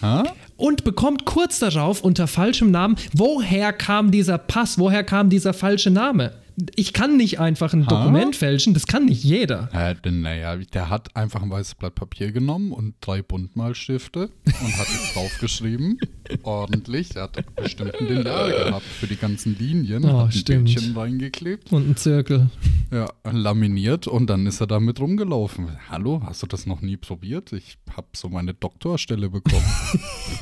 Ha? 0.00 0.24
Und 0.60 0.84
bekommt 0.84 1.24
kurz 1.24 1.58
darauf 1.58 2.02
unter 2.02 2.26
falschem 2.26 2.70
Namen, 2.70 2.96
woher 3.14 3.72
kam 3.72 4.10
dieser 4.10 4.36
Pass, 4.36 4.78
woher 4.78 5.02
kam 5.04 5.30
dieser 5.30 5.54
falsche 5.54 5.90
Name? 5.90 6.34
Ich 6.76 6.92
kann 6.92 7.16
nicht 7.16 7.40
einfach 7.40 7.72
ein 7.72 7.86
Ha? 7.86 7.88
Dokument 7.88 8.36
fälschen, 8.36 8.74
das 8.74 8.86
kann 8.86 9.06
nicht 9.06 9.24
jeder. 9.24 9.70
Denn, 10.04 10.20
naja, 10.20 10.56
der 10.56 10.90
hat 10.90 11.16
einfach 11.16 11.42
ein 11.42 11.48
weißes 11.50 11.76
Blatt 11.76 11.94
Papier 11.94 12.30
genommen 12.32 12.72
und 12.72 12.94
drei 13.00 13.22
Buntmalstifte 13.22 14.28
und 14.44 14.78
hat 14.78 14.86
es 14.88 15.12
draufgeschrieben. 15.14 15.98
Ordentlich. 16.42 17.16
Er 17.16 17.22
hat 17.24 17.56
bestimmt 17.56 17.94
einen 17.98 18.08
Lineal 18.08 18.50
gehabt 18.64 18.84
für 18.84 19.06
die 19.06 19.16
ganzen 19.16 19.56
Linien. 19.58 20.04
Oh, 20.04 20.26
hat 20.26 20.34
ein. 20.34 20.44
Bildchen 20.44 20.96
reingeklebt. 20.96 21.72
Und 21.72 21.90
ein 21.90 21.96
Zirkel. 21.96 22.50
Ja, 22.92 23.08
laminiert 23.30 24.06
und 24.06 24.28
dann 24.28 24.46
ist 24.46 24.60
er 24.60 24.66
damit 24.66 25.00
rumgelaufen. 25.00 25.68
Hallo, 25.88 26.22
hast 26.24 26.42
du 26.42 26.46
das 26.46 26.66
noch 26.66 26.80
nie 26.80 26.96
probiert? 26.96 27.52
Ich 27.52 27.78
habe 27.96 28.08
so 28.14 28.28
meine 28.28 28.54
Doktorstelle 28.54 29.30
bekommen. 29.30 29.64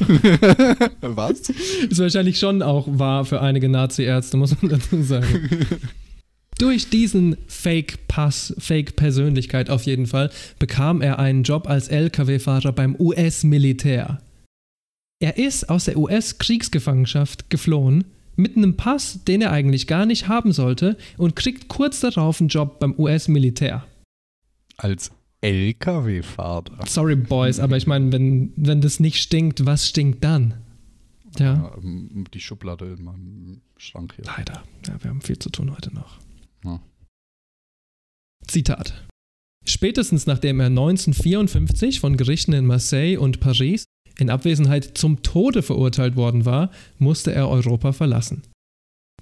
Was? 1.01 1.41
Ist 1.51 1.99
wahrscheinlich 1.99 2.39
schon 2.39 2.63
auch 2.63 2.87
wahr 2.89 3.25
für 3.25 3.41
einige 3.41 3.69
Nazi-Ärzte, 3.69 4.37
muss 4.37 4.61
man 4.61 4.71
dazu 4.71 5.03
sagen. 5.03 5.49
Durch 6.59 6.91
diesen 6.91 7.37
Fake-Pass, 7.47 8.55
Fake-Persönlichkeit 8.59 9.71
auf 9.71 9.85
jeden 9.85 10.07
Fall, 10.07 10.31
bekam 10.59 11.01
er 11.01 11.21
einen 11.21 11.45
Job 11.45 11.69
als 11.69 11.87
Lkw-Fahrer 11.87 12.73
beim 12.73 12.97
US-Militär. 12.99 14.19
Er 15.21 15.37
ist 15.37 15.69
aus 15.69 15.87
der 15.87 15.99
US-Kriegsgefangenschaft 15.99 17.51
geflohen, 17.51 18.05
mit 18.37 18.57
einem 18.57 18.77
Pass, 18.77 19.25
den 19.25 19.43
er 19.43 19.51
eigentlich 19.51 19.89
gar 19.89 20.07
nicht 20.07 20.29
haben 20.29 20.53
sollte, 20.53 20.97
und 21.17 21.35
kriegt 21.35 21.67
kurz 21.67 22.01
darauf 22.01 22.41
einen 22.41 22.49
Job 22.49 22.79
beim 22.79 22.95
US-Militär. 22.97 23.85
Als 24.77 25.11
LKW-Fahrer. 25.41 26.87
Sorry, 26.87 27.17
Boys, 27.17 27.59
aber 27.59 27.77
ich 27.77 27.89
meine, 27.89 28.13
wenn, 28.13 28.53
wenn 28.57 28.81
das 28.81 29.01
nicht 29.01 29.21
stinkt, 29.21 29.67
was 29.67 29.89
stinkt 29.89 30.23
dann? 30.23 30.55
Ja. 31.37 31.77
Die 31.83 32.41
Schublade 32.41 32.95
in 32.97 33.05
meinem 33.05 33.61
Schrank 33.77 34.15
hier. 34.15 34.25
Leider. 34.25 34.63
Ja, 34.87 35.03
wir 35.03 35.11
haben 35.11 35.21
viel 35.21 35.39
zu 35.39 35.51
tun 35.51 35.73
heute 35.73 35.93
noch. 35.93 36.19
Ja. 36.65 36.81
Zitat. 38.47 39.05
Spätestens 39.65 40.27
nachdem 40.27 40.61
er 40.61 40.67
1954 40.67 42.01
von 42.01 42.17
Gerichten 42.17 42.53
in 42.53 42.67
Marseille 42.67 43.19
und 43.19 43.41
Paris 43.41 43.85
in 44.19 44.31
Abwesenheit 44.31 44.99
zum 44.99 45.23
Tode 45.23 45.63
verurteilt 45.63 46.17
worden 46.17 46.45
war, 46.45 46.71
musste 46.99 47.33
er 47.33 47.49
Europa 47.49 47.93
verlassen. 47.93 48.43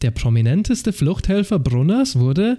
Der 0.02 0.10
prominenteste 0.10 0.92
Fluchthelfer 0.92 1.58
Brunners 1.58 2.18
wurde 2.18 2.58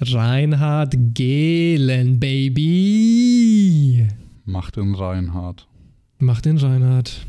Reinhard 0.00 0.94
Gehlen, 1.14 2.20
Baby. 2.20 4.06
Macht 4.44 4.76
den 4.76 4.94
Reinhard. 4.94 5.66
Mach 6.18 6.40
den 6.40 6.56
Reinhard. 6.56 7.26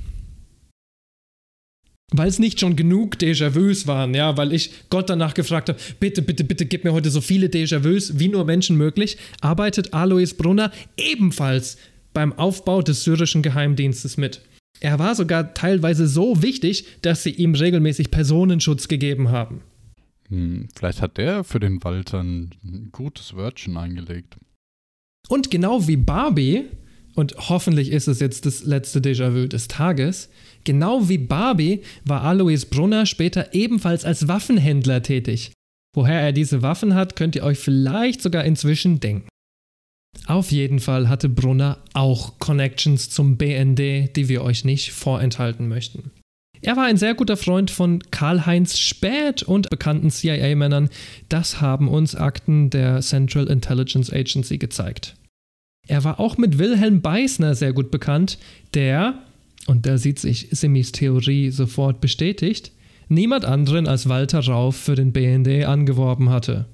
Weil 2.12 2.28
es 2.28 2.40
nicht 2.40 2.60
schon 2.60 2.76
genug 2.76 3.18
Déjà-vus 3.18 3.86
waren, 3.86 4.16
ja, 4.16 4.36
weil 4.36 4.52
ich 4.52 4.72
Gott 4.90 5.10
danach 5.10 5.36
gefragt 5.36 5.70
habe, 5.70 5.80
bitte, 6.00 6.24
bitte, 6.24 6.44
bitte 6.44 6.66
gib 6.66 6.84
mir 6.84 6.94
heute 6.94 7.12
so 7.12 7.22
viele 7.22 7.48
Déjà-vus 7.48 8.20
wie 8.20 8.30
nur 8.30 8.46
Menschen 8.46 8.78
möglich, 8.78 9.18
arbeitet 9.42 9.94
Alois 9.94 10.34
Brunner 10.36 10.72
ebenfalls 10.98 11.78
beim 12.20 12.34
Aufbau 12.34 12.82
des 12.82 13.05
syrischen 13.05 13.41
Geheimdienstes 13.41 14.17
mit. 14.17 14.41
Er 14.82 14.99
war 14.99 15.15
sogar 15.15 15.53
teilweise 15.53 16.05
so 16.05 16.41
wichtig, 16.41 16.84
dass 17.01 17.24
sie 17.24 17.30
ihm 17.30 17.55
regelmäßig 17.55 18.11
Personenschutz 18.11 18.89
gegeben 18.89 19.30
haben. 19.30 19.61
Hm, 20.28 20.67
vielleicht 20.76 21.01
hat 21.01 21.17
der 21.17 21.45
für 21.45 21.61
den 21.61 21.82
Walter 21.82 22.22
ein 22.22 22.89
gutes 22.91 23.38
Wörtchen 23.38 23.78
eingelegt. 23.78 24.36
Und 25.30 25.49
genau 25.49 25.88
wie 25.88 25.95
Barbie, 25.95 26.65
und 27.15 27.36
hoffentlich 27.47 27.89
ist 27.89 28.09
es 28.09 28.20
jetzt 28.20 28.45
das 28.45 28.65
letzte 28.65 28.99
Déjà-vu 28.99 29.47
des 29.47 29.70
Tages, 29.70 30.30
genau 30.65 31.07
wie 31.07 31.20
Barbie 31.20 31.84
war 32.03 32.24
Alois 32.24 32.65
Brunner 32.70 33.05
später 33.05 33.53
ebenfalls 33.53 34.03
als 34.03 34.28
Waffenhändler 34.28 35.03
tätig. 35.03 35.53
Woher 35.95 36.20
er 36.20 36.34
diese 36.34 36.63
Waffen 36.63 36.95
hat, 36.95 37.15
könnt 37.15 37.38
ihr 37.38 37.43
euch 37.43 37.59
vielleicht 37.59 38.22
sogar 38.22 38.43
inzwischen 38.43 38.99
denken. 38.99 39.30
Auf 40.26 40.51
jeden 40.51 40.80
Fall 40.80 41.10
hatte 41.10 41.30
Brunner 41.30 41.80
auch 41.93 42.39
Connections 42.39 43.10
zum 43.10 43.38
BND, 43.38 44.16
die 44.16 44.30
wir 44.30 44.43
euch 44.43 44.64
nicht 44.64 44.91
vorenthalten 44.91 45.68
möchten. 45.68 46.12
Er 46.62 46.76
war 46.76 46.86
ein 46.86 46.97
sehr 46.97 47.16
guter 47.16 47.38
Freund 47.38 47.72
von 47.72 48.03
Karl-Heinz 48.12 48.78
Späth 48.78 49.43
und 49.43 49.70
bekannten 49.70 50.12
CIA-Männern. 50.12 50.89
Das 51.30 51.62
haben 51.62 51.88
uns 51.88 52.16
Akten 52.16 52.70
der 52.70 53.01
Central 53.01 53.47
Intelligence 53.47 54.12
Agency 54.12 54.57
gezeigt. 54.57 55.16
Er 55.88 56.03
war 56.03 56.20
auch 56.20 56.38
mit 56.38 56.60
Wilhelm 56.60 57.01
Beißner 57.01 57.55
sehr 57.55 57.74
gut 57.74 57.89
bekannt, 57.91 58.38
der, 58.74 59.24
und 59.66 59.86
da 59.86 59.97
sieht 59.97 60.20
sich 60.20 60.49
Simis 60.51 60.91
Theorie 60.91 61.49
sofort 61.49 62.01
bestätigt, 62.01 62.72
niemand 63.07 63.45
anderen 63.45 63.88
als 63.88 64.07
Walter 64.10 64.41
Rauf 64.41 64.76
für 64.76 64.95
den 64.95 65.14
BND 65.14 65.66
angeworben 65.66 66.30
hatte. 66.30 66.68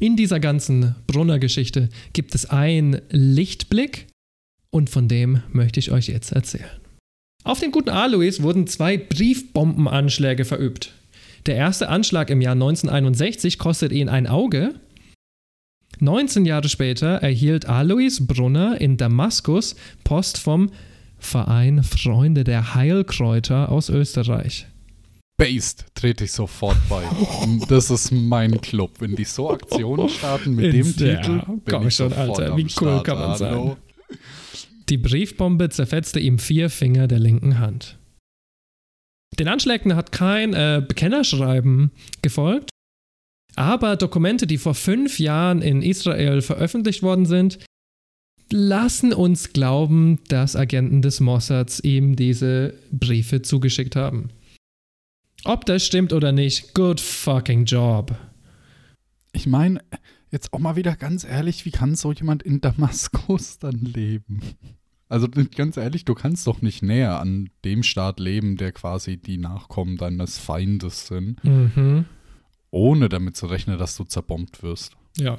In 0.00 0.16
dieser 0.16 0.38
ganzen 0.38 0.94
Brunner-Geschichte 1.08 1.88
gibt 2.12 2.34
es 2.34 2.46
einen 2.46 3.00
Lichtblick 3.10 4.06
und 4.70 4.90
von 4.90 5.08
dem 5.08 5.42
möchte 5.52 5.80
ich 5.80 5.90
euch 5.90 6.06
jetzt 6.06 6.32
erzählen. 6.32 6.70
Auf 7.42 7.58
den 7.60 7.72
guten 7.72 7.88
Alois 7.88 8.40
wurden 8.40 8.66
zwei 8.66 8.96
Briefbombenanschläge 8.96 10.44
verübt. 10.44 10.92
Der 11.46 11.56
erste 11.56 11.88
Anschlag 11.88 12.30
im 12.30 12.40
Jahr 12.40 12.52
1961 12.52 13.58
kostet 13.58 13.90
ihn 13.90 14.08
ein 14.08 14.26
Auge. 14.26 14.74
19 15.98 16.44
Jahre 16.44 16.68
später 16.68 17.16
erhielt 17.16 17.66
Alois 17.66 18.20
Brunner 18.20 18.80
in 18.80 18.98
Damaskus 18.98 19.74
Post 20.04 20.38
vom 20.38 20.70
Verein 21.18 21.82
Freunde 21.82 22.44
der 22.44 22.76
Heilkräuter 22.76 23.72
aus 23.72 23.88
Österreich. 23.88 24.67
Based 25.38 25.86
trete 25.94 26.24
ich 26.24 26.32
sofort 26.32 26.76
bei. 26.88 27.04
Das 27.68 27.90
ist 27.90 28.10
mein 28.10 28.60
Club. 28.60 29.00
Wenn 29.00 29.14
die 29.14 29.24
so 29.24 29.50
Aktionen 29.50 30.08
starten 30.08 30.56
mit 30.56 30.74
dem 30.74 30.84
Titel, 30.84 31.42
bin 31.46 31.62
komm 31.64 31.86
ich 31.86 31.94
schon, 31.94 32.12
Alter, 32.12 32.56
wie 32.56 32.62
cool 32.62 32.68
Start. 32.70 33.04
kann 33.04 33.18
man 33.18 33.38
sein? 33.38 33.76
Die 34.88 34.98
Briefbombe 34.98 35.68
zerfetzte 35.68 36.18
ihm 36.18 36.40
vier 36.40 36.70
Finger 36.70 37.06
der 37.06 37.20
linken 37.20 37.60
Hand. 37.60 37.98
Den 39.38 39.46
Anschlägen 39.46 39.94
hat 39.94 40.10
kein 40.10 40.54
äh, 40.54 40.82
Bekennerschreiben 40.86 41.92
gefolgt, 42.20 42.70
aber 43.54 43.94
Dokumente, 43.94 44.48
die 44.48 44.58
vor 44.58 44.74
fünf 44.74 45.20
Jahren 45.20 45.62
in 45.62 45.82
Israel 45.82 46.42
veröffentlicht 46.42 47.04
worden 47.04 47.26
sind, 47.26 47.60
lassen 48.50 49.12
uns 49.12 49.52
glauben, 49.52 50.18
dass 50.28 50.56
Agenten 50.56 51.02
des 51.02 51.20
Mossads 51.20 51.78
ihm 51.80 52.16
diese 52.16 52.74
Briefe 52.90 53.42
zugeschickt 53.42 53.94
haben. 53.94 54.30
Ob 55.44 55.64
das 55.66 55.84
stimmt 55.84 56.12
oder 56.12 56.32
nicht, 56.32 56.74
good 56.74 57.00
fucking 57.00 57.64
job. 57.64 58.16
Ich 59.32 59.46
meine, 59.46 59.80
jetzt 60.30 60.52
auch 60.52 60.58
mal 60.58 60.76
wieder 60.76 60.96
ganz 60.96 61.24
ehrlich, 61.24 61.64
wie 61.64 61.70
kann 61.70 61.94
so 61.94 62.12
jemand 62.12 62.42
in 62.42 62.60
Damaskus 62.60 63.58
dann 63.58 63.78
leben? 63.80 64.40
Also 65.08 65.26
ganz 65.28 65.76
ehrlich, 65.78 66.04
du 66.04 66.14
kannst 66.14 66.46
doch 66.46 66.60
nicht 66.60 66.82
näher 66.82 67.18
an 67.18 67.48
dem 67.64 67.82
Staat 67.82 68.20
leben, 68.20 68.56
der 68.56 68.72
quasi 68.72 69.16
die 69.16 69.38
Nachkommen 69.38 69.96
deines 69.96 70.38
Feindes 70.38 71.06
sind, 71.06 71.42
Mhm. 71.44 72.04
ohne 72.70 73.08
damit 73.08 73.36
zu 73.36 73.46
rechnen, 73.46 73.78
dass 73.78 73.96
du 73.96 74.04
zerbombt 74.04 74.62
wirst. 74.62 74.96
Ja. 75.16 75.38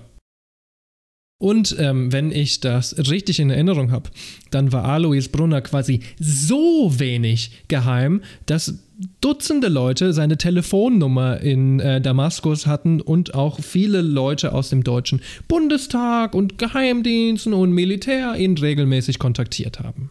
Und 1.39 1.75
ähm, 1.79 2.11
wenn 2.11 2.31
ich 2.31 2.59
das 2.59 2.97
richtig 3.09 3.39
in 3.39 3.49
Erinnerung 3.49 3.91
habe, 3.91 4.09
dann 4.51 4.73
war 4.73 4.83
Alois 4.83 5.29
Brunner 5.31 5.61
quasi 5.61 6.01
so 6.19 6.99
wenig 6.99 7.63
geheim, 7.69 8.21
dass 8.45 8.77
Dutzende 9.21 9.69
Leute 9.69 10.11
seine 10.11 10.37
Telefonnummer 10.37 11.39
in 11.39 11.79
äh, 11.79 12.01
Damaskus 12.01 12.67
hatten 12.67 12.99
und 12.99 13.33
auch 13.33 13.61
viele 13.61 14.01
Leute 14.01 14.51
aus 14.53 14.69
dem 14.69 14.83
deutschen 14.83 15.21
Bundestag 15.47 16.35
und 16.35 16.57
Geheimdiensten 16.57 17.53
und 17.53 17.71
Militär 17.71 18.35
ihn 18.35 18.57
regelmäßig 18.57 19.17
kontaktiert 19.17 19.79
haben. 19.79 20.09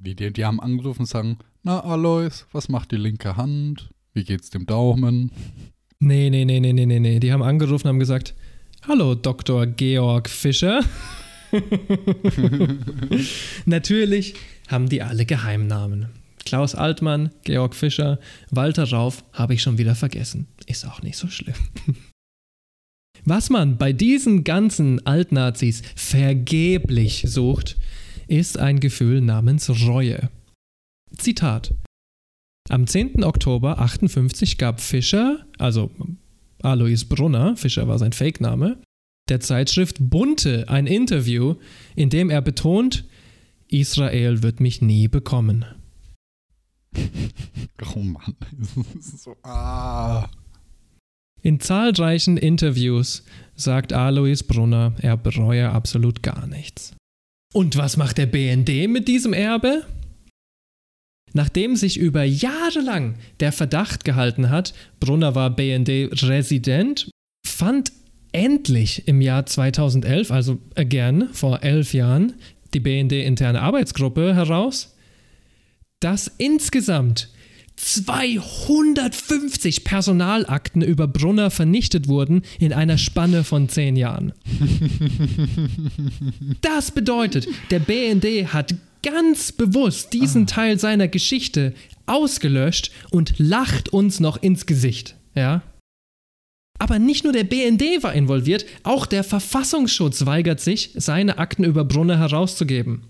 Wie 0.00 0.16
die, 0.16 0.32
die 0.32 0.44
haben 0.44 0.58
angerufen 0.58 1.02
und 1.02 1.06
sagen, 1.06 1.38
na 1.62 1.78
Alois, 1.78 2.44
was 2.50 2.68
macht 2.68 2.90
die 2.90 2.96
linke 2.96 3.36
Hand? 3.36 3.90
Wie 4.14 4.24
geht's 4.24 4.50
dem 4.50 4.66
Daumen? 4.66 5.30
Nee, 6.00 6.28
nee, 6.28 6.44
nee, 6.44 6.58
nee, 6.58 6.72
nee, 6.72 6.86
nee, 6.86 6.98
nee. 6.98 7.20
Die 7.20 7.32
haben 7.32 7.44
angerufen 7.44 7.86
und 7.86 7.90
haben 7.90 8.00
gesagt, 8.00 8.34
Hallo, 8.88 9.14
Dr. 9.14 9.66
Georg 9.66 10.28
Fischer. 10.28 10.84
Natürlich 13.64 14.34
haben 14.66 14.88
die 14.88 15.02
alle 15.02 15.24
Geheimnamen. 15.24 16.08
Klaus 16.44 16.74
Altmann, 16.74 17.30
Georg 17.44 17.76
Fischer, 17.76 18.18
Walter 18.50 18.90
Rauf 18.90 19.22
habe 19.32 19.54
ich 19.54 19.62
schon 19.62 19.78
wieder 19.78 19.94
vergessen. 19.94 20.48
Ist 20.66 20.84
auch 20.84 21.00
nicht 21.00 21.16
so 21.16 21.28
schlimm. 21.28 21.54
Was 23.24 23.50
man 23.50 23.78
bei 23.78 23.92
diesen 23.92 24.42
ganzen 24.42 25.06
Altnazis 25.06 25.82
vergeblich 25.94 27.24
sucht, 27.28 27.76
ist 28.26 28.58
ein 28.58 28.80
Gefühl 28.80 29.20
namens 29.20 29.70
Reue. 29.86 30.28
Zitat. 31.16 31.72
Am 32.68 32.88
10. 32.88 33.22
Oktober 33.22 33.78
58 33.78 34.58
gab 34.58 34.80
Fischer, 34.80 35.46
also 35.58 35.92
Alois 36.62 37.04
Brunner, 37.08 37.56
Fischer 37.56 37.88
war 37.88 37.98
sein 37.98 38.12
Fake-Name, 38.12 38.80
der 39.28 39.40
Zeitschrift 39.40 39.96
Bunte 40.00 40.68
ein 40.68 40.86
Interview, 40.86 41.56
in 41.94 42.10
dem 42.10 42.30
er 42.30 42.42
betont, 42.42 43.04
Israel 43.68 44.42
wird 44.42 44.60
mich 44.60 44.82
nie 44.82 45.08
bekommen. 45.08 45.64
Oh 47.94 47.98
Mann. 47.98 48.36
Das 48.94 49.06
ist 49.08 49.22
so, 49.24 49.36
ah. 49.42 50.28
In 51.42 51.58
zahlreichen 51.58 52.36
Interviews 52.36 53.24
sagt 53.56 53.92
Alois 53.92 54.44
Brunner, 54.46 54.94
er 55.00 55.16
bereue 55.16 55.70
absolut 55.70 56.22
gar 56.22 56.46
nichts. 56.46 56.94
Und 57.52 57.76
was 57.76 57.96
macht 57.96 58.18
der 58.18 58.26
BND 58.26 58.88
mit 58.88 59.08
diesem 59.08 59.32
Erbe? 59.32 59.84
Nachdem 61.34 61.76
sich 61.76 61.98
über 61.98 62.24
Jahre 62.24 62.80
lang 62.80 63.14
der 63.40 63.52
Verdacht 63.52 64.04
gehalten 64.04 64.50
hat, 64.50 64.74
Brunner 65.00 65.34
war 65.34 65.50
BND-Resident, 65.50 67.10
fand 67.46 67.92
endlich 68.32 69.08
im 69.08 69.20
Jahr 69.20 69.46
2011, 69.46 70.30
also 70.30 70.58
again 70.74 71.28
vor 71.32 71.62
elf 71.62 71.94
Jahren, 71.94 72.34
die 72.74 72.80
BND-interne 72.80 73.60
Arbeitsgruppe 73.60 74.34
heraus, 74.34 74.94
dass 76.00 76.30
insgesamt 76.38 77.28
250 77.76 79.84
Personalakten 79.84 80.82
über 80.82 81.08
Brunner 81.08 81.50
vernichtet 81.50 82.08
wurden 82.08 82.42
in 82.58 82.72
einer 82.72 82.98
Spanne 82.98 83.44
von 83.44 83.68
zehn 83.68 83.96
Jahren. 83.96 84.32
Das 86.60 86.90
bedeutet, 86.90 87.48
der 87.70 87.78
BND 87.80 88.52
hat 88.52 88.74
ganz 89.02 89.52
bewusst 89.52 90.12
diesen 90.12 90.46
Teil 90.46 90.78
seiner 90.78 91.08
Geschichte 91.08 91.74
ausgelöscht 92.06 92.90
und 93.10 93.34
lacht 93.38 93.90
uns 93.90 94.20
noch 94.20 94.42
ins 94.42 94.66
Gesicht. 94.66 95.16
Ja? 95.34 95.62
Aber 96.78 96.98
nicht 96.98 97.24
nur 97.24 97.32
der 97.32 97.44
BND 97.44 98.02
war 98.02 98.12
involviert, 98.12 98.66
auch 98.82 99.06
der 99.06 99.24
Verfassungsschutz 99.24 100.26
weigert 100.26 100.60
sich, 100.60 100.90
seine 100.94 101.38
Akten 101.38 101.64
über 101.64 101.84
Brunner 101.84 102.18
herauszugeben. 102.18 103.04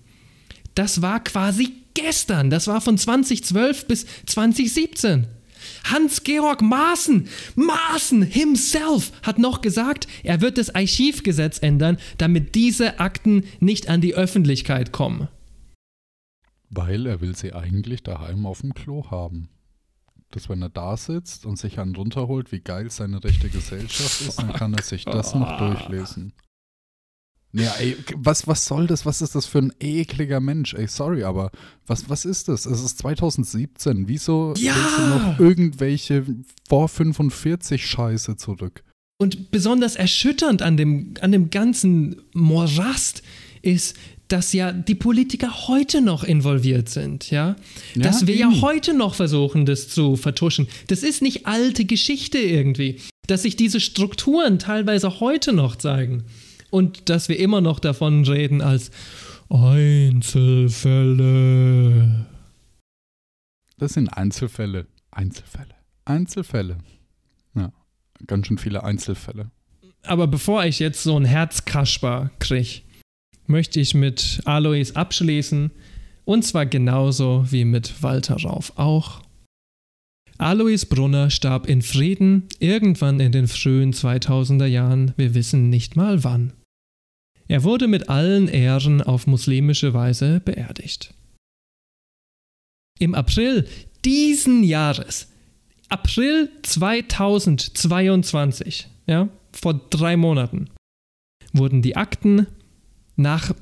Das 0.75 1.01
war 1.01 1.23
quasi 1.23 1.73
gestern, 1.93 2.49
das 2.49 2.67
war 2.67 2.81
von 2.81 2.97
2012 2.97 3.87
bis 3.87 4.05
2017. 4.25 5.27
Hans-Georg 5.85 6.61
Maaßen, 6.61 7.27
Maaßen 7.55 8.21
himself 8.23 9.11
hat 9.21 9.39
noch 9.39 9.61
gesagt, 9.61 10.07
er 10.23 10.41
wird 10.41 10.57
das 10.57 10.75
Archivgesetz 10.75 11.59
ändern, 11.59 11.97
damit 12.17 12.55
diese 12.55 12.99
Akten 12.99 13.45
nicht 13.59 13.89
an 13.89 14.01
die 14.01 14.13
Öffentlichkeit 14.13 14.91
kommen. 14.91 15.29
Weil 16.75 17.05
er 17.05 17.21
will 17.21 17.35
sie 17.35 17.53
eigentlich 17.53 18.03
daheim 18.03 18.45
auf 18.45 18.61
dem 18.61 18.73
Klo 18.73 19.09
haben. 19.11 19.49
Dass 20.31 20.49
wenn 20.49 20.61
er 20.63 20.69
da 20.69 20.97
sitzt 20.97 21.45
und 21.45 21.59
sich 21.59 21.79
einen 21.79 21.95
runterholt, 21.95 22.51
wie 22.51 22.61
geil 22.61 22.89
seine 22.89 23.23
rechte 23.23 23.49
Gesellschaft 23.49 24.21
ist, 24.21 24.39
dann 24.39 24.53
kann 24.53 24.73
er 24.73 24.81
sich 24.83 25.05
das 25.05 25.35
noch 25.35 25.57
durchlesen. 25.59 26.33
Ja, 27.55 27.71
ey, 27.77 27.95
was, 28.15 28.47
was 28.47 28.65
soll 28.65 28.87
das? 28.87 29.05
Was 29.05 29.21
ist 29.21 29.35
das 29.35 29.45
für 29.45 29.59
ein 29.59 29.71
ekliger 29.79 30.39
Mensch? 30.39 30.73
Ey, 30.73 30.87
sorry, 30.87 31.23
aber 31.23 31.51
was, 31.85 32.09
was 32.09 32.25
ist 32.25 32.47
das? 32.47 32.65
Es 32.65 32.81
ist 32.81 32.97
2017. 32.97 34.07
Wieso 34.07 34.55
Ja! 34.57 34.73
willst 34.75 34.97
du 34.97 35.07
noch 35.07 35.39
irgendwelche 35.39 36.25
vor 36.67 36.89
45 36.89 37.85
Scheiße 37.85 38.37
zurück? 38.37 38.83
Und 39.19 39.51
besonders 39.51 39.95
erschütternd 39.95 40.63
an 40.63 40.77
dem, 40.77 41.13
an 41.21 41.31
dem 41.31 41.51
ganzen 41.51 42.23
Morast 42.33 43.21
ist, 43.61 43.95
dass 44.33 44.51
ja 44.51 44.71
die 44.71 44.95
Politiker 44.95 45.67
heute 45.67 46.01
noch 46.01 46.23
involviert 46.23 46.89
sind, 46.89 47.29
ja? 47.29 47.55
Ja, 47.93 48.01
dass 48.01 48.25
wir 48.25 48.35
ja 48.35 48.61
heute 48.61 48.95
noch 48.95 49.13
versuchen, 49.13 49.67
das 49.67 49.89
zu 49.89 50.15
vertuschen. 50.15 50.67
Das 50.87 51.03
ist 51.03 51.21
nicht 51.21 51.45
alte 51.45 51.85
Geschichte 51.85 52.39
irgendwie. 52.39 52.99
Dass 53.27 53.43
sich 53.43 53.57
diese 53.57 53.79
Strukturen 53.79 54.57
teilweise 54.57 55.19
heute 55.19 55.53
noch 55.53 55.75
zeigen. 55.75 56.23
Und 56.71 57.09
dass 57.09 57.29
wir 57.29 57.37
immer 57.37 57.61
noch 57.61 57.79
davon 57.79 58.25
reden 58.25 58.61
als 58.61 58.89
Einzelfälle. 59.49 60.25
Das 63.77 63.93
sind 63.93 64.09
Einzelfälle. 64.09 64.87
Einzelfälle. 65.11 65.75
Einzelfälle. 66.05 66.79
Ja, 67.53 67.71
ganz 68.25 68.47
schön 68.47 68.57
viele 68.57 68.83
Einzelfälle. 68.83 69.51
Aber 70.01 70.25
bevor 70.25 70.65
ich 70.65 70.79
jetzt 70.79 71.03
so 71.03 71.15
ein 71.15 71.25
Herzkasper 71.25 72.31
kriege, 72.39 72.81
möchte 73.47 73.79
ich 73.79 73.93
mit 73.93 74.41
Alois 74.45 74.91
abschließen. 74.93 75.71
Und 76.25 76.43
zwar 76.43 76.65
genauso 76.65 77.45
wie 77.49 77.65
mit 77.65 78.01
Walter 78.01 78.41
Rauf 78.41 78.73
auch. 78.77 79.21
Alois 80.37 80.85
Brunner 80.89 81.29
starb 81.29 81.67
in 81.67 81.81
Frieden 81.81 82.47
irgendwann 82.59 83.19
in 83.19 83.31
den 83.31 83.47
frühen 83.47 83.93
2000er 83.93 84.65
Jahren, 84.65 85.13
wir 85.15 85.35
wissen 85.35 85.69
nicht 85.69 85.95
mal 85.95 86.23
wann. 86.23 86.53
Er 87.47 87.63
wurde 87.63 87.87
mit 87.87 88.09
allen 88.09 88.47
Ehren 88.47 89.01
auf 89.01 89.27
muslimische 89.27 89.93
Weise 89.93 90.39
beerdigt. 90.39 91.13
Im 92.99 93.15
April 93.15 93.67
diesen 94.05 94.63
Jahres, 94.63 95.29
April 95.89 96.49
2022, 96.63 98.87
ja, 99.07 99.29
vor 99.51 99.73
drei 99.89 100.15
Monaten, 100.17 100.69
wurden 101.53 101.81
die 101.81 101.95
Akten 101.95 102.47
nach 103.15 103.53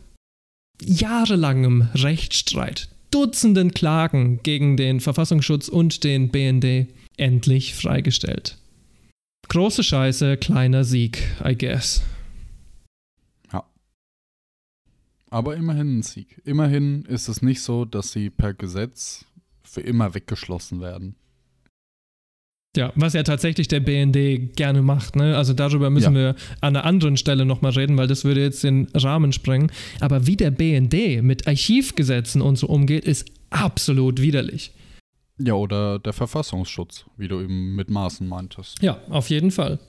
jahrelangem 0.82 1.90
Rechtsstreit, 1.94 2.90
Dutzenden 3.12 3.74
Klagen 3.74 4.42
gegen 4.44 4.78
den 4.78 5.00
Verfassungsschutz 5.00 5.68
und 5.68 6.04
den 6.04 6.30
BND 6.30 6.88
endlich 7.18 7.76
freigestellt. 7.76 8.58
Große 9.50 9.84
Scheiße, 9.84 10.38
kleiner 10.38 10.86
Sieg, 10.86 11.24
I 11.44 11.58
guess. 11.58 12.02
Aber 15.32 15.56
immerhin 15.56 16.00
ein 16.00 16.04
Sieg. 16.04 16.42
Immerhin 16.44 17.06
ist 17.06 17.30
es 17.30 17.42
nicht 17.42 17.62
so, 17.62 17.86
dass 17.86 18.12
sie 18.12 18.30
per 18.30 18.54
Gesetz 18.54 19.26
für 19.64 19.80
immer 19.80 20.14
weggeschlossen 20.14 20.82
werden. 20.82 21.16
Ja, 22.78 22.94
was 22.96 23.14
ja 23.14 23.24
tatsächlich 23.24 23.68
der 23.68 23.82
BND 23.82 24.56
gerne 24.56 24.82
macht, 24.82 25.18
ne? 25.18 25.36
Also 25.36 25.54
darüber 25.54 25.90
müssen 25.90 26.16
Ja. 26.16 26.20
wir 26.22 26.36
an 26.62 26.76
einer 26.76 26.86
anderen 26.86 27.18
Stelle 27.18 27.44
nochmal 27.46 27.74
reden, 27.74 27.98
weil 27.98 28.08
das 28.08 28.24
würde 28.24 28.42
jetzt 28.42 28.64
den 28.64 28.88
Rahmen 28.94 29.34
sprengen. 29.34 29.72
Aber 30.00 30.26
wie 30.26 30.38
der 30.38 30.52
BND 30.52 31.22
mit 31.22 31.48
Archivgesetzen 31.48 32.42
und 32.42 32.56
so 32.58 32.68
umgeht, 32.68 33.04
ist 33.04 33.30
absolut 33.50 34.22
widerlich. 34.22 34.72
Ja, 35.38 35.56
oder 35.56 36.00
der 36.00 36.14
Verfassungsschutz, 36.14 37.06
wie 37.18 37.28
du 37.28 37.42
eben 37.42 37.76
mit 37.76 37.90
Maßen 37.90 38.26
meintest. 38.28 38.82
Ja, 38.82 39.02
auf 39.10 39.30
jeden 39.30 39.52
Fall. 39.52 39.80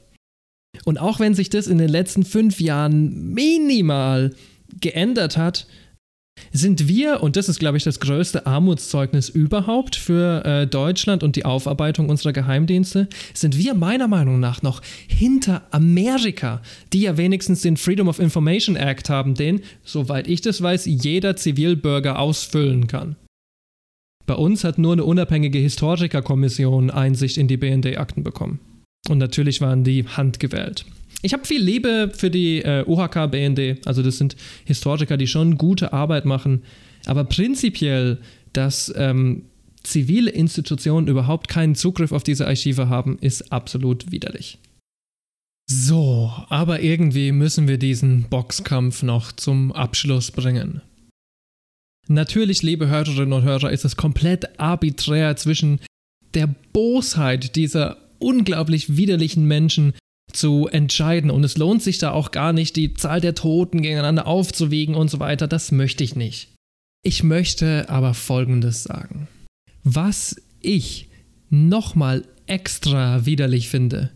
Und 0.85 0.99
auch 0.99 1.20
wenn 1.20 1.35
sich 1.35 1.51
das 1.51 1.68
in 1.68 1.78
den 1.78 1.91
letzten 1.91 2.24
fünf 2.24 2.61
Jahren 2.61 3.33
minimal 3.33 4.35
geändert 4.80 5.37
hat, 5.37 5.66
sind 6.53 6.89
wir, 6.89 7.22
und 7.22 7.37
das 7.37 7.49
ist, 7.49 7.59
glaube 7.59 7.76
ich, 7.76 7.85
das 7.85 8.01
größte 8.01 8.47
Armutszeugnis 8.47 9.28
überhaupt 9.28 9.97
für 9.97 10.45
äh, 10.45 10.66
Deutschland 10.66 11.22
und 11.22 11.37
die 11.37 11.45
Aufarbeitung 11.45 12.09
unserer 12.09 12.33
Geheimdienste, 12.33 13.09
sind 13.35 13.57
wir 13.57 13.74
meiner 13.74 14.09
Meinung 14.09 14.41
nach 14.41 14.62
noch 14.62 14.83
hinter 15.09 15.62
Amerika, 15.70 16.61
die 16.93 17.03
ja 17.03 17.16
wenigstens 17.16 17.62
den 17.62 17.76
Freedom 17.76 18.09
of 18.09 18.18
Information 18.18 18.76
Act 18.76 19.09
haben, 19.09 19.35
den, 19.35 19.61
soweit 19.85 20.28
ich 20.28 20.41
das 20.41 20.62
weiß, 20.62 20.87
jeder 20.87 21.37
Zivilbürger 21.37 22.18
ausfüllen 22.18 22.87
kann. 22.87 23.16
Bei 24.26 24.35
uns 24.35 24.62
hat 24.62 24.78
nur 24.78 24.93
eine 24.93 25.05
unabhängige 25.05 25.59
Historikerkommission 25.59 26.91
Einsicht 26.91 27.39
in 27.39 27.49
die 27.49 27.57
BND-Akten 27.57 28.22
bekommen. 28.22 28.61
Und 29.09 29.18
natürlich 29.18 29.61
waren 29.61 29.83
die 29.83 30.07
handgewählt. 30.07 30.85
Ich 31.23 31.33
habe 31.33 31.45
viel 31.45 31.62
Liebe 31.62 32.12
für 32.14 32.31
die 32.31 32.62
äh, 32.62 32.85
UHK 32.87 33.31
BND. 33.31 33.87
Also 33.87 34.03
das 34.03 34.18
sind 34.18 34.37
Historiker, 34.64 35.16
die 35.16 35.29
schon 35.29 35.57
gute 35.57 35.93
Arbeit 35.93 36.25
machen. 36.25 36.62
Aber 37.07 37.25
prinzipiell, 37.25 38.18
dass 38.53 38.93
ähm, 38.97 39.45
zivile 39.83 40.31
Institutionen 40.31 41.07
überhaupt 41.07 41.49
keinen 41.49 41.75
Zugriff 41.75 42.12
auf 42.12 42.25
diese 42.25 42.47
Archive 42.47 42.89
haben, 42.89 43.18
ist 43.20 43.53
absolut 43.53 44.11
widerlich. 44.11 44.59
So, 45.70 46.33
aber 46.49 46.81
irgendwie 46.81 47.33
müssen 47.33 47.68
wir 47.68 47.79
diesen 47.79 48.25
Boxkampf 48.25 49.03
noch 49.03 49.33
zum 49.33 49.73
Abschluss 49.73 50.31
bringen. 50.31 50.83
Natürlich, 52.09 52.62
liebe 52.62 52.89
Hörerinnen 52.89 53.33
und 53.33 53.45
Hörer, 53.45 53.70
ist 53.70 53.85
es 53.85 53.97
komplett 53.97 54.59
arbiträr 54.61 55.37
zwischen 55.37 55.81
der 56.35 56.49
Bosheit 56.73 57.55
dieser 57.57 57.97
unglaublich 58.18 58.97
widerlichen 58.97 59.47
Menschen 59.47 59.95
zu 60.33 60.68
entscheiden. 60.68 61.30
Und 61.30 61.45
es 61.45 61.57
lohnt 61.57 61.83
sich 61.83 61.99
da 61.99 62.12
auch 62.12 62.30
gar 62.30 62.53
nicht, 62.53 62.76
die 62.76 62.95
Zahl 62.95 63.20
der 63.20 63.35
Toten 63.35 63.83
gegeneinander 63.83 64.26
aufzuwiegen 64.26 64.95
und 64.95 65.11
so 65.11 65.20
weiter. 65.20 65.49
Das 65.49 65.72
möchte 65.72 66.05
ich 66.05 66.16
nicht. 66.16 66.49
Ich 67.03 67.22
möchte 67.22 67.89
aber 67.89 68.14
Folgendes 68.14 68.85
sagen. 68.85 69.28
Was 69.85 70.37
ich 70.61 71.09
nochmal 71.51 72.24
extra 72.47 73.26
widerlich 73.26 73.68
finde, 73.68 74.11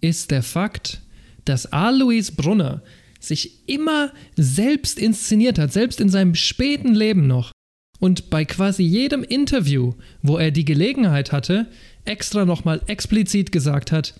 ist 0.00 0.30
der 0.30 0.42
Fakt, 0.42 1.02
dass 1.44 1.72
Alois 1.72 2.32
Brunner 2.36 2.82
sich 3.20 3.68
immer 3.68 4.12
selbst 4.36 4.98
inszeniert 4.98 5.58
hat, 5.58 5.72
selbst 5.72 6.00
in 6.00 6.08
seinem 6.08 6.34
späten 6.34 6.94
Leben 6.94 7.26
noch. 7.26 7.52
Und 7.98 8.28
bei 8.28 8.44
quasi 8.44 8.82
jedem 8.82 9.22
Interview, 9.22 9.94
wo 10.22 10.36
er 10.36 10.50
die 10.50 10.64
Gelegenheit 10.64 11.32
hatte, 11.32 11.66
extra 12.04 12.44
nochmal 12.44 12.82
explizit 12.86 13.52
gesagt 13.52 13.90
hat, 13.90 14.14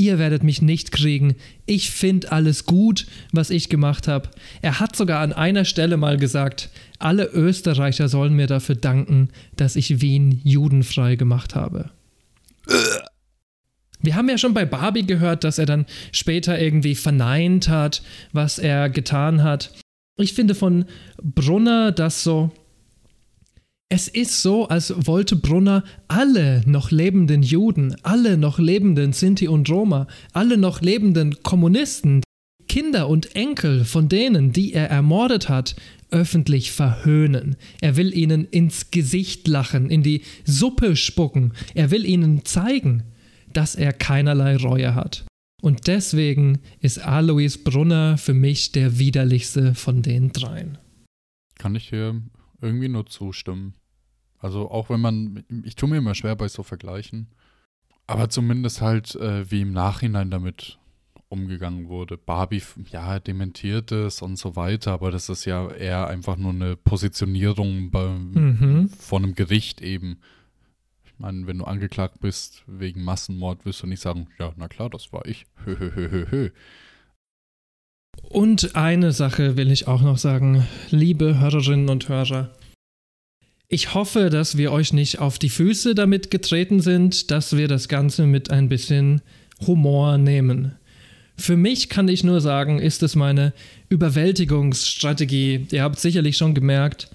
ihr 0.00 0.18
werdet 0.18 0.42
mich 0.42 0.62
nicht 0.62 0.92
kriegen, 0.92 1.36
ich 1.66 1.90
finde 1.90 2.32
alles 2.32 2.64
gut, 2.64 3.06
was 3.32 3.50
ich 3.50 3.68
gemacht 3.68 4.08
habe. 4.08 4.30
Er 4.62 4.80
hat 4.80 4.96
sogar 4.96 5.20
an 5.20 5.34
einer 5.34 5.66
Stelle 5.66 5.98
mal 5.98 6.16
gesagt, 6.16 6.70
alle 6.98 7.26
Österreicher 7.26 8.08
sollen 8.08 8.34
mir 8.34 8.46
dafür 8.46 8.74
danken, 8.74 9.28
dass 9.56 9.76
ich 9.76 10.00
Wien 10.00 10.40
judenfrei 10.42 11.16
gemacht 11.16 11.54
habe. 11.54 11.90
Wir 14.00 14.16
haben 14.16 14.30
ja 14.30 14.38
schon 14.38 14.54
bei 14.54 14.64
Barbie 14.64 15.06
gehört, 15.06 15.44
dass 15.44 15.58
er 15.58 15.66
dann 15.66 15.84
später 16.12 16.58
irgendwie 16.58 16.94
verneint 16.94 17.68
hat, 17.68 18.02
was 18.32 18.58
er 18.58 18.88
getan 18.88 19.42
hat. 19.42 19.70
Ich 20.16 20.32
finde 20.32 20.54
von 20.54 20.86
Brunner 21.22 21.92
das 21.92 22.24
so. 22.24 22.50
Es 23.92 24.06
ist 24.06 24.40
so, 24.40 24.68
als 24.68 24.94
wollte 25.04 25.34
Brunner 25.34 25.82
alle 26.06 26.62
noch 26.64 26.92
lebenden 26.92 27.42
Juden, 27.42 27.96
alle 28.04 28.36
noch 28.36 28.60
lebenden 28.60 29.12
Sinti 29.12 29.48
und 29.48 29.68
Roma, 29.68 30.06
alle 30.32 30.56
noch 30.56 30.80
lebenden 30.80 31.42
Kommunisten, 31.42 32.22
Kinder 32.68 33.08
und 33.08 33.34
Enkel 33.34 33.84
von 33.84 34.08
denen, 34.08 34.52
die 34.52 34.74
er 34.74 34.88
ermordet 34.90 35.48
hat, 35.48 35.74
öffentlich 36.12 36.70
verhöhnen. 36.70 37.56
Er 37.80 37.96
will 37.96 38.16
ihnen 38.16 38.44
ins 38.44 38.92
Gesicht 38.92 39.48
lachen, 39.48 39.90
in 39.90 40.04
die 40.04 40.22
Suppe 40.44 40.94
spucken. 40.94 41.52
Er 41.74 41.90
will 41.90 42.06
ihnen 42.06 42.44
zeigen, 42.44 43.02
dass 43.52 43.74
er 43.74 43.92
keinerlei 43.92 44.54
Reue 44.56 44.94
hat. 44.94 45.24
Und 45.62 45.88
deswegen 45.88 46.60
ist 46.78 47.00
Alois 47.00 47.58
Brunner 47.64 48.18
für 48.18 48.34
mich 48.34 48.70
der 48.70 49.00
widerlichste 49.00 49.74
von 49.74 50.02
den 50.02 50.30
dreien. 50.30 50.78
Kann 51.58 51.74
ich 51.74 51.88
hier 51.88 52.22
irgendwie 52.62 52.88
nur 52.88 53.06
zustimmen. 53.06 53.74
Also 54.40 54.70
auch 54.70 54.90
wenn 54.90 55.00
man, 55.00 55.44
ich 55.64 55.76
tue 55.76 55.88
mir 55.88 55.98
immer 55.98 56.14
schwer 56.14 56.34
bei 56.34 56.48
so 56.48 56.62
Vergleichen, 56.62 57.28
aber 58.06 58.28
zumindest 58.28 58.80
halt, 58.80 59.14
äh, 59.14 59.48
wie 59.50 59.60
im 59.60 59.72
Nachhinein 59.72 60.30
damit 60.30 60.78
umgegangen 61.28 61.88
wurde. 61.88 62.18
Barbie, 62.18 62.62
ja, 62.90 63.20
dementiert 63.20 63.92
es 63.92 64.20
und 64.20 64.36
so 64.36 64.56
weiter, 64.56 64.92
aber 64.92 65.10
das 65.10 65.28
ist 65.28 65.44
ja 65.44 65.70
eher 65.70 66.08
einfach 66.08 66.36
nur 66.36 66.52
eine 66.52 66.76
Positionierung 66.76 67.90
bei, 67.90 68.08
mhm. 68.08 68.88
von 68.88 69.22
einem 69.22 69.34
Gericht 69.34 69.80
eben. 69.80 70.18
Ich 71.04 71.12
meine, 71.18 71.46
wenn 71.46 71.58
du 71.58 71.64
angeklagt 71.64 72.20
bist 72.20 72.64
wegen 72.66 73.04
Massenmord, 73.04 73.64
wirst 73.64 73.82
du 73.82 73.86
nicht 73.86 74.00
sagen, 74.00 74.26
ja, 74.38 74.52
na 74.56 74.66
klar, 74.68 74.90
das 74.90 75.12
war 75.12 75.24
ich. 75.26 75.46
Hö, 75.64 75.76
hö, 75.78 75.92
hö, 75.94 76.10
hö, 76.10 76.26
hö. 76.30 76.50
Und 78.28 78.74
eine 78.74 79.12
Sache 79.12 79.56
will 79.56 79.70
ich 79.70 79.86
auch 79.86 80.02
noch 80.02 80.18
sagen, 80.18 80.66
liebe 80.90 81.38
Hörerinnen 81.38 81.88
und 81.88 82.08
Hörer. 82.08 82.50
Ich 83.72 83.94
hoffe, 83.94 84.30
dass 84.30 84.56
wir 84.56 84.72
euch 84.72 84.92
nicht 84.92 85.20
auf 85.20 85.38
die 85.38 85.48
Füße 85.48 85.94
damit 85.94 86.32
getreten 86.32 86.80
sind, 86.80 87.30
dass 87.30 87.56
wir 87.56 87.68
das 87.68 87.86
Ganze 87.86 88.26
mit 88.26 88.50
ein 88.50 88.68
bisschen 88.68 89.22
Humor 89.64 90.18
nehmen. 90.18 90.72
Für 91.36 91.56
mich 91.56 91.88
kann 91.88 92.08
ich 92.08 92.24
nur 92.24 92.40
sagen, 92.40 92.80
ist 92.80 93.04
es 93.04 93.14
meine 93.14 93.52
Überwältigungsstrategie. 93.88 95.68
Ihr 95.70 95.84
habt 95.84 96.00
sicherlich 96.00 96.36
schon 96.36 96.54
gemerkt, 96.54 97.12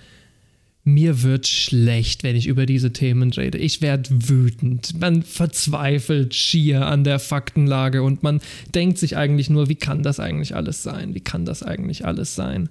mir 0.85 1.23
wird 1.23 1.45
schlecht, 1.45 2.23
wenn 2.23 2.37
ich 2.37 2.47
über 2.47 2.65
diese 2.65 2.93
Themen 2.93 3.33
rede. 3.33 3.57
Ich 3.57 3.81
werde 3.81 4.09
wütend. 4.29 4.97
Man 4.97 5.23
verzweifelt 5.23 6.35
schier 6.35 6.85
an 6.87 7.03
der 7.03 7.19
Faktenlage 7.19 8.01
und 8.01 8.23
man 8.23 8.39
denkt 8.73 8.97
sich 8.97 9.17
eigentlich 9.17 9.49
nur, 9.49 9.67
wie 9.67 9.75
kann 9.75 10.03
das 10.03 10.21
eigentlich 10.21 10.55
alles 10.55 10.83
sein? 10.83 11.15
Wie 11.15 11.21
kann 11.21 11.43
das 11.43 11.63
eigentlich 11.63 12.05
alles 12.05 12.33
sein? 12.33 12.69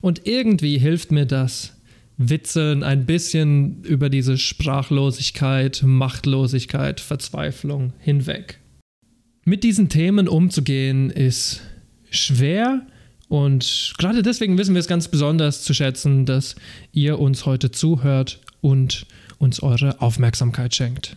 Und 0.00 0.26
irgendwie 0.26 0.78
hilft 0.78 1.12
mir 1.12 1.26
das, 1.26 1.74
Witzeln 2.18 2.82
ein 2.82 3.06
bisschen 3.06 3.82
über 3.84 4.10
diese 4.10 4.36
Sprachlosigkeit, 4.36 5.82
Machtlosigkeit, 5.84 7.00
Verzweiflung 7.00 7.92
hinweg. 8.00 8.60
Mit 9.44 9.64
diesen 9.64 9.88
Themen 9.88 10.28
umzugehen 10.28 11.10
ist 11.10 11.62
schwer 12.10 12.86
und 13.28 13.94
gerade 13.98 14.22
deswegen 14.22 14.58
wissen 14.58 14.74
wir 14.74 14.80
es 14.80 14.88
ganz 14.88 15.08
besonders 15.08 15.62
zu 15.62 15.72
schätzen, 15.74 16.26
dass 16.26 16.56
ihr 16.92 17.20
uns 17.20 17.46
heute 17.46 17.70
zuhört 17.70 18.40
und 18.60 19.06
uns 19.38 19.62
eure 19.62 20.02
Aufmerksamkeit 20.02 20.74
schenkt. 20.74 21.16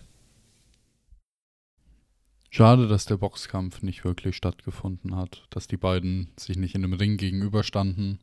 Schade, 2.52 2.88
dass 2.88 3.06
der 3.06 3.18
Boxkampf 3.18 3.82
nicht 3.82 4.04
wirklich 4.04 4.36
stattgefunden 4.36 5.16
hat, 5.16 5.44
dass 5.50 5.68
die 5.68 5.78
beiden 5.78 6.30
sich 6.38 6.58
nicht 6.58 6.76
in 6.76 6.84
einem 6.84 6.94
Ring 6.94 7.18
gegenüberstanden 7.18 8.20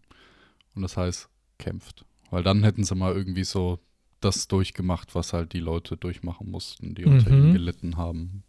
und 0.75 0.83
das 0.83 0.97
heißt 0.97 1.29
kämpft. 1.59 2.05
Weil 2.31 2.43
dann 2.43 2.63
hätten 2.63 2.85
sie 2.85 2.95
mal 2.95 3.15
irgendwie 3.15 3.45
so 3.45 3.79
das 4.21 4.49
durchgemacht, 4.49 5.15
was 5.15 5.33
halt 5.33 5.53
die 5.53 5.61
Leute 5.61 5.97
durchmachen 5.97 6.51
mussten, 6.51 6.95
die 6.95 7.05
unter 7.05 7.31
mhm. 7.31 7.37
ihnen 7.37 7.53
gelitten 7.53 7.97
haben 7.97 8.45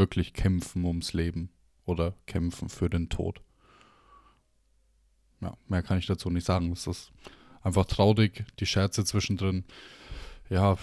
wirklich 0.00 0.32
kämpfen 0.32 0.86
ums 0.86 1.12
Leben 1.12 1.50
oder 1.84 2.14
kämpfen 2.26 2.70
für 2.70 2.88
den 2.88 3.10
Tod. 3.10 3.42
Ja, 5.42 5.56
mehr 5.68 5.82
kann 5.82 5.98
ich 5.98 6.06
dazu 6.06 6.30
nicht 6.30 6.46
sagen. 6.46 6.72
Es 6.72 6.86
ist 6.86 7.12
einfach 7.62 7.84
traurig, 7.84 8.46
die 8.58 8.66
Scherze 8.66 9.04
zwischendrin. 9.04 9.64
Ja, 10.48 10.78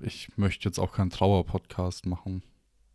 ich 0.00 0.36
möchte 0.36 0.68
jetzt 0.68 0.78
auch 0.78 0.92
keinen 0.92 1.08
Trauer-Podcast 1.08 2.04
machen. 2.04 2.42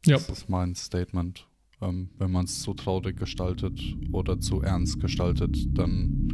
Ja. 0.05 0.17
Das 0.17 0.29
ist 0.29 0.49
mein 0.49 0.75
Statement. 0.75 1.46
Ähm, 1.79 2.09
wenn 2.17 2.31
man 2.31 2.45
es 2.45 2.61
zu 2.61 2.73
traurig 2.73 3.17
gestaltet 3.17 3.79
oder 4.11 4.39
zu 4.39 4.61
ernst 4.61 4.99
gestaltet, 4.99 5.77
dann 5.77 6.33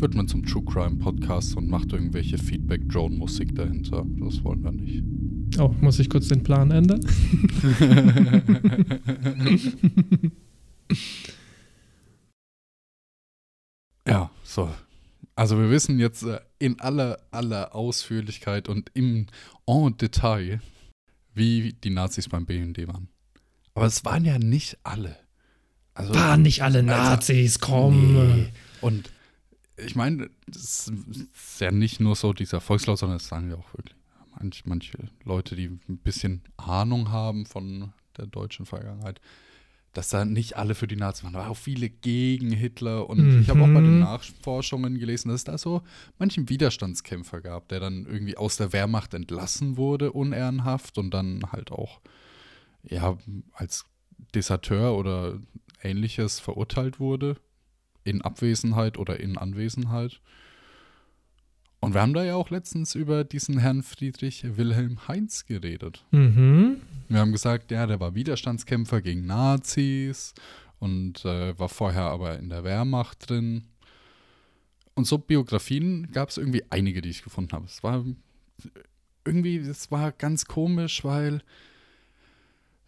wird 0.00 0.16
man 0.16 0.26
zum 0.26 0.44
True 0.44 0.64
Crime 0.64 0.96
Podcast 0.96 1.56
und 1.56 1.68
macht 1.68 1.92
irgendwelche 1.92 2.38
Feedback-Drone-Musik 2.38 3.54
dahinter. 3.54 4.04
Das 4.18 4.42
wollen 4.42 4.64
wir 4.64 4.72
nicht. 4.72 5.04
Oh, 5.60 5.72
muss 5.80 6.00
ich 6.00 6.10
kurz 6.10 6.26
den 6.28 6.42
Plan 6.42 6.72
ändern? 6.72 7.00
ja, 14.06 14.30
so. 14.42 14.68
Also 15.36 15.56
wir 15.58 15.70
wissen 15.70 16.00
jetzt 16.00 16.24
äh, 16.24 16.40
in 16.58 16.80
aller, 16.80 17.20
aller 17.30 17.74
Ausführlichkeit 17.74 18.68
und 18.68 18.90
im 18.94 19.26
en 19.66 19.96
Detail, 19.96 20.60
wie 21.32 21.72
die 21.72 21.90
Nazis 21.90 22.28
beim 22.28 22.44
BND 22.44 22.88
waren. 22.88 23.08
Aber 23.74 23.86
es 23.86 24.04
waren 24.04 24.24
ja 24.24 24.38
nicht 24.38 24.78
alle. 24.82 25.16
Also, 25.94 26.14
waren 26.14 26.42
nicht 26.42 26.62
alle 26.62 26.78
also, 26.78 26.86
Nazis, 26.90 27.56
also, 27.56 27.72
komm. 27.72 28.14
Nee. 28.14 28.48
Und 28.80 29.10
ich 29.76 29.94
meine, 29.94 30.30
es 30.50 30.88
ist 30.88 31.60
ja 31.60 31.70
nicht 31.70 32.00
nur 32.00 32.16
so 32.16 32.32
dieser 32.32 32.60
Volkslaut, 32.60 32.98
sondern 32.98 33.16
es 33.16 33.28
sagen 33.28 33.50
ja 33.50 33.56
auch 33.56 33.74
wirklich 33.74 33.96
manch, 34.38 34.64
manche 34.66 34.98
Leute, 35.24 35.56
die 35.56 35.66
ein 35.66 35.98
bisschen 35.98 36.42
Ahnung 36.56 37.10
haben 37.10 37.46
von 37.46 37.92
der 38.16 38.26
deutschen 38.26 38.66
Vergangenheit, 38.66 39.20
dass 39.92 40.08
da 40.08 40.24
nicht 40.24 40.56
alle 40.56 40.74
für 40.74 40.86
die 40.86 40.96
Nazis 40.96 41.24
waren. 41.24 41.32
Da 41.32 41.40
waren 41.40 41.50
auch 41.50 41.56
viele 41.56 41.90
gegen 41.90 42.52
Hitler. 42.52 43.10
Und 43.10 43.18
mhm. 43.18 43.40
ich 43.40 43.50
habe 43.50 43.62
auch 43.62 43.66
bei 43.66 43.80
den 43.80 44.00
Nachforschungen 44.00 44.98
gelesen, 44.98 45.28
dass 45.28 45.40
es 45.40 45.44
da 45.44 45.58
so 45.58 45.82
manchen 46.18 46.48
Widerstandskämpfer 46.48 47.40
gab, 47.40 47.68
der 47.68 47.80
dann 47.80 48.06
irgendwie 48.06 48.36
aus 48.36 48.56
der 48.56 48.72
Wehrmacht 48.72 49.14
entlassen 49.14 49.76
wurde, 49.76 50.12
unehrenhaft 50.12 50.96
und 50.98 51.12
dann 51.12 51.42
halt 51.50 51.72
auch 51.72 52.00
ja 52.82 53.16
als 53.52 53.84
Deserteur 54.34 54.94
oder 54.94 55.38
ähnliches 55.82 56.40
verurteilt 56.40 57.00
wurde. 57.00 57.36
In 58.04 58.22
Abwesenheit 58.22 58.98
oder 58.98 59.20
in 59.20 59.36
Anwesenheit. 59.36 60.20
Und 61.80 61.94
wir 61.94 62.02
haben 62.02 62.12
da 62.12 62.22
ja 62.22 62.34
auch 62.34 62.50
letztens 62.50 62.94
über 62.94 63.24
diesen 63.24 63.58
Herrn 63.58 63.82
Friedrich 63.82 64.44
Wilhelm 64.56 65.08
Heinz 65.08 65.46
geredet. 65.46 66.04
Mhm. 66.10 66.76
Wir 67.08 67.20
haben 67.20 67.32
gesagt, 67.32 67.70
ja, 67.70 67.86
der 67.86 68.00
war 68.00 68.14
Widerstandskämpfer 68.14 69.00
gegen 69.00 69.26
Nazis 69.26 70.34
und 70.78 71.24
äh, 71.24 71.58
war 71.58 71.70
vorher 71.70 72.04
aber 72.04 72.38
in 72.38 72.50
der 72.50 72.64
Wehrmacht 72.64 73.28
drin. 73.28 73.64
Und 74.94 75.06
so 75.06 75.16
Biografien 75.16 76.10
gab 76.12 76.28
es 76.28 76.36
irgendwie 76.36 76.64
einige, 76.68 77.00
die 77.00 77.08
ich 77.08 77.22
gefunden 77.22 77.52
habe. 77.52 77.64
Es 77.64 77.82
war 77.82 78.04
irgendwie, 79.24 79.56
es 79.56 79.90
war 79.90 80.12
ganz 80.12 80.44
komisch, 80.44 81.02
weil 81.04 81.42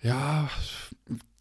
ja, 0.03 0.51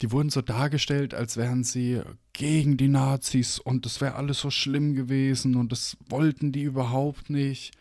die 0.00 0.12
wurden 0.12 0.30
so 0.30 0.40
dargestellt, 0.40 1.14
als 1.14 1.36
wären 1.36 1.64
sie 1.64 2.00
gegen 2.32 2.76
die 2.76 2.88
Nazis 2.88 3.58
und 3.58 3.84
es 3.86 4.00
wäre 4.00 4.14
alles 4.14 4.38
so 4.40 4.50
schlimm 4.50 4.94
gewesen 4.94 5.56
und 5.56 5.72
das 5.72 5.96
wollten 6.08 6.52
die 6.52 6.62
überhaupt 6.62 7.28
nicht. 7.28 7.72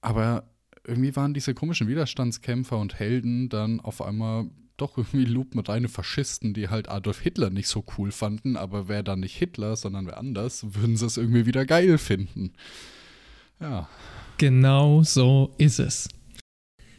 Aber 0.00 0.44
irgendwie 0.86 1.14
waren 1.14 1.34
diese 1.34 1.54
komischen 1.54 1.88
Widerstandskämpfer 1.88 2.78
und 2.78 2.98
Helden 2.98 3.48
dann 3.48 3.80
auf 3.80 4.00
einmal 4.00 4.46
doch 4.76 4.96
irgendwie 4.96 5.24
lupenreine 5.24 5.88
Faschisten, 5.88 6.54
die 6.54 6.68
halt 6.68 6.88
Adolf 6.88 7.20
Hitler 7.20 7.50
nicht 7.50 7.68
so 7.68 7.84
cool 7.96 8.12
fanden, 8.12 8.56
aber 8.56 8.88
wäre 8.88 9.04
dann 9.04 9.20
nicht 9.20 9.36
Hitler, 9.36 9.76
sondern 9.76 10.06
wer 10.06 10.18
anders, 10.18 10.74
würden 10.74 10.96
sie 10.96 11.06
es 11.06 11.16
irgendwie 11.16 11.46
wieder 11.46 11.64
geil 11.64 11.98
finden. 11.98 12.52
Ja. 13.60 13.88
Genau 14.38 15.02
so 15.02 15.54
ist 15.56 15.80
es. 15.80 16.08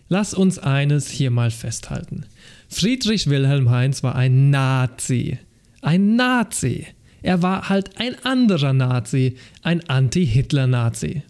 Lass 0.10 0.34
uns 0.34 0.58
eines 0.58 1.10
hier 1.10 1.32
mal 1.32 1.52
festhalten. 1.52 2.26
Friedrich 2.70 3.28
Wilhelm 3.28 3.70
Heinz 3.70 4.04
war 4.04 4.16
ein 4.16 4.50
Nazi. 4.50 5.40
Ein 5.82 6.16
Nazi. 6.16 6.88
Er 7.22 7.42
war 7.42 7.68
halt 7.70 8.00
ein 8.00 8.16
anderer 8.24 8.74
Nazi, 8.74 9.36
ein 9.64 9.88
Anti-Hitler-Nazi. 9.90 11.24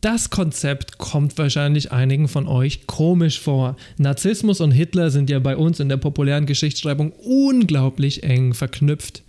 Das 0.00 0.30
Konzept 0.30 0.98
kommt 0.98 1.38
wahrscheinlich 1.38 1.92
einigen 1.92 2.26
von 2.26 2.48
euch 2.48 2.86
komisch 2.86 3.38
vor. 3.38 3.76
Narzissmus 3.98 4.60
und 4.60 4.72
Hitler 4.72 5.10
sind 5.10 5.30
ja 5.30 5.38
bei 5.38 5.56
uns 5.56 5.78
in 5.78 5.88
der 5.88 5.96
populären 5.96 6.46
Geschichtsschreibung 6.46 7.12
unglaublich 7.12 8.24
eng 8.24 8.52
verknüpft. 8.52 9.22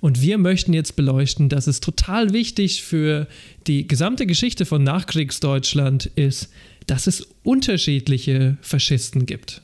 Und 0.00 0.22
wir 0.22 0.38
möchten 0.38 0.72
jetzt 0.72 0.96
beleuchten, 0.96 1.48
dass 1.48 1.66
es 1.66 1.80
total 1.80 2.32
wichtig 2.32 2.82
für 2.82 3.28
die 3.66 3.86
gesamte 3.86 4.26
Geschichte 4.26 4.64
von 4.64 4.82
Nachkriegsdeutschland 4.82 6.06
ist, 6.06 6.50
dass 6.86 7.06
es 7.06 7.20
unterschiedliche 7.42 8.56
Faschisten 8.62 9.26
gibt. 9.26 9.62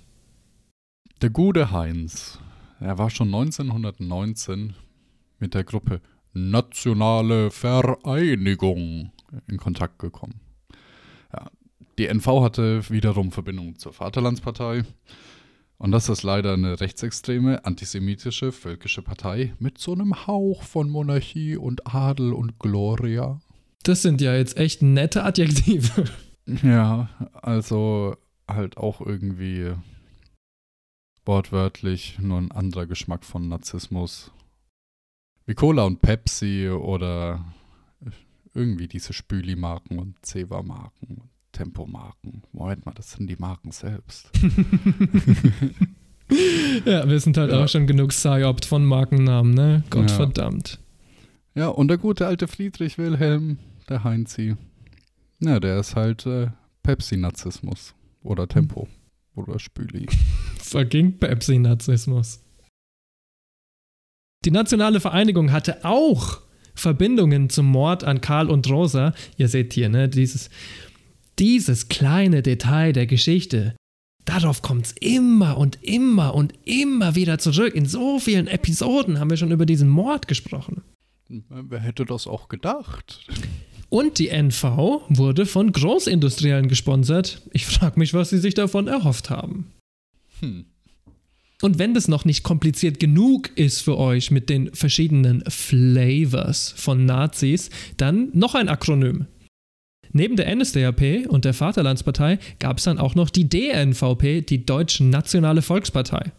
Der 1.23 1.31
gute 1.31 1.71
Heinz, 1.71 2.39
er 2.81 2.99
war 2.99 3.09
schon 3.09 3.29
1919 3.29 4.75
mit 5.39 5.55
der 5.55 5.65
Gruppe 5.65 6.01
Nationale 6.35 7.51
Vereinigung 7.51 9.11
in 9.49 9.57
Kontakt 9.57 9.99
gekommen. 9.99 10.41
Ja, 11.33 11.51
die 11.99 12.07
NV 12.07 12.27
hatte 12.43 12.89
wiederum 12.91 13.33
Verbindung 13.33 13.79
zur 13.79 13.95
Vaterlandspartei. 13.95 14.85
Und 15.79 15.93
das 15.93 16.09
ist 16.09 16.23
leider 16.23 16.55
eine 16.55 16.81
rechtsextreme, 16.81 17.65
antisemitische, 17.65 18.51
völkische 18.53 19.03
Partei 19.03 19.55
mit 19.59 19.79
so 19.79 19.93
einem 19.93 20.27
Hauch 20.27 20.63
von 20.63 20.89
Monarchie 20.89 21.57
und 21.57 21.95
Adel 21.95 22.33
und 22.33 22.59
Gloria. 22.59 23.41
Das 23.83 24.03
sind 24.03 24.21
ja 24.21 24.35
jetzt 24.35 24.57
echt 24.57 24.83
nette 24.83 25.23
Adjektive. 25.25 26.05
Ja, 26.63 27.11
also 27.33 28.17
halt 28.49 28.77
auch 28.77 29.01
irgendwie 29.01 29.73
wortwörtlich 31.25 32.19
nur 32.21 32.39
ein 32.39 32.53
anderer 32.53 32.87
Geschmack 32.87 33.25
von 33.25 33.49
Narzissmus. 33.49 34.31
Wie 35.45 35.55
Cola 35.55 35.85
und 35.85 36.01
Pepsi 36.01 36.69
oder 36.71 37.45
irgendwie 38.55 38.89
diese 38.89 39.13
Spüli-Marken 39.13 39.99
und 39.99 40.25
Ceva-Marken 40.25 41.19
und 41.19 41.31
Tempomarken. 41.57 42.43
Moment 42.53 42.85
mal, 42.85 42.93
das 42.93 43.13
sind 43.13 43.31
die 43.31 43.37
Marken 43.37 43.71
selbst. 43.71 44.31
ja, 46.85 47.09
wir 47.09 47.19
sind 47.19 47.39
halt 47.39 47.51
ja. 47.51 47.65
auch 47.65 47.69
schon 47.69 47.87
genug 47.87 48.11
Psyopt 48.11 48.67
von 48.67 48.85
Markennamen, 48.85 49.55
ne? 49.55 49.83
Gottverdammt. 49.89 50.79
Ja. 51.55 51.63
ja, 51.63 51.69
und 51.69 51.89
der 51.89 51.97
gute 51.97 52.27
alte 52.27 52.47
Friedrich 52.47 52.99
Wilhelm, 52.99 53.59
der 53.89 54.05
Heinzi. 54.05 54.57
Ja, 55.41 55.59
der 55.59 55.81
ist 55.81 55.97
halt 55.97 56.27
äh, 56.27 56.49
Pepsi-Narzissmus 56.83 57.95
oder 58.23 58.47
Tempo 58.49 58.83
hm. 58.83 59.43
oder 59.43 59.59
Spüli. 59.59 60.07
Fucking 60.59 61.19
Pepsi-Narzissmus. 61.19 62.43
Die 64.45 64.51
Nationale 64.51 65.01
Vereinigung 65.01 65.53
hatte 65.53 65.87
auch 65.87 66.43
Verbindungen 66.75 67.49
zum 67.49 67.67
Mord 67.67 68.05
an 68.05 68.21
Karl 68.21 68.51
und 68.51 68.69
Rosa. 68.69 69.15
Ihr 69.39 69.49
seht 69.49 69.73
hier, 69.73 69.89
ne, 69.89 70.09
dieses, 70.09 70.51
dieses 71.39 71.89
kleine 71.89 72.43
Detail 72.43 72.93
der 72.93 73.07
Geschichte. 73.07 73.77
Darauf 74.25 74.63
kommt 74.63 74.87
es 74.87 74.93
immer 75.01 75.57
und 75.57 75.79
immer 75.83 76.35
und 76.35 76.55
immer 76.65 77.15
wieder 77.15 77.39
zurück. 77.39 77.75
In 77.75 77.87
so 77.87 78.19
vielen 78.19 78.49
Episoden 78.49 79.21
haben 79.21 79.31
wir 79.31 79.37
schon 79.37 79.53
über 79.53 79.67
diesen 79.67 79.89
Mord 79.89 80.27
gesprochen. 80.27 80.83
Wer 81.29 81.81
hätte 81.81 82.05
das 82.05 82.27
auch 82.27 82.49
gedacht? 82.49 83.27
Und 83.89 84.19
die 84.19 84.29
NV 84.29 85.03
wurde 85.09 85.47
von 85.47 85.73
Großindustriellen 85.73 86.69
gesponsert. 86.69 87.43
Ich 87.53 87.67
frage 87.67 87.99
mich, 87.99 88.15
was 88.15 88.31
sie 88.31 88.39
sich 88.39 88.55
davon 88.55 88.89
erhofft 88.89 89.31
haben. 89.31 89.73
Hm. 90.41 90.67
Und 91.63 91.79
wenn 91.79 91.95
das 91.95 92.09
noch 92.09 92.25
nicht 92.25 92.43
kompliziert 92.43 93.01
genug 93.01 93.57
ist 93.57 93.81
für 93.81 93.97
euch 93.97 94.31
mit 94.31 94.51
den 94.51 94.75
verschiedenen 94.75 95.43
Flavors 95.49 96.75
von 96.77 97.07
Nazis, 97.07 97.71
dann 97.97 98.29
noch 98.35 98.55
ein 98.55 98.69
Akronym. 98.69 99.27
Neben 100.13 100.37
der 100.37 100.55
NSDAP 100.55 101.27
und 101.29 101.45
der 101.45 101.55
Vaterlandspartei 101.55 102.39
gab 102.59 102.79
es 102.79 102.85
dann 102.85 102.99
auch 102.99 103.15
noch 103.15 103.31
die 103.31 103.49
DNVP, 103.49 104.43
die 104.43 104.65
Deutsche 104.65 105.05
Nationale 105.05 105.63
Volkspartei. 105.63 106.33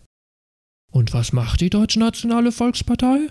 Und 0.91 1.13
was 1.13 1.33
macht 1.33 1.61
die 1.61 1.69
Deutsche 1.69 1.99
Nationale 1.99 2.51
Volkspartei? 2.51 3.29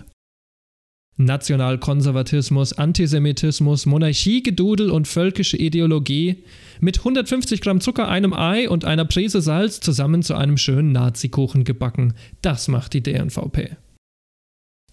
Nationalkonservatismus, 1.17 2.73
Antisemitismus, 2.73 3.87
Monarchiegedudel 3.87 4.91
und 4.91 5.07
völkische 5.07 5.57
Ideologie 5.57 6.43
mit 6.79 6.99
150 6.99 7.61
Gramm 7.61 7.81
Zucker, 7.81 8.07
einem 8.07 8.33
Ei 8.33 8.69
und 8.69 8.85
einer 8.85 9.05
Prise 9.05 9.41
Salz 9.41 9.79
zusammen 9.79 10.21
zu 10.21 10.35
einem 10.35 10.57
schönen 10.57 10.91
Nazikuchen 10.91 11.63
gebacken. 11.63 12.13
Das 12.43 12.67
macht 12.67 12.93
die 12.93 13.01
DNVP. 13.01 13.77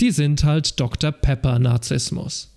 Die 0.01 0.11
sind 0.11 0.45
halt 0.45 0.81
Dr. 0.81 1.13
Pepper 1.13 1.59
Narzissmus. 1.59 2.54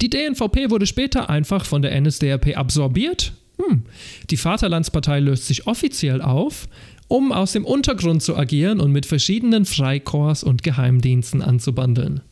Die 0.00 0.10
DNVP 0.10 0.70
wurde 0.70 0.86
später 0.86 1.30
einfach 1.30 1.64
von 1.64 1.82
der 1.82 1.98
NSDAP 2.00 2.56
absorbiert. 2.56 3.32
Hm. 3.58 3.84
Die 4.30 4.36
Vaterlandspartei 4.36 5.20
löst 5.20 5.46
sich 5.46 5.66
offiziell 5.66 6.20
auf, 6.20 6.68
um 7.08 7.30
aus 7.32 7.52
dem 7.52 7.64
Untergrund 7.64 8.22
zu 8.22 8.36
agieren 8.36 8.80
und 8.80 8.90
mit 8.90 9.06
verschiedenen 9.06 9.64
Freikorps 9.64 10.42
und 10.42 10.62
Geheimdiensten 10.62 11.42
anzubandeln. 11.42 12.22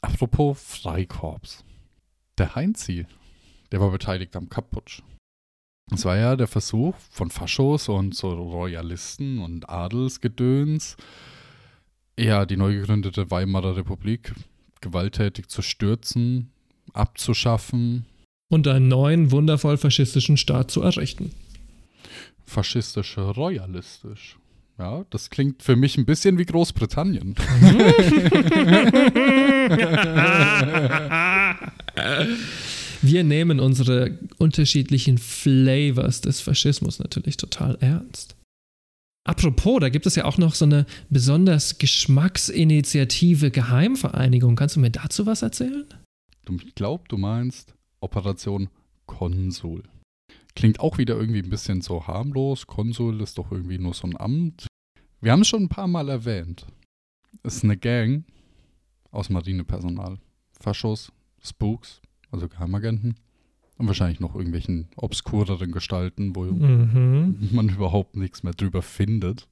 Apropos 0.00 0.60
Freikorps. 0.60 1.64
Der 2.38 2.54
Heinzi, 2.54 3.06
der 3.70 3.80
war 3.80 3.90
beteiligt 3.90 4.34
am 4.34 4.48
Kapputsch. 4.48 5.02
Es 5.92 6.04
war 6.04 6.16
ja 6.16 6.36
der 6.36 6.46
Versuch 6.46 6.94
von 7.10 7.30
Faschos 7.30 7.88
und 7.88 8.14
so 8.14 8.32
Royalisten 8.32 9.40
und 9.40 9.68
Adelsgedöns, 9.68 10.96
ja, 12.18 12.46
die 12.46 12.56
neu 12.56 12.74
gegründete 12.74 13.30
Weimarer 13.30 13.76
Republik 13.76 14.32
gewalttätig 14.80 15.48
zu 15.48 15.62
stürzen, 15.62 16.49
abzuschaffen. 16.94 18.06
Und 18.50 18.66
einen 18.66 18.88
neuen, 18.88 19.30
wundervoll 19.30 19.76
faschistischen 19.76 20.36
Staat 20.36 20.70
zu 20.70 20.82
errichten. 20.82 21.32
Faschistische, 22.46 23.20
royalistisch. 23.20 24.40
Ja, 24.80 25.04
das 25.10 25.30
klingt 25.30 25.62
für 25.62 25.76
mich 25.76 25.96
ein 25.98 26.06
bisschen 26.06 26.38
wie 26.38 26.46
Großbritannien. 26.46 27.36
Wir 33.02 33.24
nehmen 33.24 33.60
unsere 33.60 34.18
unterschiedlichen 34.38 35.18
Flavors 35.18 36.22
des 36.22 36.40
Faschismus 36.40 36.98
natürlich 36.98 37.36
total 37.36 37.76
ernst. 37.80 38.36
Apropos, 39.24 39.80
da 39.80 39.90
gibt 39.90 40.06
es 40.06 40.16
ja 40.16 40.24
auch 40.24 40.38
noch 40.38 40.54
so 40.54 40.64
eine 40.64 40.86
besonders 41.10 41.76
Geschmacksinitiative 41.78 43.50
Geheimvereinigung. 43.50 44.56
Kannst 44.56 44.76
du 44.76 44.80
mir 44.80 44.90
dazu 44.90 45.26
was 45.26 45.42
erzählen? 45.42 45.84
Ich 46.48 46.74
glaube, 46.74 47.04
du 47.08 47.16
meinst 47.16 47.74
Operation 48.00 48.68
Konsul. 49.06 49.82
Klingt 50.54 50.80
auch 50.80 50.98
wieder 50.98 51.16
irgendwie 51.16 51.42
ein 51.42 51.50
bisschen 51.50 51.80
so 51.80 52.06
harmlos. 52.06 52.66
Konsul 52.66 53.20
ist 53.20 53.38
doch 53.38 53.52
irgendwie 53.52 53.78
nur 53.78 53.94
so 53.94 54.06
ein 54.06 54.16
Amt. 54.16 54.66
Wir 55.20 55.32
haben 55.32 55.42
es 55.42 55.48
schon 55.48 55.64
ein 55.64 55.68
paar 55.68 55.86
Mal 55.86 56.08
erwähnt. 56.08 56.66
Es 57.42 57.56
ist 57.56 57.64
eine 57.64 57.76
Gang 57.76 58.24
aus 59.10 59.30
Marinepersonal. 59.30 60.18
Faschos, 60.52 61.12
Spooks, 61.42 62.00
also 62.30 62.48
Geheimagenten. 62.48 63.14
Und 63.76 63.86
wahrscheinlich 63.86 64.20
noch 64.20 64.34
irgendwelchen 64.34 64.88
obskureren 64.96 65.72
Gestalten, 65.72 66.36
wo 66.36 66.44
mhm. 66.44 67.48
man 67.52 67.68
überhaupt 67.68 68.16
nichts 68.16 68.42
mehr 68.42 68.52
drüber 68.52 68.82
findet. 68.82 69.48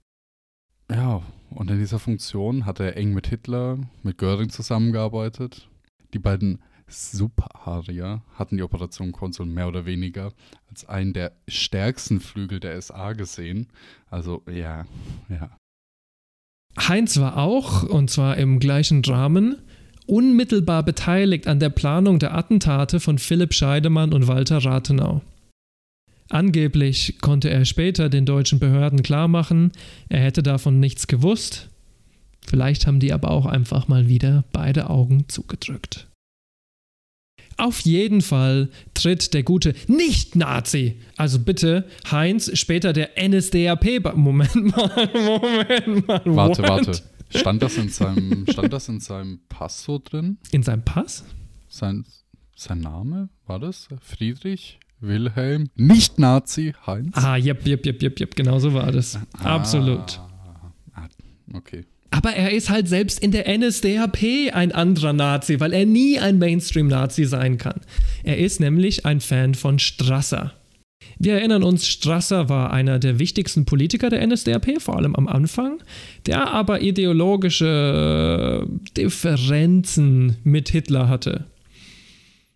Ja, 0.90 1.22
und 1.50 1.70
in 1.70 1.78
dieser 1.78 1.98
Funktion 1.98 2.66
hat 2.66 2.80
er 2.80 2.96
eng 2.96 3.14
mit 3.14 3.26
Hitler, 3.26 3.78
mit 4.02 4.18
Göring 4.18 4.50
zusammengearbeitet. 4.50 5.68
Die 6.12 6.18
beiden 6.18 6.60
Superharier 6.88 8.22
hatten 8.34 8.56
die 8.56 8.62
Operation 8.62 9.12
Konsul 9.12 9.46
mehr 9.46 9.68
oder 9.68 9.86
weniger 9.86 10.32
als 10.68 10.88
einen 10.88 11.12
der 11.12 11.32
stärksten 11.46 12.20
Flügel 12.20 12.60
der 12.60 12.80
SA 12.80 13.12
gesehen. 13.12 13.68
Also 14.10 14.42
ja, 14.50 14.86
ja. 15.28 15.56
Heinz 16.78 17.18
war 17.18 17.36
auch, 17.36 17.82
und 17.82 18.10
zwar 18.10 18.36
im 18.36 18.60
gleichen 18.60 19.04
Rahmen, 19.04 19.56
unmittelbar 20.06 20.82
beteiligt 20.82 21.46
an 21.46 21.60
der 21.60 21.70
Planung 21.70 22.18
der 22.18 22.34
Attentate 22.34 23.00
von 23.00 23.18
Philipp 23.18 23.52
Scheidemann 23.52 24.12
und 24.12 24.26
Walter 24.26 24.64
Rathenau. 24.64 25.22
Angeblich 26.30 27.18
konnte 27.20 27.50
er 27.50 27.64
später 27.64 28.08
den 28.08 28.26
deutschen 28.26 28.58
Behörden 28.58 29.02
klarmachen, 29.02 29.72
er 30.08 30.20
hätte 30.20 30.42
davon 30.42 30.78
nichts 30.78 31.06
gewusst. 31.06 31.68
Vielleicht 32.46 32.86
haben 32.86 33.00
die 33.00 33.12
aber 33.12 33.30
auch 33.30 33.46
einfach 33.46 33.88
mal 33.88 34.08
wieder 34.08 34.44
beide 34.52 34.88
Augen 34.88 35.28
zugedrückt. 35.28 36.07
Auf 37.58 37.80
jeden 37.80 38.22
Fall 38.22 38.70
tritt 38.94 39.34
der 39.34 39.42
gute 39.42 39.74
Nicht-Nazi, 39.88 41.00
also 41.16 41.40
bitte 41.40 41.88
Heinz, 42.08 42.56
später 42.56 42.92
der 42.92 43.10
NSDAP. 43.18 44.14
Moment 44.14 44.54
mal, 44.54 45.10
Moment 45.14 46.06
mal. 46.06 46.22
Warte, 46.24 46.62
what? 46.62 46.68
warte. 46.68 47.02
Stand 47.30 47.60
das, 47.60 47.76
in 47.76 47.88
seinem, 47.88 48.46
stand 48.48 48.72
das 48.72 48.88
in 48.88 49.00
seinem 49.00 49.40
Pass 49.48 49.82
so 49.82 50.00
drin? 50.02 50.38
In 50.52 50.62
seinem 50.62 50.82
Pass? 50.82 51.24
Sein, 51.68 52.04
sein 52.54 52.78
Name 52.80 53.28
war 53.46 53.58
das? 53.58 53.88
Friedrich 54.00 54.78
Wilhelm, 55.00 55.68
Nicht-Nazi 55.74 56.74
Heinz? 56.86 57.16
Ah, 57.16 57.36
jep, 57.36 57.66
jep, 57.66 57.84
jep, 57.84 58.00
jep, 58.00 58.20
jep, 58.20 58.34
genau 58.36 58.60
so 58.60 58.72
war 58.72 58.90
das. 58.92 59.18
Ah, 59.32 59.56
Absolut. 59.56 60.20
Ah, 60.94 61.08
okay. 61.54 61.84
Aber 62.10 62.30
er 62.30 62.52
ist 62.52 62.70
halt 62.70 62.88
selbst 62.88 63.20
in 63.20 63.32
der 63.32 63.46
NSDAP 63.58 64.52
ein 64.52 64.72
anderer 64.72 65.12
Nazi, 65.12 65.60
weil 65.60 65.72
er 65.72 65.84
nie 65.86 66.18
ein 66.18 66.38
Mainstream-Nazi 66.38 67.24
sein 67.24 67.58
kann. 67.58 67.80
Er 68.22 68.38
ist 68.38 68.60
nämlich 68.60 69.04
ein 69.04 69.20
Fan 69.20 69.54
von 69.54 69.78
Strasser. 69.78 70.54
Wir 71.18 71.34
erinnern 71.34 71.62
uns, 71.62 71.86
Strasser 71.86 72.48
war 72.48 72.72
einer 72.72 72.98
der 72.98 73.18
wichtigsten 73.18 73.64
Politiker 73.64 74.08
der 74.08 74.26
NSDAP, 74.26 74.80
vor 74.80 74.96
allem 74.96 75.14
am 75.16 75.28
Anfang, 75.28 75.82
der 76.26 76.50
aber 76.52 76.80
ideologische 76.80 78.66
Differenzen 78.96 80.36
mit 80.44 80.68
Hitler 80.68 81.08
hatte. 81.08 81.44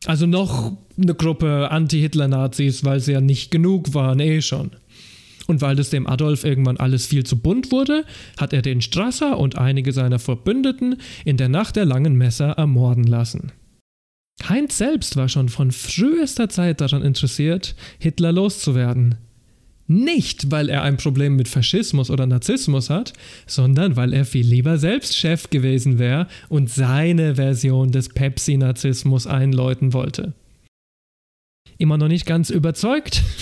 Also 0.07 0.27
noch 0.27 0.77
eine 1.01 1.15
Gruppe 1.15 1.71
Anti-Hitler-Nazis, 1.71 2.85
weil 2.85 3.01
sie 3.01 3.13
ja 3.13 3.21
nicht 3.21 3.51
genug 3.51 3.95
waren, 3.95 4.21
eh 4.21 4.43
schon. 4.43 4.73
Und 5.47 5.61
weil 5.61 5.77
das 5.77 5.91
dem 5.91 6.07
Adolf 6.07 6.45
irgendwann 6.45 6.77
alles 6.77 7.07
viel 7.07 7.25
zu 7.25 7.39
bunt 7.39 7.73
wurde, 7.73 8.05
hat 8.39 8.53
er 8.53 8.63
den 8.63 8.81
Strasser 8.81 9.39
und 9.39 9.59
einige 9.59 9.93
seiner 9.93 10.19
Verbündeten 10.19 10.97
in 11.25 11.37
der 11.37 11.49
Nacht 11.49 11.77
der 11.77 11.85
langen 11.85 12.17
Messer 12.17 12.51
ermorden 12.53 13.05
lassen. 13.05 13.53
Heinz 14.49 14.79
selbst 14.79 15.17
war 15.17 15.29
schon 15.29 15.49
von 15.49 15.71
frühester 15.71 16.49
Zeit 16.49 16.81
daran 16.81 17.03
interessiert, 17.03 17.75
Hitler 17.99 18.33
loszuwerden. 18.33 19.17
Nicht, 19.87 20.51
weil 20.51 20.69
er 20.69 20.83
ein 20.83 20.97
Problem 20.97 21.37
mit 21.37 21.49
Faschismus 21.49 22.09
oder 22.09 22.27
Narzissmus 22.27 22.89
hat, 22.89 23.13
sondern 23.47 23.97
weil 23.97 24.13
er 24.13 24.25
viel 24.25 24.47
lieber 24.47 24.79
selbst 24.79 25.17
Chef 25.17 25.51
gewesen 25.51 25.99
wäre 25.99 26.29
und 26.49 26.71
seine 26.71 27.35
Version 27.35 27.91
des 27.91 28.09
Pepsi-Narzissmus 28.09 29.27
einläuten 29.27 29.93
wollte. 29.93 30.35
Immer 31.83 31.99
noch 31.99 32.07
nicht 32.07 32.27
ganz 32.27 32.51
überzeugt? 32.51 33.25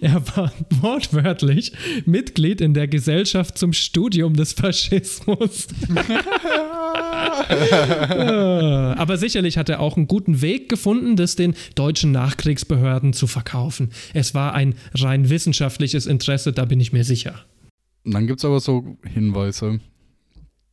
Er 0.00 0.24
war 0.36 0.52
wortwörtlich 0.80 1.72
Mitglied 2.04 2.60
in 2.60 2.72
der 2.72 2.86
Gesellschaft 2.86 3.58
zum 3.58 3.72
Studium 3.72 4.34
des 4.34 4.52
Faschismus. 4.52 5.66
Aber 8.96 9.16
sicherlich 9.16 9.58
hat 9.58 9.68
er 9.68 9.80
auch 9.80 9.96
einen 9.96 10.06
guten 10.06 10.40
Weg 10.40 10.68
gefunden, 10.68 11.16
das 11.16 11.34
den 11.34 11.56
deutschen 11.74 12.12
Nachkriegsbehörden 12.12 13.12
zu 13.12 13.26
verkaufen. 13.26 13.90
Es 14.14 14.34
war 14.34 14.54
ein 14.54 14.76
rein 14.94 15.30
wissenschaftliches 15.30 16.06
Interesse, 16.06 16.52
da 16.52 16.64
bin 16.64 16.78
ich 16.78 16.92
mir 16.92 17.02
sicher. 17.02 17.44
Dann 18.04 18.28
gibt 18.28 18.38
es 18.38 18.44
aber 18.44 18.60
so 18.60 18.96
Hinweise, 19.02 19.80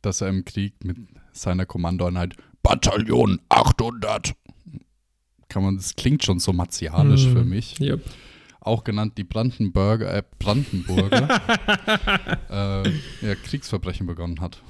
dass 0.02 0.20
er 0.20 0.28
im 0.28 0.44
Krieg 0.44 0.74
mit 0.84 0.98
seiner 1.32 1.66
Kommandoeinheit 1.66 2.36
Bataillon 2.62 3.40
800 3.48 4.36
kann 5.54 5.62
man, 5.62 5.76
das 5.76 5.94
klingt 5.94 6.24
schon 6.24 6.40
so 6.40 6.52
martialisch 6.52 7.26
mm, 7.26 7.32
für 7.32 7.44
mich. 7.44 7.80
Yep. 7.80 8.04
Auch 8.58 8.82
genannt 8.82 9.16
die 9.18 9.22
Brandenburger, 9.22 10.12
äh, 10.12 10.24
Brandenburger, 10.40 11.28
äh, 12.50 12.88
ja, 13.24 13.34
Kriegsverbrechen 13.36 14.04
begonnen 14.04 14.40
hat. 14.40 14.60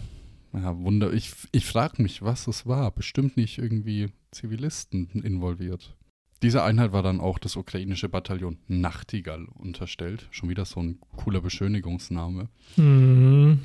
Ja, 0.53 0.79
Wunder. 0.79 1.11
Ich, 1.15 1.33
ich 1.53 1.65
frage 1.65 2.03
mich, 2.03 2.21
was 2.21 2.49
es 2.49 2.67
war. 2.67 2.91
Bestimmt 2.91 3.39
nicht 3.39 3.57
irgendwie 3.57 4.11
Zivilisten 4.31 5.09
involviert. 5.23 5.97
Diese 6.43 6.63
Einheit 6.63 6.93
war 6.93 7.03
dann 7.03 7.19
auch 7.19 7.39
das 7.39 7.57
ukrainische 7.57 8.11
Bataillon 8.11 8.59
Nachtigall 8.69 9.47
unterstellt. 9.55 10.29
Schon 10.33 10.51
wieder 10.51 10.67
so 10.67 10.81
ein 10.81 10.99
cooler 11.17 11.41
Beschönigungsname. 11.41 12.51
Mhm. 12.77 13.61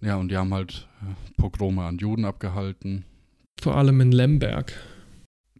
Ja, 0.00 0.14
und 0.14 0.28
die 0.30 0.36
haben 0.36 0.54
halt 0.54 0.86
äh, 1.02 1.32
Pogrome 1.36 1.82
an 1.82 1.98
Juden 1.98 2.24
abgehalten. 2.24 3.04
Vor 3.60 3.74
allem 3.74 4.00
in 4.00 4.12
Lemberg. 4.12 4.72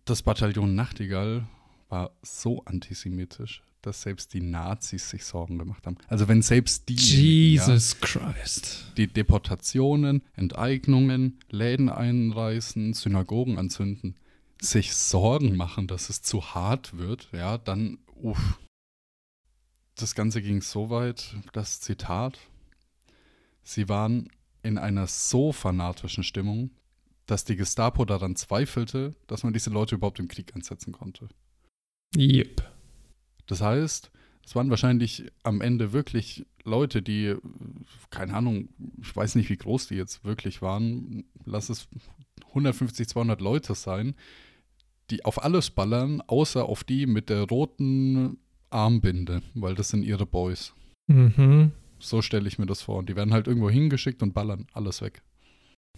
Das 0.09 0.23
Bataillon 0.23 0.75
Nachtigall 0.75 1.47
war 1.91 2.13
so 2.23 2.65
antisemitisch, 2.65 3.63
dass 3.83 4.01
selbst 4.01 4.33
die 4.33 4.41
Nazis 4.41 5.11
sich 5.11 5.23
Sorgen 5.23 5.59
gemacht 5.59 5.87
haben. 5.87 5.99
Also 6.07 6.29
wenn 6.29 6.41
selbst 6.41 6.89
die 6.89 6.95
Jesus 6.95 7.93
ja, 7.93 8.07
Christ 8.07 8.91
die 8.97 9.07
Deportationen, 9.07 10.23
Enteignungen, 10.35 11.39
Läden 11.51 11.91
einreißen, 11.91 12.95
Synagogen 12.95 13.59
anzünden, 13.59 14.15
sich 14.63 14.95
Sorgen 14.95 15.59
machen, 15.59 15.89
dass 15.89 16.09
es 16.09 16.23
zu 16.23 16.55
hart 16.55 16.97
wird, 16.97 17.29
ja, 17.33 17.59
dann 17.59 17.99
uff. 18.15 18.59
Das 19.95 20.15
Ganze 20.15 20.41
ging 20.41 20.63
so 20.63 20.89
weit, 20.89 21.37
das 21.53 21.81
Zitat, 21.81 22.39
sie 23.63 23.91
waren 23.91 24.31
in 24.63 24.79
einer 24.79 25.07
so 25.07 25.53
fanatischen 25.53 26.25
Stimmung, 26.25 26.71
dass 27.29 27.45
die 27.45 27.57
Gestapo 27.57 28.07
daran 28.07 28.37
zweifelte, 28.37 29.15
dass 29.27 29.45
man 29.45 29.53
diese 29.53 29.71
Leute 29.71 29.97
überhaupt 29.97 30.19
im 30.19 30.29
Krieg 30.29 30.57
einsetzen 30.57 30.93
konnte. 30.93 31.29
Yep. 32.17 32.63
Das 33.47 33.61
heißt, 33.61 34.11
es 34.45 34.57
waren 34.57 34.71
wahrscheinlich 34.71 35.31
am 35.43 35.61
Ende 35.61 35.93
wirklich 35.93 36.47
Leute, 36.65 37.03
die, 37.03 37.35
keine 38.09 38.33
Ahnung, 38.33 38.71
ich 38.99 39.15
weiß 39.15 39.35
nicht, 39.35 39.51
wie 39.51 39.59
groß 39.59 39.89
die 39.89 39.97
jetzt 39.97 40.25
wirklich 40.25 40.63
waren, 40.63 41.25
lass 41.45 41.69
es 41.69 41.87
150, 42.49 43.07
200 43.09 43.43
Leute 43.43 43.75
sein, 43.75 44.15
die 45.11 45.27
auf 45.27 45.43
alles 45.45 45.69
ballern, 45.71 46.23
außer 46.27 46.65
auf 46.65 46.83
die 46.83 47.05
mit 47.07 47.29
der 47.29 47.43
roten 47.43 48.39
Armbinde, 48.71 49.43
weil 49.53 49.75
das 49.75 49.91
sind 49.91 50.03
ihre 50.03 50.25
Boys. 50.25 50.73
Mhm. 51.09 51.73
So 51.99 52.23
stelle 52.23 52.49
ich 52.49 52.59
mir 52.59 52.67
das 52.67 52.81
vor. 52.81 52.97
Und 52.97 53.11
die 53.11 53.17
werden 53.17 53.35
halt 53.35 53.49
irgendwo 53.49 53.69
hingeschickt 53.69 54.23
und 54.23 54.33
ballern 54.33 54.67
alles 54.73 55.03
weg. 55.03 55.23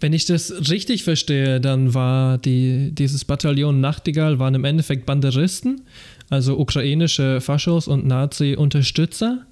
Wenn 0.00 0.14
ich 0.14 0.24
das 0.24 0.70
richtig 0.70 1.04
verstehe, 1.04 1.60
dann 1.60 1.92
war 1.92 2.38
die, 2.38 2.90
dieses 2.92 3.26
Bataillon 3.26 3.80
Nachtigall 3.80 4.38
waren 4.38 4.54
im 4.54 4.64
Endeffekt 4.64 5.04
Banderisten, 5.04 5.82
also 6.30 6.58
ukrainische 6.58 7.42
Faschos 7.42 7.86
und 7.86 8.06
Nazi-Unterstützer, 8.06 9.46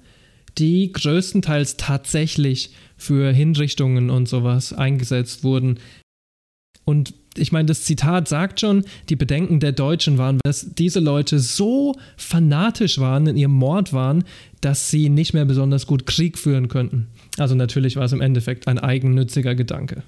die 0.57 0.91
größtenteils 0.91 1.77
tatsächlich 1.77 2.71
für 2.97 3.31
Hinrichtungen 3.31 4.09
und 4.09 4.27
sowas 4.27 4.73
eingesetzt 4.73 5.43
wurden. 5.43 5.77
Und 6.83 7.13
ich 7.37 7.51
meine, 7.51 7.67
das 7.67 7.83
Zitat 7.83 8.27
sagt 8.27 8.59
schon, 8.59 8.83
die 9.09 9.15
Bedenken 9.15 9.59
der 9.59 9.71
Deutschen 9.71 10.17
waren, 10.17 10.39
dass 10.43 10.73
diese 10.73 10.99
Leute 10.99 11.37
so 11.37 11.95
fanatisch 12.17 12.97
waren, 12.97 13.27
in 13.27 13.37
ihrem 13.37 13.53
Mord 13.53 13.93
waren, 13.93 14.23
dass 14.61 14.89
sie 14.89 15.09
nicht 15.09 15.35
mehr 15.35 15.45
besonders 15.45 15.85
gut 15.85 16.07
Krieg 16.07 16.39
führen 16.39 16.69
könnten. 16.69 17.07
Also 17.37 17.53
natürlich 17.53 17.97
war 17.97 18.05
es 18.05 18.13
im 18.13 18.21
Endeffekt 18.21 18.67
ein 18.67 18.79
eigennütziger 18.79 19.53
Gedanke 19.53 20.01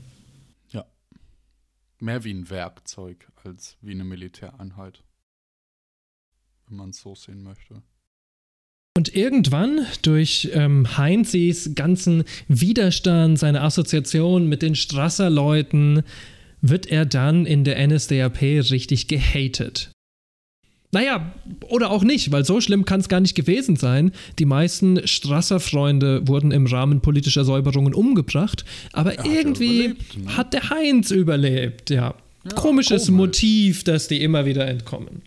mehr 2.02 2.24
wie 2.24 2.34
ein 2.34 2.50
Werkzeug 2.50 3.32
als 3.44 3.78
wie 3.82 3.92
eine 3.92 4.04
Militäreinheit. 4.04 5.04
Wenn 6.68 6.78
man 6.78 6.90
es 6.92 7.02
so 7.02 7.16
sehen 7.16 7.44
möchte. 7.44 7.82
Und 8.98 9.16
irgendwann 9.16 9.86
durch 10.02 10.50
ähm, 10.54 10.98
Heinzis 10.98 11.76
ganzen 11.76 12.26
Widerstand, 12.48 13.40
seine 13.40 13.62
Assoziation 13.62 14.48
mit 14.48 14.62
den 14.62 14.76
Strasser-Leuten, 14.76 16.04
wird 16.62 16.88
er 16.88 17.06
dann 17.06 17.46
in 17.46 17.64
der 17.64 17.88
NSDAP 17.88 18.42
richtig 18.42 19.08
gehatet. 19.08 19.92
Naja, 20.92 21.32
oder 21.70 21.90
auch 21.90 22.04
nicht, 22.04 22.32
weil 22.32 22.44
so 22.44 22.60
schlimm 22.60 22.84
kann 22.84 23.00
es 23.00 23.08
gar 23.08 23.22
nicht 23.22 23.36
gewesen 23.36 23.78
sein. 23.78 24.12
Die 24.40 24.46
meisten 24.46 25.08
Strasser-Freunde 25.08 26.28
wurden 26.28 26.52
im 26.52 26.66
Rahmen 26.68 27.00
politischer 27.00 27.46
Säuberungen 27.46 27.94
umgebracht, 27.94 28.66
aber 28.92 29.16
ja, 29.16 29.26
irgendwie 29.26 29.90
hat, 29.90 30.18
ne? 30.18 30.38
hat 30.38 30.54
der 30.54 30.70
Heinz 30.70 31.12
überlebt, 31.12 31.90
ja. 31.90 32.14
ja 32.44 32.52
Komisches 32.56 33.06
komisch. 33.06 33.18
Motiv, 33.18 33.84
dass 33.86 34.10
die 34.10 34.22
immer 34.22 34.46
wieder 34.46 34.68
entkommen. 34.68 35.22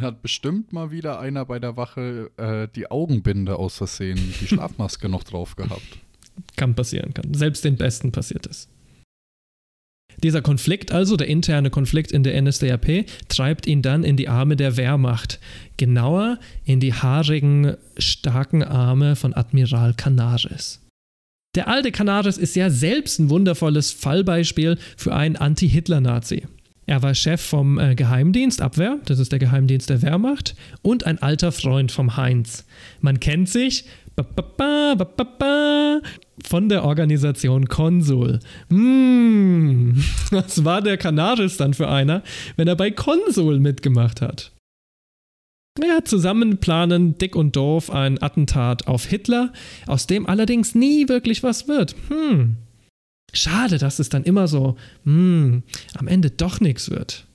Hat 0.00 0.22
bestimmt 0.22 0.72
mal 0.72 0.90
wieder 0.90 1.20
einer 1.20 1.44
bei 1.44 1.58
der 1.58 1.76
Wache 1.76 2.30
äh, 2.36 2.68
die 2.74 2.90
Augenbinde 2.90 3.56
aus 3.56 3.76
Versehen, 3.76 4.34
die 4.40 4.46
Schlafmaske 4.46 5.08
noch 5.08 5.24
drauf 5.24 5.56
gehabt. 5.56 5.82
Kann 6.56 6.74
passieren, 6.74 7.14
kann. 7.14 7.32
Selbst 7.32 7.64
den 7.64 7.76
Besten 7.76 8.12
passiert 8.12 8.46
es. 8.46 8.68
Dieser 10.22 10.42
Konflikt 10.42 10.92
also, 10.92 11.16
der 11.16 11.28
interne 11.28 11.70
Konflikt 11.70 12.12
in 12.12 12.22
der 12.22 12.40
NSDAP, 12.40 13.06
treibt 13.28 13.66
ihn 13.66 13.82
dann 13.82 14.04
in 14.04 14.16
die 14.16 14.28
Arme 14.28 14.56
der 14.56 14.76
Wehrmacht, 14.76 15.38
genauer 15.76 16.38
in 16.64 16.80
die 16.80 16.94
haarigen, 16.94 17.76
starken 17.98 18.62
Arme 18.62 19.16
von 19.16 19.34
Admiral 19.34 19.94
Canaris. 19.94 20.80
Der 21.54 21.68
alte 21.68 21.90
Canaris 21.90 22.36
ist 22.36 22.54
ja 22.54 22.68
selbst 22.68 23.18
ein 23.18 23.30
wundervolles 23.30 23.92
Fallbeispiel 23.92 24.78
für 24.96 25.14
einen 25.14 25.36
Anti-Hitler-Nazi. 25.36 26.42
Er 26.86 27.02
war 27.02 27.14
Chef 27.14 27.40
vom 27.40 27.78
äh, 27.78 27.94
Geheimdienst 27.94 28.62
Abwehr, 28.62 28.98
das 29.06 29.18
ist 29.18 29.32
der 29.32 29.38
Geheimdienst 29.40 29.90
der 29.90 30.02
Wehrmacht, 30.02 30.54
und 30.82 31.04
ein 31.04 31.20
alter 31.20 31.50
Freund 31.50 31.90
vom 31.90 32.16
Heinz. 32.16 32.64
Man 33.00 33.18
kennt 33.18 33.48
sich, 33.48 33.86
von 36.44 36.68
der 36.68 36.84
Organisation 36.84 37.66
Konsul. 37.68 38.40
Hm, 38.68 40.02
was 40.30 40.64
war 40.64 40.82
der 40.82 40.96
Canaris 40.96 41.56
dann 41.56 41.74
für 41.74 41.88
einer, 41.88 42.22
wenn 42.56 42.68
er 42.68 42.76
bei 42.76 42.90
Konsul 42.90 43.60
mitgemacht 43.60 44.20
hat? 44.20 44.52
Ja, 45.82 46.04
zusammen 46.04 46.58
planen 46.58 47.18
Dick 47.18 47.36
und 47.36 47.54
Doof 47.54 47.90
ein 47.90 48.22
Attentat 48.22 48.86
auf 48.86 49.04
Hitler, 49.04 49.52
aus 49.86 50.06
dem 50.06 50.26
allerdings 50.26 50.74
nie 50.74 51.08
wirklich 51.08 51.42
was 51.42 51.68
wird. 51.68 51.94
Hm. 52.08 52.56
Schade, 53.32 53.76
dass 53.76 53.98
es 53.98 54.08
dann 54.08 54.24
immer 54.24 54.48
so, 54.48 54.76
hm, 55.04 55.62
am 55.94 56.08
Ende 56.08 56.30
doch 56.30 56.60
nichts 56.60 56.90
wird. 56.90 57.26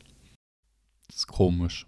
Das 1.08 1.18
ist 1.18 1.28
komisch. 1.28 1.86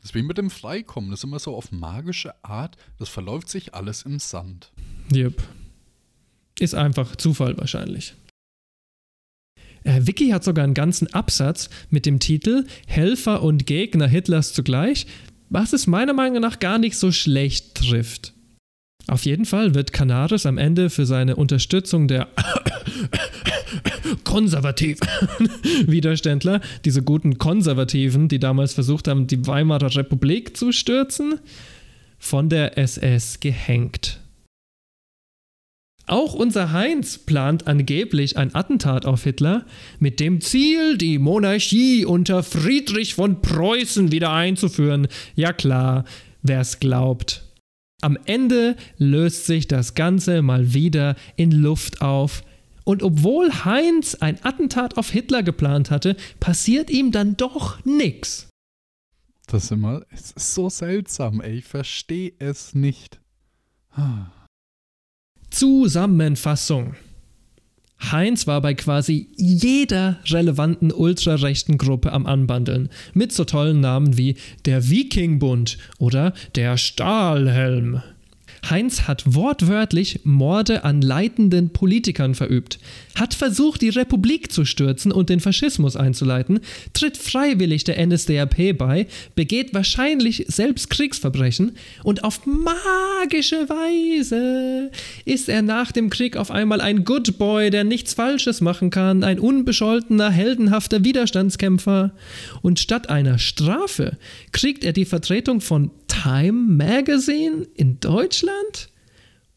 Das 0.00 0.10
ist 0.10 0.14
wie 0.14 0.22
mit 0.22 0.38
dem 0.38 0.48
Freikommen. 0.48 1.10
Das 1.10 1.20
ist 1.20 1.24
immer 1.24 1.38
so 1.38 1.54
auf 1.54 1.72
magische 1.72 2.32
Art. 2.42 2.78
Das 2.98 3.10
verläuft 3.10 3.50
sich 3.50 3.74
alles 3.74 4.02
im 4.02 4.18
Sand. 4.18 4.72
Yep. 5.14 5.42
Ist 6.60 6.74
einfach 6.74 7.16
Zufall 7.16 7.56
wahrscheinlich. 7.56 8.14
Äh, 9.82 10.00
Wiki 10.02 10.28
hat 10.28 10.44
sogar 10.44 10.64
einen 10.64 10.74
ganzen 10.74 11.06
Absatz 11.14 11.70
mit 11.88 12.04
dem 12.04 12.18
Titel 12.18 12.66
Helfer 12.86 13.42
und 13.42 13.66
Gegner 13.66 14.06
Hitlers 14.06 14.52
zugleich, 14.52 15.06
was 15.48 15.72
es 15.72 15.86
meiner 15.86 16.12
Meinung 16.12 16.42
nach 16.42 16.58
gar 16.58 16.78
nicht 16.78 16.98
so 16.98 17.12
schlecht 17.12 17.76
trifft. 17.76 18.34
Auf 19.06 19.24
jeden 19.24 19.46
Fall 19.46 19.74
wird 19.74 19.94
Canaris 19.94 20.44
am 20.44 20.58
Ende 20.58 20.90
für 20.90 21.06
seine 21.06 21.36
Unterstützung 21.36 22.06
der 22.08 22.28
konservativ 24.24 25.00
Widerständler, 25.86 26.60
diese 26.84 27.02
guten 27.02 27.38
Konservativen, 27.38 28.28
die 28.28 28.38
damals 28.38 28.74
versucht 28.74 29.08
haben, 29.08 29.26
die 29.26 29.46
Weimarer 29.46 29.96
Republik 29.96 30.58
zu 30.58 30.72
stürzen, 30.72 31.40
von 32.18 32.50
der 32.50 32.76
SS 32.76 33.40
gehängt. 33.40 34.20
Auch 36.06 36.34
unser 36.34 36.72
Heinz 36.72 37.18
plant 37.18 37.66
angeblich 37.66 38.36
ein 38.36 38.54
Attentat 38.54 39.06
auf 39.06 39.22
Hitler 39.24 39.64
mit 40.00 40.18
dem 40.18 40.40
Ziel, 40.40 40.98
die 40.98 41.18
Monarchie 41.18 42.04
unter 42.04 42.42
Friedrich 42.42 43.14
von 43.14 43.40
Preußen 43.42 44.10
wieder 44.10 44.32
einzuführen. 44.32 45.06
Ja 45.36 45.52
klar, 45.52 46.04
wer's 46.42 46.80
glaubt. 46.80 47.44
Am 48.02 48.18
Ende 48.24 48.76
löst 48.96 49.46
sich 49.46 49.68
das 49.68 49.94
Ganze 49.94 50.42
mal 50.42 50.72
wieder 50.74 51.16
in 51.36 51.52
Luft 51.52 52.00
auf. 52.00 52.42
Und 52.84 53.02
obwohl 53.02 53.64
Heinz 53.64 54.16
ein 54.16 54.42
Attentat 54.42 54.96
auf 54.96 55.10
Hitler 55.10 55.42
geplant 55.42 55.90
hatte, 55.90 56.16
passiert 56.40 56.90
ihm 56.90 57.12
dann 57.12 57.36
doch 57.36 57.84
nichts. 57.84 58.48
Das 59.46 59.64
ist 59.64 59.72
immer, 59.72 60.02
so 60.36 60.68
seltsam, 60.70 61.40
ey, 61.40 61.58
ich 61.58 61.64
verstehe 61.64 62.32
es 62.38 62.74
nicht. 62.74 63.20
Ah. 63.90 64.39
Zusammenfassung. 65.50 66.94
Heinz 68.00 68.46
war 68.46 68.62
bei 68.62 68.74
quasi 68.74 69.28
jeder 69.36 70.18
relevanten 70.26 70.90
ultrarechten 70.90 71.76
Gruppe 71.76 72.12
am 72.12 72.26
Anbandeln, 72.26 72.88
mit 73.12 73.32
so 73.32 73.44
tollen 73.44 73.80
Namen 73.80 74.16
wie 74.16 74.36
der 74.64 74.88
Vikingbund 74.88 75.76
oder 75.98 76.32
der 76.54 76.76
Stahlhelm. 76.78 78.02
Heinz 78.68 79.02
hat 79.02 79.34
wortwörtlich 79.34 80.20
Morde 80.24 80.84
an 80.84 81.02
leitenden 81.02 81.70
Politikern 81.70 82.34
verübt, 82.34 82.78
hat 83.20 83.34
versucht, 83.34 83.82
die 83.82 83.90
Republik 83.90 84.50
zu 84.50 84.64
stürzen 84.64 85.12
und 85.12 85.28
den 85.28 85.40
Faschismus 85.40 85.94
einzuleiten, 85.96 86.60
tritt 86.94 87.16
freiwillig 87.16 87.84
der 87.84 88.04
NSDAP 88.04 88.76
bei, 88.76 89.06
begeht 89.34 89.74
wahrscheinlich 89.74 90.46
selbst 90.48 90.90
Kriegsverbrechen 90.90 91.76
und 92.02 92.24
auf 92.24 92.40
magische 92.46 93.68
Weise 93.68 94.90
ist 95.24 95.48
er 95.48 95.62
nach 95.62 95.92
dem 95.92 96.10
Krieg 96.10 96.36
auf 96.36 96.50
einmal 96.50 96.80
ein 96.80 97.04
Good 97.04 97.38
Boy, 97.38 97.70
der 97.70 97.84
nichts 97.84 98.14
Falsches 98.14 98.60
machen 98.60 98.90
kann, 98.90 99.24
ein 99.24 99.38
unbescholtener, 99.38 100.30
heldenhafter 100.30 101.04
Widerstandskämpfer. 101.04 102.12
Und 102.62 102.78
statt 102.80 103.10
einer 103.10 103.38
Strafe 103.38 104.16
kriegt 104.52 104.84
er 104.84 104.92
die 104.92 105.04
Vertretung 105.04 105.60
von 105.60 105.90
Time 106.08 106.52
Magazine 106.52 107.66
in 107.74 108.00
Deutschland 108.00 108.89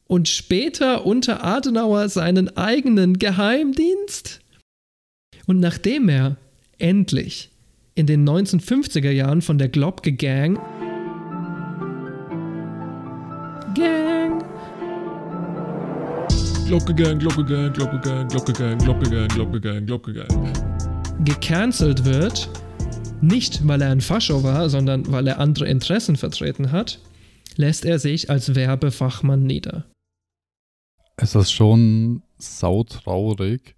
und 0.07 0.27
später 0.27 1.05
unter 1.05 1.43
Adenauer 1.43 2.09
seinen 2.09 2.55
eigenen 2.57 3.19
Geheimdienst? 3.19 4.41
Und 5.45 5.59
nachdem 5.59 6.09
er 6.09 6.37
endlich 6.77 7.49
in 7.95 8.07
den 8.07 8.27
1950er 8.27 9.11
Jahren 9.11 9.41
von 9.41 9.57
der 9.57 9.69
Globke 9.69 10.13
Gang 10.13 10.59
Gang 13.75 14.43
Glocke 16.67 16.95
Gang, 16.95 17.19
Glocke 17.19 17.43
Gang, 17.43 17.73
Glocke 17.73 17.99
Gang, 17.99 18.27
Glocke 18.29 18.53
Gang, 18.53 18.77
Glocke 18.79 19.09
Gang, 19.09 19.27
Glocke 19.29 19.59
Gang, 19.59 19.85
Glocke 19.85 20.13
Gang 20.13 20.73
gecancelt 21.23 22.05
wird, 22.05 22.49
nicht 23.21 23.67
weil 23.67 23.81
er 23.81 23.91
ein 23.91 24.01
Fascho 24.01 24.43
war, 24.43 24.69
sondern 24.69 25.11
weil 25.11 25.27
er 25.27 25.39
andere 25.39 25.67
Interessen 25.67 26.15
vertreten 26.15 26.71
hat, 26.71 26.99
lässt 27.55 27.85
er 27.85 27.99
sich 27.99 28.29
als 28.29 28.55
Werbefachmann 28.55 29.43
nieder. 29.43 29.85
Es 31.23 31.35
ist 31.35 31.53
schon 31.53 32.21
sautraurig, 32.37 33.77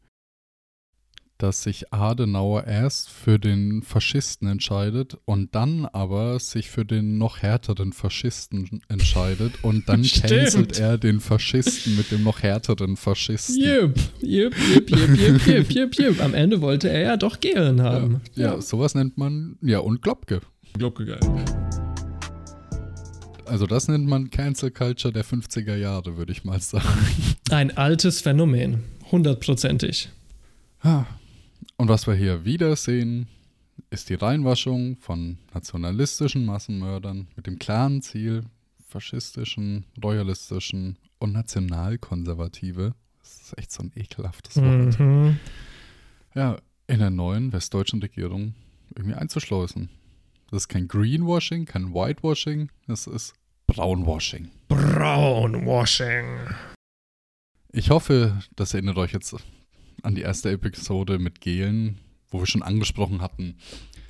dass 1.38 1.62
sich 1.62 1.93
Adenauer 1.93 2.64
erst 2.64 3.12
für 3.12 3.38
den 3.38 3.84
Faschisten 3.84 4.48
entscheidet 4.48 5.20
und 5.26 5.54
dann 5.54 5.86
aber 5.86 6.39
sich 6.39 6.72
für 6.72 6.86
den 6.86 7.20
noch 7.20 7.43
härteren 7.43 7.93
Faschisten 7.93 8.82
entscheidet 8.88 9.64
und 9.64 9.88
dann 9.88 10.02
cancelt 10.12 10.80
er 10.80 10.98
den 10.98 11.20
Faschisten 11.20 11.96
mit 11.96 12.10
dem 12.10 12.24
noch 12.24 12.41
härteren 12.41 12.98
Faschisten. 12.98 13.64
Jupp, 13.64 13.93
jupp, 14.22 14.56
jupp, 14.58 14.89
jupp, 14.89 15.16
jupp, 15.16 15.48
jupp, 15.48 15.72
jupp, 15.72 15.96
jupp. 16.00 16.22
Am 16.24 16.34
Ende 16.34 16.62
wollte 16.62 16.89
er 16.89 17.02
ja 17.02 17.16
doch 17.16 17.39
Gehlen 17.39 17.80
haben. 17.80 18.22
Ja, 18.34 18.56
ja, 18.56 18.62
sowas 18.62 18.96
nennt 18.96 19.20
man, 19.20 19.60
ja, 19.62 19.78
und 19.78 20.02
Globke. 20.02 20.41
Glocke 20.74 21.06
Gang. 21.06 21.95
Also 23.48 23.68
das 23.68 23.88
nennt 23.88 24.08
man 24.08 24.30
Cancel 24.30 24.72
Culture 24.72 25.14
der 25.14 25.24
50er 25.26 25.76
Jahre, 25.76 26.18
würde 26.18 26.32
ich 26.32 26.43
mal 26.43 26.60
sagen. 26.60 26.88
Ein 27.52 27.76
altes 27.78 28.22
Phänomen, 28.22 28.84
hundertprozentig. 29.12 30.10
Ah. 30.82 31.06
Und 31.78 31.89
was 31.89 32.08
wir 32.08 32.16
hier 32.16 32.46
wieder 32.46 32.76
sehen, 32.76 33.28
ist 33.89 34.10
die 34.10 34.14
Reinwaschung 34.16 34.98
von 34.98 35.38
nationalistischen 35.54 36.46
Massenmördern 36.46 37.28
mit 37.36 37.48
dem 37.48 37.60
klaren 37.60 38.02
Ziel, 38.02 38.43
faschistischen, 38.88 39.86
royalistischen 40.04 40.98
und 41.20 41.34
nationalkonservative, 41.34 42.93
das 43.22 43.41
ist 43.41 43.58
echt 43.58 43.72
so 43.72 43.84
ein 43.84 43.91
ekelhaftes 43.96 44.56
Wort, 44.58 45.00
Mhm. 45.00 45.38
ja, 46.34 46.58
in 46.88 47.00
der 47.00 47.10
neuen 47.10 47.52
westdeutschen 47.52 48.02
Regierung 48.02 48.54
irgendwie 48.96 49.16
einzuschleusen. 49.16 49.89
Das 50.52 50.64
ist 50.64 50.68
kein 50.68 50.88
Greenwashing, 50.88 51.66
kein 51.66 51.93
Whitewashing, 51.93 52.70
das 52.88 53.08
ist 53.08 53.34
Brownwashing. 53.68 54.50
Brownwashing. 54.68 56.38
Ich 57.72 57.89
hoffe, 57.89 58.39
das 58.56 58.74
erinnert 58.74 58.98
euch 58.98 59.12
jetzt 59.14 59.36
an 60.04 60.16
die 60.16 60.22
erste 60.22 60.52
Episode 60.52 61.20
mit 61.20 61.41
Gelen, 61.41 61.98
wo 62.30 62.39
wir 62.39 62.46
schon 62.48 62.64
angesprochen 62.64 63.22
hatten, 63.22 63.58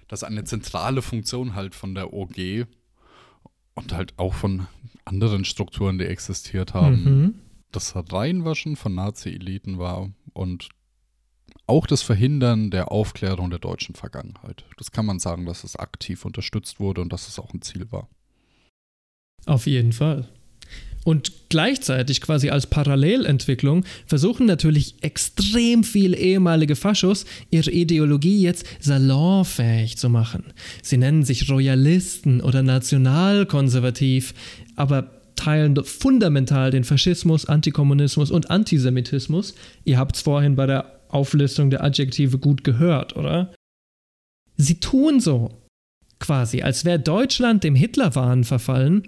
dass 0.08 0.24
eine 0.24 0.44
zentrale 0.44 1.02
Funktion 1.02 1.56
halt 1.56 1.74
von 1.74 1.96
der 1.96 2.14
OG 2.14 2.66
und 3.74 3.94
halt 3.94 4.14
auch 4.18 4.34
von 4.34 4.68
anderen 5.06 5.46
Strukturen, 5.46 5.98
die 5.98 6.06
existiert 6.06 6.74
haben, 6.74 7.04
Mhm. 7.04 7.36
das 7.72 7.94
Reinwaschen 7.96 8.76
von 8.76 8.94
Nazi-Eliten 8.96 9.78
war 9.80 10.10
und 10.34 10.70
auch 11.68 11.88
das 11.88 12.02
Verhindern 12.02 12.70
der 12.70 12.92
Aufklärung 12.92 13.50
der 13.50 13.60
deutschen 13.60 13.96
Vergangenheit. 13.96 14.66
Das 14.78 14.92
kann 14.92 15.06
man 15.06 15.20
sagen, 15.20 15.46
dass 15.46 15.64
es 15.64 15.76
aktiv 15.76 16.26
unterstützt 16.26 16.80
wurde 16.80 17.02
und 17.02 17.12
dass 17.12 17.28
es 17.28 17.40
auch 17.40 17.54
ein 17.54 17.62
Ziel 17.62 17.92
war. 17.92 18.08
Auf 19.46 19.68
jeden 19.68 19.94
Fall. 19.94 20.28
Und 21.04 21.50
gleichzeitig 21.50 22.20
quasi 22.20 22.50
als 22.50 22.66
Parallelentwicklung 22.66 23.86
versuchen 24.08 24.48
natürlich 24.48 24.96
extrem 25.02 25.84
viele 25.84 26.18
ehemalige 26.18 26.76
Faschos 26.76 27.26
ihre 27.52 27.70
Ideologie 27.70 28.42
jetzt 28.42 28.66
salonfähig 28.80 29.98
zu 29.98 30.10
machen. 30.10 30.46
Sie 30.82 30.98
nennen 30.98 31.24
sich 31.24 31.48
Royalisten 31.48 32.42
oder 32.42 32.64
nationalkonservativ, 32.64 34.34
aber 34.76 35.12
teilen 35.36 35.76
fundamental 35.84 36.72
den 36.72 36.84
Faschismus, 36.84 37.46
Antikommunismus 37.46 38.32
und 38.32 38.50
Antisemitismus. 38.50 39.54
Ihr 39.84 40.00
habt 40.00 40.16
es 40.16 40.24
vorhin 40.24 40.56
bei 40.56 40.66
der 40.66 40.95
Auflistung 41.16 41.70
der 41.70 41.84
Adjektive 41.84 42.38
gut 42.38 42.64
gehört, 42.64 43.16
oder? 43.16 43.54
Sie 44.58 44.80
tun 44.80 45.20
so, 45.20 45.50
quasi, 46.20 46.62
als 46.62 46.86
wäre 46.86 47.00
Deutschland 47.00 47.64
dem 47.64 47.76
Hitlerwahn 47.76 48.44
verfallen 48.44 49.08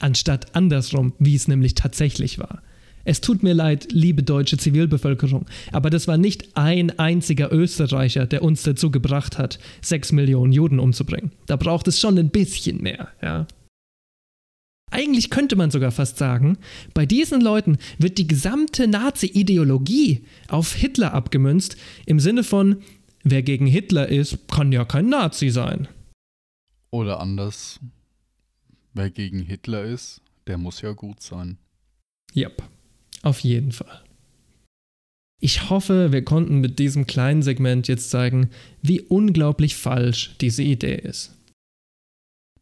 anstatt 0.00 0.54
andersrum, 0.54 1.14
wie 1.18 1.34
es 1.34 1.48
nämlich 1.48 1.74
tatsächlich 1.74 2.38
war. 2.38 2.62
Es 3.04 3.20
tut 3.20 3.42
mir 3.44 3.54
leid, 3.54 3.88
liebe 3.92 4.24
deutsche 4.24 4.58
Zivilbevölkerung, 4.58 5.46
aber 5.70 5.90
das 5.90 6.08
war 6.08 6.18
nicht 6.18 6.56
ein 6.56 6.98
einziger 6.98 7.52
Österreicher, 7.52 8.26
der 8.26 8.42
uns 8.42 8.64
dazu 8.64 8.90
gebracht 8.90 9.38
hat, 9.38 9.60
sechs 9.80 10.10
Millionen 10.10 10.52
Juden 10.52 10.80
umzubringen. 10.80 11.30
Da 11.46 11.56
braucht 11.56 11.86
es 11.86 12.00
schon 12.00 12.18
ein 12.18 12.30
bisschen 12.30 12.82
mehr, 12.82 13.08
ja. 13.22 13.46
Eigentlich 14.90 15.30
könnte 15.30 15.56
man 15.56 15.70
sogar 15.70 15.90
fast 15.90 16.16
sagen, 16.16 16.58
bei 16.94 17.06
diesen 17.06 17.40
Leuten 17.40 17.78
wird 17.98 18.18
die 18.18 18.26
gesamte 18.26 18.86
Nazi-Ideologie 18.86 20.24
auf 20.48 20.74
Hitler 20.74 21.12
abgemünzt, 21.12 21.76
im 22.06 22.20
Sinne 22.20 22.44
von, 22.44 22.82
wer 23.24 23.42
gegen 23.42 23.66
Hitler 23.66 24.08
ist, 24.08 24.48
kann 24.48 24.72
ja 24.72 24.84
kein 24.84 25.08
Nazi 25.08 25.50
sein. 25.50 25.88
Oder 26.90 27.20
anders, 27.20 27.80
wer 28.94 29.10
gegen 29.10 29.40
Hitler 29.40 29.84
ist, 29.84 30.22
der 30.46 30.56
muss 30.56 30.80
ja 30.80 30.92
gut 30.92 31.20
sein. 31.20 31.58
Yep, 32.34 32.62
auf 33.22 33.40
jeden 33.40 33.72
Fall. 33.72 34.02
Ich 35.40 35.68
hoffe, 35.68 36.12
wir 36.12 36.24
konnten 36.24 36.60
mit 36.60 36.78
diesem 36.78 37.06
kleinen 37.06 37.42
Segment 37.42 37.88
jetzt 37.88 38.10
zeigen, 38.10 38.50
wie 38.82 39.00
unglaublich 39.02 39.76
falsch 39.76 40.36
diese 40.40 40.62
Idee 40.62 40.96
ist. 40.96 41.35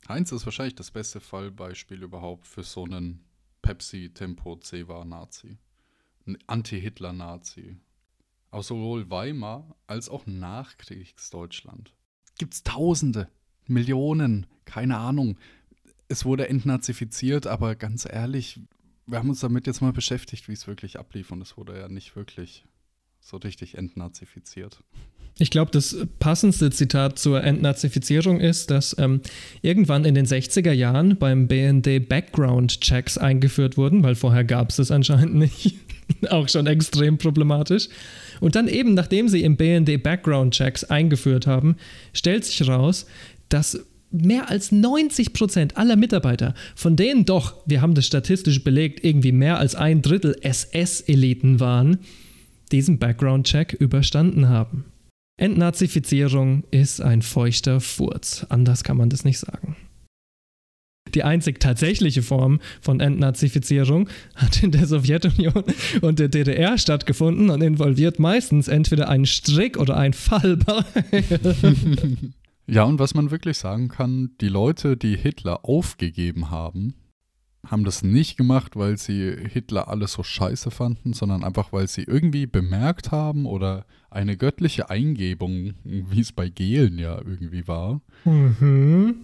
Heinz 0.09 0.33
ist 0.33 0.45
wahrscheinlich 0.45 0.75
das 0.75 0.91
beste 0.91 1.21
Fallbeispiel 1.21 2.03
überhaupt 2.03 2.47
für 2.47 2.63
so 2.63 2.85
einen 2.85 3.25
Pepsi-Tempo-Ceva-Nazi. 3.63 5.59
Ein 6.27 6.39
Anti-Hitler-Nazi. 6.47 7.77
Aus 8.51 8.69
sowohl 8.69 9.11
Weimar 9.11 9.77
als 9.87 10.09
auch 10.09 10.27
Nachkriegsdeutschland. 10.27 11.95
Gibt's 12.39 12.63
Tausende, 12.63 13.29
Millionen, 13.67 14.47
keine 14.65 14.99
Ahnung. 14.99 15.39
Es 16.09 16.25
wurde 16.25 16.49
entnazifiziert, 16.49 17.47
aber 17.47 17.75
ganz 17.75 18.05
ehrlich, 18.05 18.61
wir 19.07 19.19
haben 19.19 19.31
uns 19.31 19.41
damit 19.41 19.67
jetzt 19.67 19.81
mal 19.81 19.93
beschäftigt, 19.93 20.49
wie 20.49 20.53
es 20.53 20.67
wirklich 20.67 20.99
ablief 20.99 21.31
und 21.31 21.41
es 21.41 21.57
wurde 21.57 21.79
ja 21.79 21.89
nicht 21.89 22.17
wirklich 22.17 22.65
so 23.25 23.39
richtig 23.39 23.77
entnazifiziert. 23.77 24.81
Ich 25.39 25.51
glaube, 25.51 25.73
das 25.73 25.97
passendste 26.21 26.71
Zitat 26.71 27.19
zur 27.19 27.43
Entnazifizierung 27.43 28.39
ist, 28.39 28.71
dass 28.71 28.95
ähm, 28.99 29.21
irgendwann 29.63 30.05
in 30.05 30.15
den 30.15 30.27
60er 30.27 30.71
Jahren 30.71 31.17
beim 31.17 31.49
BND 31.49 32.09
Background-Checks 32.09 33.19
eingeführt 33.19 33.77
wurden, 33.77 34.05
weil 34.05 34.15
vorher 34.15 34.45
gab 34.45 34.71
es 34.71 34.79
es 34.79 34.93
anscheinend 34.93 35.35
nicht. 35.35 35.75
Auch 36.31 36.49
schon 36.49 36.67
extrem 36.67 37.19
problematisch. 37.19 37.89
Und 38.41 38.55
dann 38.55 38.69
eben, 38.69 38.95
nachdem 38.95 39.29
sie 39.29 39.43
im 39.43 39.57
BND 39.57 40.03
Background-Checks 40.03 40.85
eingeführt 40.85 41.47
haben, 41.47 41.77
stellt 42.13 42.45
sich 42.45 42.61
heraus, 42.61 43.07
dass 43.49 43.87
mehr 44.11 44.51
als 44.51 44.71
90 44.71 45.33
Prozent 45.33 45.77
aller 45.77 45.97
Mitarbeiter, 45.97 46.55
von 46.77 46.95
denen 46.95 47.25
doch, 47.25 47.57
wir 47.67 47.81
haben 47.81 47.95
das 47.95 48.07
statistisch 48.07 48.63
belegt, 48.63 49.03
irgendwie 49.03 49.33
mehr 49.33 49.59
als 49.59 49.75
ein 49.75 50.03
Drittel 50.03 50.37
SS-Eliten 50.43 51.59
waren, 51.59 51.99
diesen 52.73 52.99
Background-Check 52.99 53.73
überstanden 53.73 54.49
haben. 54.49 54.85
Entnazifizierung 55.37 56.65
ist 56.71 57.01
ein 57.01 57.23
feuchter 57.23 57.81
Furz. 57.81 58.47
Anders 58.49 58.85
kann 58.85 58.97
man 58.97 59.11
das 59.11 59.25
nicht 59.25 59.39
sagen. 59.39 59.77
Die 61.15 61.23
einzig 61.23 61.61
tatsächliche 61.61 62.23
Form 62.23 62.61
von 62.81 63.01
Entnazifizierung 63.01 64.09
hat 64.35 64.63
in 64.63 64.73
der 64.73 64.87
Sowjetunion 64.87 65.65
und 66.01 66.19
der 66.19 66.29
DDR 66.29 66.79
stattgefunden 66.79 67.51
und 67.51 67.63
involviert 67.63 68.19
meistens 68.19 68.69
entweder 68.69 69.09
einen 69.09 69.27
Strick 69.27 69.77
oder 69.77 69.97
ein 69.97 70.13
Fallbeil. 70.13 70.85
ja, 72.67 72.85
und 72.85 72.99
was 72.99 73.15
man 73.15 73.31
wirklich 73.31 73.59
sagen 73.59 73.89
kann, 73.89 74.31
die 74.41 74.49
Leute, 74.49 74.97
die 74.97 75.17
Hitler 75.17 75.65
aufgegeben 75.65 76.51
haben, 76.51 76.95
haben 77.71 77.85
das 77.85 78.03
nicht 78.03 78.37
gemacht, 78.37 78.77
weil 78.77 78.97
sie 78.99 79.35
Hitler 79.53 79.89
alles 79.89 80.13
so 80.13 80.23
scheiße 80.23 80.71
fanden, 80.71 81.13
sondern 81.13 81.45
einfach, 81.45 81.73
weil 81.73 81.89
sie 81.89 82.03
irgendwie 82.03 82.47
bemerkt 82.47 83.11
haben 83.11 83.47
oder 83.47 83.85
eine 84.11 84.37
göttliche 84.37 84.91
Eingebung, 84.91 85.75
wie 85.85 86.21
es 86.21 86.33
bei 86.33 86.49
Gehlen 86.49 86.99
ja 86.99 87.19
irgendwie 87.19 87.67
war, 87.67 88.01
mhm. 88.25 89.17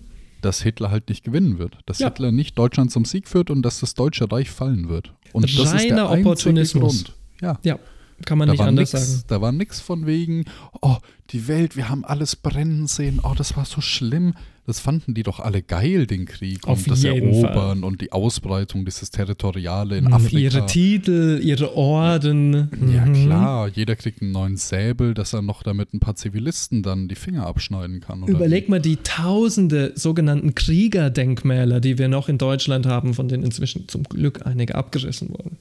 dass 0.43 0.63
Hitler 0.63 0.91
halt 0.91 1.09
nicht 1.09 1.25
gewinnen 1.25 1.59
wird. 1.59 1.79
Dass 1.87 2.01
ja. 2.01 2.09
Hitler 2.09 2.33
nicht 2.33 2.59
Deutschland 2.59 2.91
zum 2.91 3.05
Sieg 3.05 3.29
führt 3.29 3.51
und 3.51 3.63
dass 3.63 3.81
das 3.81 3.95
Deutsche 3.95 4.31
Reich 4.31 4.51
fallen 4.51 4.89
wird. 4.89 5.15
Und 5.33 5.45
Reiner 5.45 5.63
das 5.63 5.75
ist 5.75 5.91
der 5.91 6.11
Opportunismus. 6.11 7.05
Grund. 7.05 7.17
Ja. 7.41 7.59
ja. 7.65 7.79
Kann 8.25 8.39
man 8.39 8.49
da 8.49 8.53
nicht 8.53 8.63
anders 8.63 8.93
nix, 8.93 9.11
sagen. 9.11 9.25
Da 9.29 9.41
war 9.41 9.53
nichts 9.53 9.81
von 9.81 10.07
wegen, 10.07 10.45
oh, 10.83 10.97
die 11.31 11.49
Welt, 11.49 11.77
wir 11.77 11.89
haben 11.89 12.05
alles 12.05 12.37
brennen 12.37 12.87
sehen, 12.87 13.21
oh, 13.23 13.35
das 13.37 13.57
war 13.57 13.65
so 13.65 13.81
schlimm. 13.81 14.35
Das 14.67 14.79
fanden 14.79 15.15
die 15.15 15.25
doch 15.25 15.41
alle 15.41 15.63
geil, 15.63 16.07
den 16.07 16.27
Krieg 16.27 16.69
Auf 16.69 16.79
und 16.79 16.91
das 16.91 17.03
Erobern 17.03 17.81
Fall. 17.81 17.85
und 17.85 18.01
die 18.01 18.13
Ausbreitung 18.13 18.85
dieses 18.85 19.11
Territoriale 19.11 19.99
in 19.99 20.13
Afrika. 20.13 20.39
Ihre 20.39 20.67
Titel, 20.67 21.41
ihre 21.43 21.77
Orden. 21.77 22.71
Ja, 22.95 23.05
mhm. 23.05 23.15
klar, 23.15 23.69
jeder 23.69 23.97
kriegt 23.97 24.23
einen 24.23 24.31
neuen 24.31 24.57
Säbel, 24.57 25.15
dass 25.15 25.33
er 25.33 25.43
noch 25.43 25.65
damit 25.65 25.93
ein 25.93 25.99
paar 25.99 26.15
Zivilisten 26.15 26.85
dann 26.85 27.09
die 27.09 27.17
Finger 27.17 27.47
abschneiden 27.47 28.01
kann. 28.01 28.23
Überleg 28.29 28.67
wie? 28.67 28.71
mal 28.71 28.81
die 28.81 28.99
tausende 28.99 29.93
sogenannten 29.97 30.55
Kriegerdenkmäler, 30.55 31.81
die 31.81 31.99
wir 31.99 32.07
noch 32.07 32.29
in 32.29 32.39
Deutschland 32.39 32.87
haben, 32.87 33.15
von 33.15 33.27
denen 33.27 33.43
inzwischen 33.43 33.89
zum 33.89 34.05
Glück 34.05 34.47
einige 34.47 34.77
abgerissen 34.77 35.31
wurden. 35.31 35.57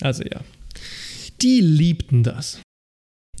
Also 0.00 0.24
ja, 0.24 0.40
die 1.42 1.60
liebten 1.60 2.22
das. 2.22 2.60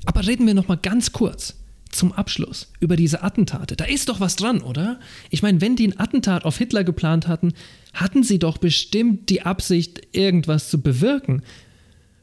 Aber 0.04 0.26
reden 0.26 0.46
wir 0.46 0.54
noch 0.54 0.68
mal 0.68 0.76
ganz 0.76 1.12
kurz 1.12 1.56
zum 1.90 2.12
Abschluss 2.12 2.72
über 2.80 2.96
diese 2.96 3.22
Attentate. 3.22 3.76
Da 3.76 3.84
ist 3.84 4.08
doch 4.08 4.20
was 4.20 4.36
dran, 4.36 4.60
oder? 4.60 5.00
Ich 5.30 5.42
meine, 5.42 5.60
wenn 5.60 5.76
die 5.76 5.88
ein 5.88 5.98
Attentat 5.98 6.44
auf 6.44 6.58
Hitler 6.58 6.84
geplant 6.84 7.26
hatten, 7.26 7.54
hatten 7.94 8.22
sie 8.22 8.38
doch 8.38 8.58
bestimmt 8.58 9.30
die 9.30 9.42
Absicht, 9.42 10.08
irgendwas 10.12 10.68
zu 10.68 10.80
bewirken. 10.80 11.42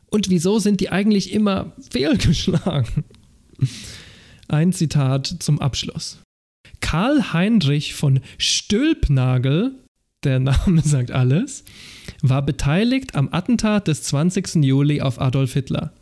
Und 0.09 0.29
wieso 0.29 0.59
sind 0.59 0.79
die 0.79 0.89
eigentlich 0.89 1.33
immer 1.33 1.73
fehlgeschlagen? 1.89 3.03
Ein 4.47 4.73
Zitat 4.73 5.27
zum 5.39 5.59
Abschluss. 5.59 6.19
Karl 6.81 7.33
Heinrich 7.33 7.95
von 7.95 8.19
Stülpnagel, 8.37 9.82
der 10.25 10.39
Name 10.39 10.81
sagt 10.83 11.11
alles, 11.11 11.63
war 12.21 12.41
beteiligt 12.41 13.15
am 13.15 13.29
Attentat 13.31 13.87
des 13.87 14.03
20. 14.03 14.55
Juli 14.63 15.01
auf 15.01 15.19
Adolf 15.19 15.53
Hitler. 15.53 15.93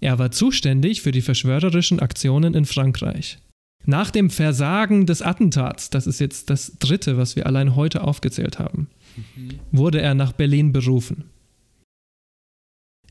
Er 0.00 0.18
war 0.18 0.30
zuständig 0.30 1.02
für 1.02 1.12
die 1.12 1.22
verschwörerischen 1.22 2.00
Aktionen 2.00 2.54
in 2.54 2.64
Frankreich. 2.64 3.38
Nach 3.86 4.10
dem 4.10 4.30
Versagen 4.30 5.06
des 5.06 5.22
Attentats, 5.22 5.90
das 5.90 6.06
ist 6.06 6.18
jetzt 6.18 6.50
das 6.50 6.72
dritte, 6.78 7.16
was 7.16 7.36
wir 7.36 7.46
allein 7.46 7.76
heute 7.76 8.02
aufgezählt 8.02 8.58
haben, 8.58 8.88
mhm. 9.16 9.58
wurde 9.72 10.00
er 10.00 10.14
nach 10.14 10.32
Berlin 10.32 10.72
berufen. 10.72 11.24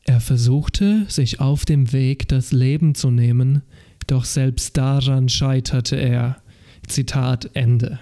Er 0.04 0.20
versuchte, 0.20 1.06
sich 1.08 1.40
auf 1.40 1.64
dem 1.64 1.92
Weg 1.92 2.28
das 2.28 2.52
Leben 2.52 2.94
zu 2.94 3.10
nehmen, 3.10 3.62
doch 4.06 4.24
selbst 4.24 4.76
daran 4.76 5.28
scheiterte 5.28 5.96
er. 5.96 6.42
Zitat 6.86 7.50
Ende. 7.54 8.00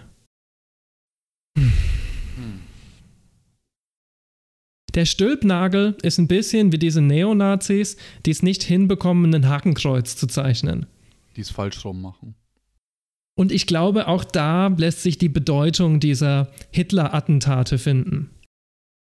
Hm. 1.57 1.73
Der 4.95 5.07
Stülpnagel 5.07 5.97
ist 6.03 6.19
ein 6.19 6.29
bisschen 6.29 6.73
wie 6.73 6.79
diese 6.79 7.01
Neonazis, 7.01 7.97
die 8.27 8.31
es 8.31 8.43
nicht 8.43 8.63
hinbekommen, 8.63 9.35
ein 9.35 9.49
Hakenkreuz 9.49 10.17
zu 10.17 10.27
zeichnen. 10.27 10.87
Die 11.37 11.41
es 11.41 11.51
falsch 11.51 11.85
rum 11.85 12.03
machen. 12.03 12.35
Und 13.35 13.53
ich 13.53 13.67
glaube, 13.67 14.09
auch 14.09 14.25
da 14.25 14.67
lässt 14.69 15.03
sich 15.03 15.17
die 15.17 15.31
Bedeutung 15.31 16.01
dieser 16.01 16.53
Hitler-Attentate 16.71 17.79
finden. 17.79 18.31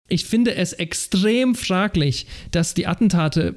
Ich 0.09 0.25
finde 0.25 0.55
es 0.55 0.73
extrem 0.73 1.55
fraglich, 1.55 2.25
dass 2.51 2.73
die 2.73 2.87
Attentate 2.87 3.55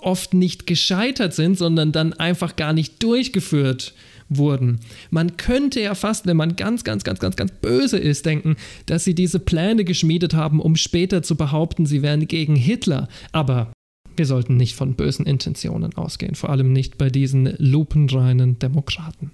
oft 0.00 0.34
nicht 0.34 0.66
gescheitert 0.66 1.34
sind, 1.34 1.56
sondern 1.56 1.92
dann 1.92 2.12
einfach 2.12 2.56
gar 2.56 2.72
nicht 2.72 3.02
durchgeführt 3.02 3.94
wurden. 4.30 4.80
Man 5.10 5.36
könnte 5.36 5.80
ja 5.80 5.94
fast, 5.94 6.26
wenn 6.26 6.36
man 6.36 6.56
ganz, 6.56 6.84
ganz, 6.84 7.04
ganz, 7.04 7.18
ganz, 7.18 7.36
ganz 7.36 7.52
böse 7.52 7.98
ist, 7.98 8.24
denken, 8.24 8.56
dass 8.86 9.04
sie 9.04 9.14
diese 9.14 9.40
Pläne 9.40 9.84
geschmiedet 9.84 10.32
haben, 10.34 10.60
um 10.60 10.76
später 10.76 11.22
zu 11.22 11.36
behaupten, 11.36 11.84
sie 11.84 12.00
wären 12.00 12.26
gegen 12.26 12.56
Hitler. 12.56 13.08
Aber 13.32 13.72
wir 14.16 14.26
sollten 14.26 14.56
nicht 14.56 14.74
von 14.74 14.94
bösen 14.94 15.26
Intentionen 15.26 15.94
ausgehen, 15.94 16.36
vor 16.36 16.50
allem 16.50 16.72
nicht 16.72 16.96
bei 16.96 17.10
diesen 17.10 17.56
lupenreinen 17.58 18.58
Demokraten. 18.58 19.32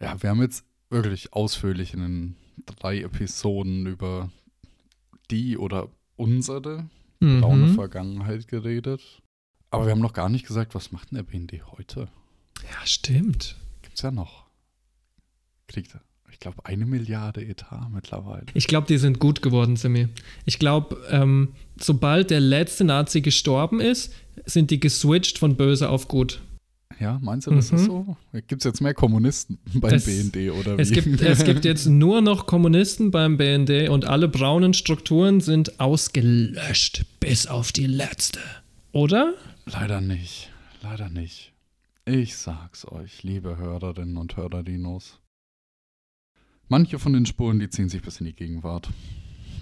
Ja, 0.00 0.22
wir 0.22 0.30
haben 0.30 0.40
jetzt 0.40 0.64
wirklich 0.90 1.32
ausführlich 1.32 1.94
in 1.94 2.00
den 2.00 2.36
drei 2.66 3.00
Episoden 3.00 3.86
über 3.86 4.30
die 5.30 5.58
oder 5.58 5.88
unsere 6.16 6.88
mhm. 7.20 7.40
braune 7.40 7.68
Vergangenheit 7.74 8.48
geredet. 8.48 9.22
Aber 9.70 9.86
wir 9.86 9.92
haben 9.92 10.02
noch 10.02 10.12
gar 10.12 10.28
nicht 10.28 10.46
gesagt, 10.46 10.74
was 10.74 10.92
macht 10.92 11.10
denn 11.10 11.16
der 11.16 11.22
BND 11.22 11.66
heute? 11.72 12.08
Ja, 12.62 12.84
stimmt 12.86 13.56
gibt 13.92 13.98
es 13.98 14.02
ja 14.04 14.10
noch. 14.10 14.46
Kriegt, 15.68 15.94
ich 16.30 16.40
glaube, 16.40 16.64
eine 16.64 16.86
Milliarde 16.86 17.44
Etat 17.44 17.90
mittlerweile. 17.92 18.46
Ich 18.54 18.66
glaube, 18.66 18.86
die 18.86 18.96
sind 18.96 19.18
gut 19.18 19.42
geworden, 19.42 19.76
Simi. 19.76 20.08
Ich 20.46 20.58
glaube, 20.58 20.96
ähm, 21.10 21.52
sobald 21.78 22.30
der 22.30 22.40
letzte 22.40 22.84
Nazi 22.84 23.20
gestorben 23.20 23.80
ist, 23.80 24.14
sind 24.46 24.70
die 24.70 24.80
geswitcht 24.80 25.36
von 25.36 25.58
böse 25.58 25.90
auf 25.90 26.08
gut. 26.08 26.40
Ja, 27.00 27.18
meinst 27.20 27.46
du, 27.46 27.50
das 27.50 27.70
mhm. 27.70 27.78
ist 27.78 27.84
so? 27.84 28.16
Gibt 28.46 28.62
es 28.62 28.64
jetzt 28.64 28.80
mehr 28.80 28.94
Kommunisten 28.94 29.58
beim 29.74 29.90
das, 29.90 30.06
BND 30.06 30.52
oder 30.52 30.78
wie? 30.78 30.82
Es 30.82 30.90
gibt, 30.90 31.20
es 31.20 31.44
gibt 31.44 31.66
jetzt 31.66 31.84
nur 31.86 32.22
noch 32.22 32.46
Kommunisten 32.46 33.10
beim 33.10 33.36
BND 33.36 33.90
und 33.90 34.06
alle 34.06 34.26
braunen 34.26 34.72
Strukturen 34.72 35.42
sind 35.42 35.80
ausgelöscht, 35.80 37.04
bis 37.20 37.46
auf 37.46 37.72
die 37.72 37.86
letzte. 37.86 38.40
Oder? 38.92 39.34
Leider 39.66 40.00
nicht. 40.00 40.50
Leider 40.82 41.10
nicht. 41.10 41.51
Ich 42.04 42.36
sag's 42.36 42.84
euch, 42.90 43.22
liebe 43.22 43.58
Hörerinnen 43.58 44.16
und 44.16 44.36
Hörerinos. 44.36 45.20
Manche 46.66 46.98
von 46.98 47.12
den 47.12 47.26
Spuren, 47.26 47.60
die 47.60 47.70
ziehen 47.70 47.88
sich 47.88 48.02
bis 48.02 48.18
in 48.18 48.26
die 48.26 48.34
Gegenwart. 48.34 48.90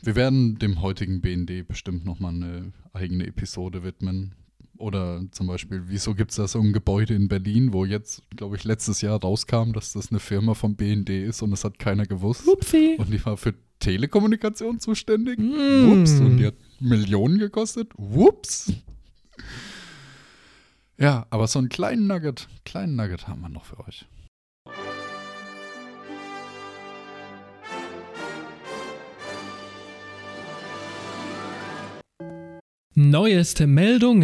Wir 0.02 0.16
werden 0.16 0.58
dem 0.58 0.80
heutigen 0.80 1.20
BND 1.20 1.68
bestimmt 1.68 2.06
nochmal 2.06 2.32
eine 2.32 2.72
eigene 2.94 3.26
Episode 3.26 3.82
widmen. 3.82 4.34
Oder 4.78 5.22
zum 5.32 5.48
Beispiel, 5.48 5.82
wieso 5.88 6.14
gibt 6.14 6.30
es 6.30 6.38
da 6.38 6.48
so 6.48 6.60
ein 6.60 6.72
Gebäude 6.72 7.12
in 7.12 7.28
Berlin, 7.28 7.74
wo 7.74 7.84
jetzt, 7.84 8.22
glaube 8.34 8.56
ich, 8.56 8.64
letztes 8.64 9.02
Jahr 9.02 9.20
rauskam, 9.20 9.74
dass 9.74 9.92
das 9.92 10.10
eine 10.10 10.18
Firma 10.18 10.54
vom 10.54 10.76
BND 10.76 11.10
ist 11.10 11.42
und 11.42 11.50
das 11.50 11.64
hat 11.64 11.78
keiner 11.78 12.06
gewusst. 12.06 12.48
Upsi. 12.48 12.96
Und 12.96 13.12
die 13.12 13.22
war 13.22 13.36
für 13.36 13.52
Telekommunikation 13.80 14.80
zuständig. 14.80 15.38
Mm. 15.38 15.92
Ups. 15.92 16.18
Und 16.20 16.38
die 16.38 16.46
hat 16.46 16.56
Millionen 16.80 17.38
gekostet. 17.38 17.92
Whoops. 17.98 18.72
Ja, 21.00 21.26
aber 21.30 21.46
so 21.46 21.58
einen 21.58 21.70
kleinen 21.70 22.06
Nugget, 22.06 22.46
kleinen 22.66 22.94
Nugget 22.94 23.26
haben 23.26 23.40
wir 23.40 23.48
noch 23.48 23.64
für 23.64 23.80
euch. 23.80 24.04
Neueste 32.94 33.66
Meldungen. 33.66 34.20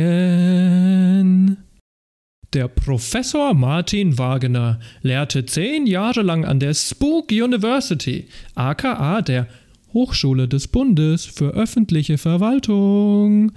Der 2.53 2.69
Professor 2.69 3.55
Martin 3.55 4.19
Wagner 4.19 4.79
lehrte 5.01 5.47
zehn 5.47 5.87
Jahre 5.87 6.21
lang 6.21 6.45
an 6.45 6.61
der 6.61 6.75
Spook 6.75 7.31
University, 7.31 8.29
aka 8.55 9.23
der 9.23 9.49
Hochschule 9.95 10.47
des 10.47 10.69
Bundes 10.69 11.25
für 11.25 11.55
öffentliche 11.55 12.19
Verwaltung 12.19 13.53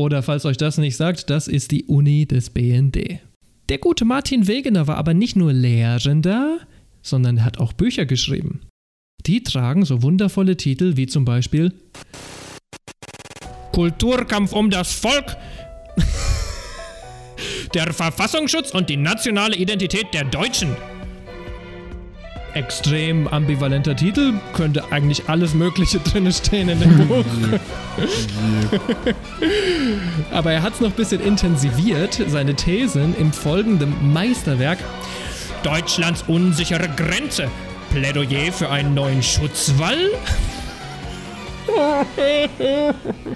Oder 0.00 0.22
falls 0.22 0.46
euch 0.46 0.56
das 0.56 0.78
nicht 0.78 0.96
sagt, 0.96 1.28
das 1.28 1.46
ist 1.46 1.72
die 1.72 1.84
Uni 1.84 2.24
des 2.24 2.48
BND. 2.48 3.20
Der 3.68 3.76
gute 3.76 4.06
Martin 4.06 4.46
Wegener 4.46 4.86
war 4.86 4.96
aber 4.96 5.12
nicht 5.12 5.36
nur 5.36 5.52
Lehrender, 5.52 6.60
sondern 7.02 7.36
er 7.36 7.44
hat 7.44 7.58
auch 7.58 7.74
Bücher 7.74 8.06
geschrieben. 8.06 8.62
Die 9.26 9.42
tragen 9.42 9.84
so 9.84 10.02
wundervolle 10.02 10.56
Titel 10.56 10.96
wie 10.96 11.06
zum 11.06 11.26
Beispiel 11.26 11.74
Kulturkampf 13.72 14.54
um 14.54 14.70
das 14.70 14.90
Volk, 14.90 15.36
der 17.74 17.92
Verfassungsschutz 17.92 18.70
und 18.70 18.88
die 18.88 18.96
nationale 18.96 19.54
Identität 19.54 20.06
der 20.14 20.24
Deutschen. 20.24 20.74
Extrem 22.54 23.28
ambivalenter 23.28 23.96
Titel, 23.96 24.34
könnte 24.52 24.92
eigentlich 24.92 25.28
alles 25.28 25.54
Mögliche 25.54 25.98
drin 26.04 26.30
stehen 26.32 26.68
in 26.68 26.80
dem 26.80 27.08
Buch. 27.08 27.24
Aber 30.30 30.52
er 30.52 30.62
hat 30.62 30.74
es 30.74 30.80
noch 30.80 30.90
ein 30.90 30.96
bisschen 30.96 31.20
intensiviert, 31.20 32.20
seine 32.28 32.54
Thesen 32.54 33.16
im 33.16 33.32
folgenden 33.32 34.12
Meisterwerk 34.12 34.78
Deutschlands 35.62 36.24
unsichere 36.26 36.88
Grenze. 36.96 37.48
Plädoyer 37.90 38.52
für 38.52 38.70
einen 38.70 38.94
neuen 38.94 39.22
Schutzwall? 39.22 40.10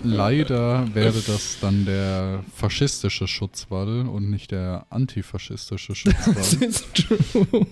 Leider 0.03 0.95
wäre 0.95 1.21
das 1.27 1.59
dann 1.61 1.85
der 1.85 2.45
faschistische 2.57 3.29
Schutzwall 3.29 4.09
und 4.09 4.31
nicht 4.31 4.51
der 4.51 4.87
antifaschistische 4.91 5.95
Schutzwall. 5.95 6.35
Das 6.35 6.55
ist 6.55 6.87
true. 6.95 7.67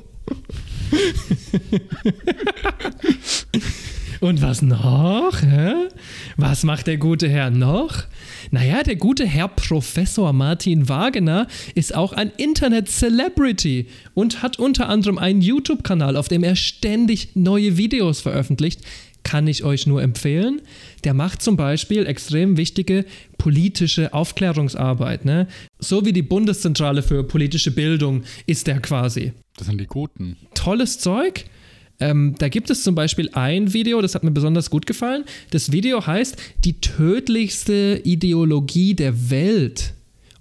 Und 4.21 4.41
was 4.41 4.63
noch? 4.63 5.43
Hä? 5.43 5.89
Was 6.37 6.63
macht 6.63 6.87
der 6.87 6.97
gute 6.97 7.29
Herr 7.29 7.51
noch? 7.51 8.05
Naja, 8.53 8.85
der 8.85 8.95
gute 8.95 9.27
Herr 9.27 9.49
Professor 9.49 10.33
Martin 10.33 10.89
Wagener 10.89 11.49
ist 11.75 11.93
auch 11.95 12.13
ein 12.13 12.31
Internet-Celebrity 12.37 13.89
und 14.15 14.43
hat 14.43 14.61
unter 14.61 14.89
anderem 14.89 15.19
einen 15.19 15.41
YouTube-Kanal, 15.41 16.17
auf 16.17 16.29
dem 16.29 16.45
er 16.45 16.55
ständig 16.55 17.31
neue 17.35 17.77
Videos 17.77 18.21
veröffentlicht. 18.21 18.83
Kann 19.25 19.49
ich 19.49 19.65
euch 19.65 19.89
nur 19.89 20.03
empfehlen. 20.03 20.63
Der 21.03 21.15
macht 21.15 21.43
zum 21.43 21.57
Beispiel 21.57 22.07
extrem 22.07 22.57
wichtige 22.57 23.05
politische 23.43 24.15
Aufklärungsarbeit. 24.15 25.25
Ne? 25.25 25.49
So 25.81 26.05
wie 26.05 26.13
die 26.13 26.23
Bundeszentrale 26.23 27.03
für 27.03 27.25
politische 27.25 27.73
Bildung 27.73 28.23
ist 28.47 28.69
der 28.69 28.79
quasi. 28.79 29.33
Das 29.57 29.67
sind 29.67 29.81
die 29.81 29.87
Guten. 29.87 30.37
Tolles 30.55 31.01
Zeug. 31.01 31.47
Ähm, 31.99 32.37
da 32.39 32.49
gibt 32.49 32.71
es 32.71 32.85
zum 32.85 32.95
Beispiel 32.95 33.31
ein 33.33 33.73
Video, 33.73 34.01
das 34.01 34.15
hat 34.15 34.23
mir 34.23 34.31
besonders 34.31 34.71
gut 34.71 34.87
gefallen. 34.87 35.25
Das 35.51 35.73
Video 35.73 36.07
heißt 36.07 36.37
Die 36.65 36.81
tödlichste 36.81 38.01
Ideologie 38.05 38.95
der 38.95 39.29
Welt 39.31 39.95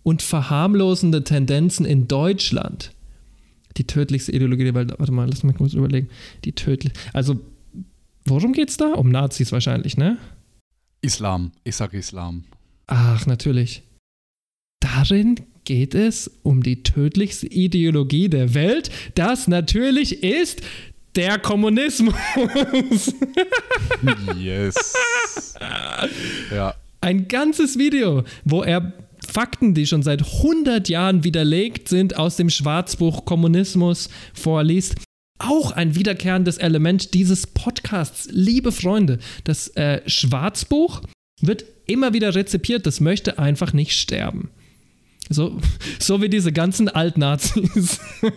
und 0.03 0.22
verharmlosende 0.22 1.23
Tendenzen 1.23 1.88
in 1.88 2.07
Deutschland. 2.07 2.91
Die 3.78 3.88
tödlichste 3.88 4.32
Ideologie 4.32 4.65
der 4.65 4.76
Welt. 4.76 4.94
Warte 4.95 5.11
mal, 5.11 5.28
lass 5.28 5.41
mich 5.41 5.56
kurz 5.56 5.73
überlegen. 5.73 6.07
Die 6.45 6.52
tödlich. 6.52 6.94
Also, 7.14 7.40
worum 8.26 8.53
geht's 8.53 8.78
da? 8.78 8.94
Um 8.94 9.10
Nazis 9.10 9.52
wahrscheinlich, 9.52 9.98
ne? 9.98 10.19
Islam. 11.02 11.52
Ich 11.64 11.76
sage 11.76 11.98
Islam. 11.98 12.44
Ach, 12.94 13.26
natürlich. 13.26 13.84
Darin 14.82 15.36
geht 15.64 15.96
es 15.96 16.30
um 16.44 16.62
die 16.62 16.84
tödlichste 16.84 17.48
Ideologie 17.48 18.28
der 18.28 18.54
Welt. 18.54 18.92
Das 19.16 19.48
natürlich 19.48 20.24
ist 20.24 20.62
der 21.16 21.40
Kommunismus. 21.40 22.14
yes. 24.38 24.94
ja. 26.52 26.76
Ein 27.00 27.30
ganzes 27.30 27.78
Video, 27.78 28.26
wo 28.44 28.62
er 28.62 28.92
Fakten, 29.26 29.74
die 29.74 29.88
schon 29.88 30.04
seit 30.04 30.22
100 30.22 30.90
Jahren 30.90 31.24
widerlegt 31.24 31.88
sind, 31.88 32.18
aus 32.18 32.36
dem 32.36 32.50
Schwarzbuch 32.50 33.24
Kommunismus 33.24 34.10
vorliest. 34.34 34.96
Auch 35.40 35.72
ein 35.72 35.96
wiederkehrendes 35.96 36.58
Element 36.58 37.14
dieses 37.14 37.48
Podcasts. 37.48 38.28
Liebe 38.32 38.74
Freunde, 38.74 39.20
das 39.46 39.70
äh, 39.78 40.02
Schwarzbuch 40.08 41.02
wird 41.42 41.66
immer 41.92 42.14
wieder 42.14 42.34
rezipiert. 42.36 42.86
Das 42.86 43.00
möchte 43.00 43.40
einfach 43.40 43.74
nicht 43.74 43.94
sterben. 43.94 44.50
So, 45.30 45.60
so 46.00 46.22
wie 46.22 46.30
diese 46.30 46.52
ganzen 46.52 46.90
Altnazis. 46.90 48.02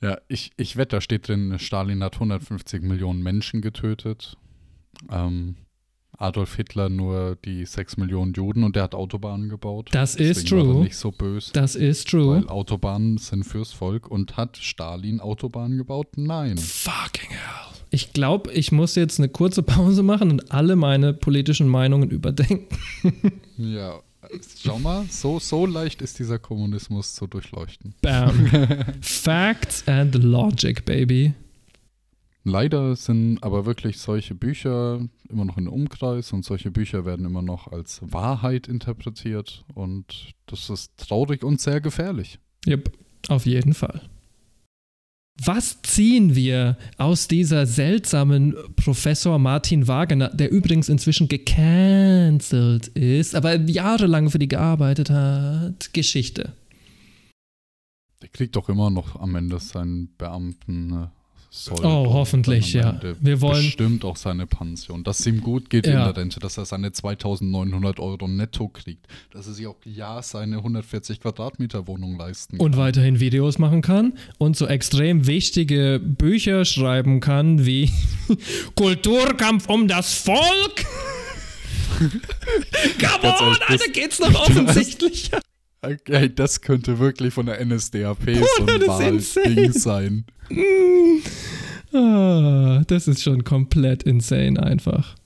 ja, 0.00 0.18
ich, 0.28 0.50
ich 0.56 0.76
wette, 0.76 0.96
da 0.96 1.00
steht 1.00 1.28
drin, 1.28 1.58
Stalin 1.58 2.02
hat 2.02 2.14
150 2.14 2.82
Millionen 2.82 3.22
Menschen 3.22 3.60
getötet. 3.60 4.36
Ähm, 5.10 5.56
Adolf 6.22 6.54
Hitler 6.56 6.88
nur 6.88 7.36
die 7.44 7.66
6 7.66 7.96
Millionen 7.96 8.32
Juden 8.32 8.64
und 8.64 8.76
der 8.76 8.84
hat 8.84 8.94
Autobahnen 8.94 9.48
gebaut. 9.48 9.88
Das 9.92 10.14
ist 10.14 10.48
true. 10.48 10.82
nicht 10.82 10.96
so 10.96 11.10
böse. 11.10 11.52
Das 11.52 11.74
ist 11.74 12.08
true. 12.08 12.36
Weil 12.36 12.48
Autobahnen 12.48 13.18
sind 13.18 13.44
fürs 13.44 13.72
Volk 13.72 14.08
und 14.08 14.36
hat 14.36 14.56
Stalin 14.56 15.20
Autobahnen 15.20 15.78
gebaut? 15.78 16.08
Nein. 16.16 16.58
Fucking 16.58 17.30
hell. 17.30 17.72
Ich 17.90 18.12
glaube, 18.12 18.52
ich 18.52 18.72
muss 18.72 18.94
jetzt 18.94 19.18
eine 19.18 19.28
kurze 19.28 19.62
Pause 19.62 20.02
machen 20.02 20.30
und 20.30 20.52
alle 20.52 20.76
meine 20.76 21.12
politischen 21.12 21.68
Meinungen 21.68 22.10
überdenken. 22.10 22.78
ja, 23.58 24.00
Schau 24.62 24.78
mal, 24.78 25.04
so, 25.10 25.40
so 25.40 25.66
leicht 25.66 26.00
ist 26.00 26.18
dieser 26.18 26.38
Kommunismus 26.38 27.14
zu 27.14 27.26
durchleuchten. 27.26 27.94
Bam. 28.00 28.46
Facts 29.00 29.86
and 29.88 30.14
Logic, 30.14 30.84
baby. 30.84 31.34
Leider 32.44 32.96
sind 32.96 33.42
aber 33.42 33.66
wirklich 33.66 33.98
solche 33.98 34.34
Bücher 34.34 35.00
immer 35.28 35.44
noch 35.44 35.58
in 35.58 35.68
Umkreis 35.68 36.32
und 36.32 36.44
solche 36.44 36.72
Bücher 36.72 37.04
werden 37.04 37.24
immer 37.24 37.42
noch 37.42 37.68
als 37.68 38.00
Wahrheit 38.02 38.66
interpretiert 38.66 39.64
und 39.74 40.34
das 40.46 40.68
ist 40.68 40.96
traurig 40.96 41.44
und 41.44 41.60
sehr 41.60 41.80
gefährlich. 41.80 42.40
Yep, 42.66 42.92
auf 43.28 43.46
jeden 43.46 43.74
Fall. 43.74 44.02
Was 45.40 45.80
ziehen 45.82 46.34
wir 46.34 46.76
aus 46.98 47.26
dieser 47.26 47.66
seltsamen 47.66 48.54
Professor 48.76 49.38
Martin 49.38 49.88
Wagner, 49.88 50.28
der 50.28 50.50
übrigens 50.50 50.88
inzwischen 50.88 51.28
gecancelt 51.28 52.88
ist, 52.88 53.34
aber 53.34 53.58
jahrelang 53.60 54.30
für 54.30 54.38
die 54.38 54.48
gearbeitet 54.48 55.10
hat, 55.10 55.94
Geschichte? 55.94 56.52
Der 58.20 58.28
kriegt 58.28 58.56
doch 58.56 58.68
immer 58.68 58.90
noch 58.90 59.16
am 59.16 59.34
Ende 59.34 59.58
seinen 59.58 60.14
Beamten 60.16 61.10
ne? 61.52 61.76
soll. 61.76 61.84
Oh, 61.84 62.12
hoffentlich, 62.12 62.72
ja. 62.72 62.98
Wir 63.20 63.40
wollen 63.40 63.64
bestimmt 63.64 64.04
auch 64.04 64.16
seine 64.16 64.46
Pension, 64.46 65.04
dass 65.04 65.20
es 65.20 65.26
ihm 65.26 65.40
gut 65.40 65.70
geht 65.70 65.86
ja. 65.86 65.92
in 65.92 65.98
der 65.98 66.16
Rente, 66.16 66.40
dass 66.40 66.56
er 66.56 66.64
seine 66.64 66.92
2900 66.92 68.00
Euro 68.00 68.26
netto 68.26 68.68
kriegt, 68.68 69.06
dass 69.32 69.46
er 69.46 69.52
sich 69.52 69.66
auch 69.66 69.76
ja 69.84 70.22
seine 70.22 70.56
140 70.58 71.20
Quadratmeter 71.20 71.86
Wohnung 71.86 72.16
leisten 72.16 72.56
kann. 72.56 72.66
Und 72.66 72.76
weiterhin 72.76 73.20
Videos 73.20 73.58
machen 73.58 73.82
kann 73.82 74.14
und 74.38 74.56
so 74.56 74.66
extrem 74.66 75.26
wichtige 75.26 76.00
Bücher 76.02 76.64
schreiben 76.64 77.20
kann 77.20 77.66
wie 77.66 77.90
Kulturkampf 78.74 79.68
um 79.68 79.88
das 79.88 80.14
Volk. 80.14 80.86
Come 81.98 83.34
on, 83.34 83.56
Alter, 83.66 83.88
geht's 83.92 84.18
noch 84.18 84.34
offensichtlicher. 84.34 85.40
Okay, 85.84 86.32
das 86.32 86.60
könnte 86.60 87.00
wirklich 87.00 87.34
von 87.34 87.46
der 87.46 87.64
NSDAP 87.64 88.24
Bruder, 88.24 88.46
so 88.56 88.66
ein 88.66 88.86
Wahlding 88.86 89.72
sein. 89.72 90.24
Ah, 91.92 92.82
das 92.86 93.08
ist 93.08 93.22
schon 93.22 93.44
komplett 93.44 94.04
insane 94.04 94.62
einfach. 94.62 95.16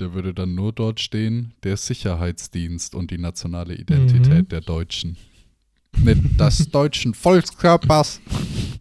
Der 0.00 0.12
würde 0.12 0.34
dann 0.34 0.54
nur 0.54 0.72
dort 0.72 1.00
stehen, 1.00 1.54
der 1.62 1.76
Sicherheitsdienst 1.76 2.94
und 2.94 3.10
die 3.10 3.18
nationale 3.18 3.76
Identität 3.76 4.44
mhm. 4.44 4.48
der 4.48 4.60
Deutschen. 4.60 5.16
Mit 6.02 6.40
des 6.40 6.70
deutschen 6.70 7.14
Volkskörpers. 7.14 8.20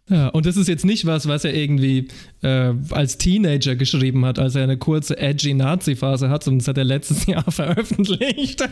Ja, 0.10 0.28
und 0.30 0.46
das 0.46 0.58
ist 0.58 0.68
jetzt 0.68 0.84
nicht 0.84 1.06
was, 1.06 1.28
was 1.28 1.46
er 1.46 1.54
irgendwie 1.56 2.10
äh, 2.42 2.74
als 2.92 3.18
Teenager 3.18 3.76
geschrieben 3.76 4.26
hat, 4.26 4.38
als 4.38 4.56
er 4.56 4.64
eine 4.64 4.78
kurze 4.78 5.18
edgy 5.18 5.54
Nazi-Phase 5.54 6.30
hat, 6.30 6.44
sondern 6.44 6.60
das 6.60 6.68
hat 6.68 6.78
er 6.78 6.84
letztes 6.84 7.26
Jahr 7.28 7.50
veröffentlicht. 7.50 8.62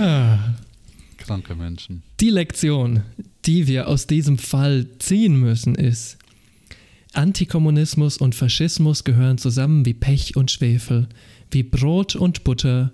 ah. 0.00 0.38
Kranke 1.18 1.54
Menschen. 1.54 2.02
Die 2.20 2.30
Lektion, 2.30 3.02
die 3.44 3.66
wir 3.66 3.88
aus 3.88 4.06
diesem 4.06 4.38
Fall 4.38 4.86
ziehen 4.98 5.36
müssen, 5.38 5.74
ist, 5.74 6.18
Antikommunismus 7.12 8.16
und 8.16 8.34
Faschismus 8.34 9.04
gehören 9.04 9.36
zusammen 9.36 9.84
wie 9.84 9.92
Pech 9.94 10.34
und 10.36 10.50
Schwefel, 10.50 11.08
wie 11.50 11.62
Brot 11.62 12.16
und 12.16 12.42
Butter, 12.42 12.92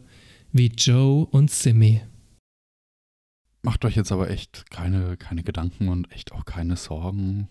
wie 0.53 0.73
Joe 0.77 1.25
und 1.27 1.51
Simmy. 1.53 2.01
Macht 3.69 3.85
euch 3.85 3.97
jetzt 3.97 4.13
aber 4.13 4.31
echt 4.31 4.71
keine, 4.71 5.19
keine 5.19 5.43
Gedanken 5.43 5.91
und 5.91 6.11
echt 6.11 6.33
auch 6.33 6.47
keine 6.47 6.77
Sorgen. 6.77 7.49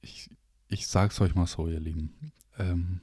Ich, 0.00 0.30
ich 0.68 0.86
sag's 0.86 1.20
euch 1.20 1.34
mal 1.34 1.48
so, 1.48 1.66
ihr 1.66 1.80
Lieben. 1.80 2.32
Ähm, 2.60 3.00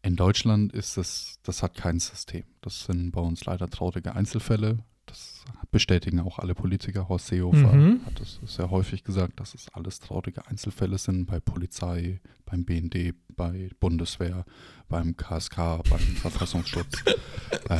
in 0.00 0.14
Deutschland 0.14 0.72
ist 0.72 0.96
es, 0.96 1.40
das 1.42 1.64
hat 1.64 1.74
kein 1.74 1.98
System. 1.98 2.44
Das 2.60 2.84
sind 2.84 3.10
bei 3.10 3.20
uns 3.20 3.46
leider 3.46 3.68
traurige 3.68 4.14
Einzelfälle. 4.14 4.78
Das 5.06 5.44
bestätigen 5.72 6.20
auch 6.20 6.38
alle 6.38 6.54
Politiker. 6.54 7.08
Horst 7.08 7.26
Seehofer 7.26 7.72
mhm. 7.72 8.06
hat 8.06 8.20
es 8.20 8.38
sehr 8.44 8.70
häufig 8.70 9.02
gesagt, 9.02 9.40
dass 9.40 9.56
es 9.56 9.70
alles 9.72 9.98
traurige 9.98 10.46
Einzelfälle 10.46 10.98
sind 10.98 11.26
bei 11.26 11.40
Polizei, 11.40 12.20
beim 12.46 12.64
BND, 12.64 13.12
bei 13.34 13.70
Bundeswehr, 13.80 14.44
beim 14.88 15.16
KSK, 15.16 15.82
beim 15.90 15.98
Verfassungsschutz. 15.98 17.04
äh, 17.68 17.78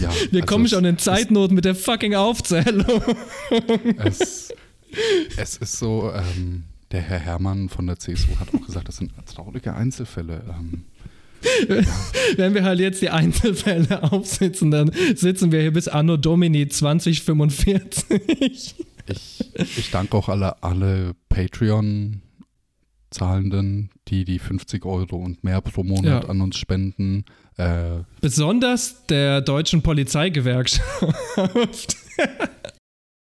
ja, 0.00 0.10
Wir 0.30 0.42
also 0.42 0.46
kommen 0.46 0.68
schon 0.68 0.84
in 0.84 0.98
Zeitnot 0.98 1.50
mit 1.52 1.64
der 1.64 1.74
fucking 1.74 2.14
Aufzählung. 2.14 3.02
es, 4.04 4.52
es 5.36 5.56
ist 5.56 5.78
so, 5.78 6.12
ähm, 6.14 6.64
der 6.90 7.00
Herr 7.02 7.18
Herrmann 7.18 7.68
von 7.68 7.86
der 7.86 7.98
CSU 7.98 8.36
hat 8.38 8.48
auch 8.54 8.66
gesagt, 8.66 8.88
das 8.88 8.96
sind 8.98 9.12
traurige 9.26 9.74
Einzelfälle. 9.74 10.42
Ähm, 10.48 10.84
Wenn 12.36 12.54
wir 12.54 12.62
halt 12.62 12.78
jetzt 12.78 13.02
die 13.02 13.10
Einzelfälle 13.10 14.12
aufsitzen, 14.12 14.70
dann 14.70 14.92
sitzen 15.16 15.50
wir 15.50 15.60
hier 15.60 15.72
bis 15.72 15.88
Anno 15.88 16.16
Domini 16.16 16.68
2045. 16.68 18.76
ich, 19.08 19.44
ich 19.56 19.90
danke 19.90 20.16
auch 20.16 20.28
alle, 20.28 20.62
alle 20.62 21.14
Patreon-Zahlenden, 21.28 23.90
die 24.08 24.24
die 24.24 24.38
50 24.38 24.84
Euro 24.84 25.16
und 25.16 25.44
mehr 25.44 25.60
pro 25.60 25.82
Monat 25.82 26.24
Ja. 26.24 26.30
an 26.30 26.40
uns 26.40 26.56
spenden. 26.56 27.24
Äh, 27.56 28.00
Besonders 28.20 29.06
der 29.06 29.40
deutschen 29.40 29.82
Polizeigewerkschaft. 29.82 30.82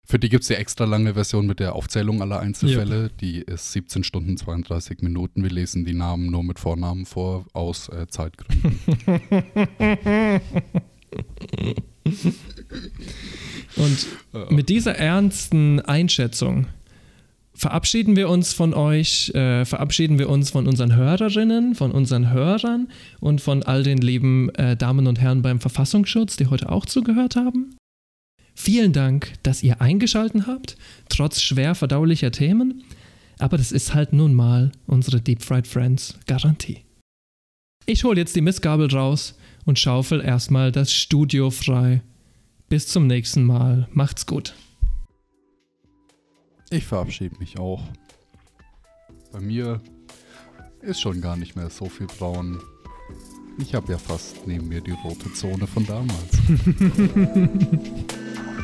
für 0.06 0.18
die 0.18 0.28
gibt 0.28 0.42
es 0.42 0.48
die 0.48 0.54
extra 0.54 0.84
lange 0.84 1.14
Version 1.14 1.46
mit 1.46 1.60
der 1.60 1.74
Aufzählung 1.74 2.22
aller 2.22 2.40
Einzelfälle. 2.40 3.10
Die 3.20 3.40
ist 3.40 3.72
17 3.72 4.04
Stunden 4.04 4.36
32 4.36 5.02
Minuten. 5.02 5.42
Wir 5.42 5.50
lesen 5.50 5.84
die 5.84 5.94
Namen 5.94 6.30
nur 6.30 6.44
mit 6.44 6.58
Vornamen 6.58 7.04
vor, 7.04 7.46
aus 7.52 7.88
äh, 7.88 8.06
Zeitgründen. 8.08 8.80
Und 13.76 14.06
mit 14.50 14.68
dieser 14.68 14.96
ernsten 14.96 15.80
Einschätzung 15.80 16.66
verabschieden 17.56 18.16
wir 18.16 18.28
uns 18.28 18.52
von 18.52 18.74
euch, 18.74 19.30
äh, 19.30 19.64
verabschieden 19.64 20.18
wir 20.18 20.28
uns 20.28 20.50
von 20.50 20.68
unseren 20.68 20.94
Hörerinnen, 20.94 21.74
von 21.74 21.90
unseren 21.90 22.30
Hörern 22.30 22.88
und 23.20 23.40
von 23.40 23.62
all 23.62 23.82
den 23.82 23.98
lieben 23.98 24.50
äh, 24.54 24.76
Damen 24.76 25.06
und 25.06 25.20
Herren 25.20 25.42
beim 25.42 25.60
Verfassungsschutz, 25.60 26.36
die 26.36 26.46
heute 26.46 26.70
auch 26.70 26.86
zugehört 26.86 27.36
haben. 27.36 27.76
Vielen 28.54 28.92
Dank, 28.92 29.32
dass 29.42 29.62
ihr 29.62 29.80
eingeschalten 29.80 30.46
habt, 30.46 30.76
trotz 31.08 31.40
schwer 31.40 31.74
verdaulicher 31.74 32.30
Themen. 32.30 32.84
Aber 33.38 33.58
das 33.58 33.72
ist 33.72 33.94
halt 33.94 34.12
nun 34.12 34.34
mal 34.34 34.72
unsere 34.86 35.20
Deep 35.20 35.42
Fried 35.42 35.66
Friends 35.66 36.18
Garantie. 36.26 36.84
Ich 37.84 38.04
hole 38.04 38.18
jetzt 38.18 38.34
die 38.34 38.40
Missgabel 38.40 38.90
raus 38.90 39.38
und 39.66 39.78
schaufel 39.78 40.20
erstmal 40.20 40.72
das 40.72 40.92
Studio 40.92 41.50
frei. 41.50 42.02
Bis 42.68 42.88
zum 42.88 43.06
nächsten 43.06 43.44
Mal. 43.44 43.88
Macht's 43.92 44.26
gut. 44.26 44.54
Ich 46.70 46.84
verabschiede 46.84 47.36
mich 47.38 47.58
auch. 47.58 47.82
Bei 49.32 49.40
mir 49.40 49.80
ist 50.82 51.00
schon 51.00 51.20
gar 51.20 51.36
nicht 51.36 51.56
mehr 51.56 51.70
so 51.70 51.88
viel 51.88 52.06
braun. 52.06 52.60
Ich 53.58 53.74
habe 53.74 53.92
ja 53.92 53.98
fast 53.98 54.46
neben 54.46 54.68
mir 54.68 54.80
die 54.80 54.92
rote 54.92 55.32
Zone 55.32 55.66
von 55.66 55.86
damals. 55.86 56.12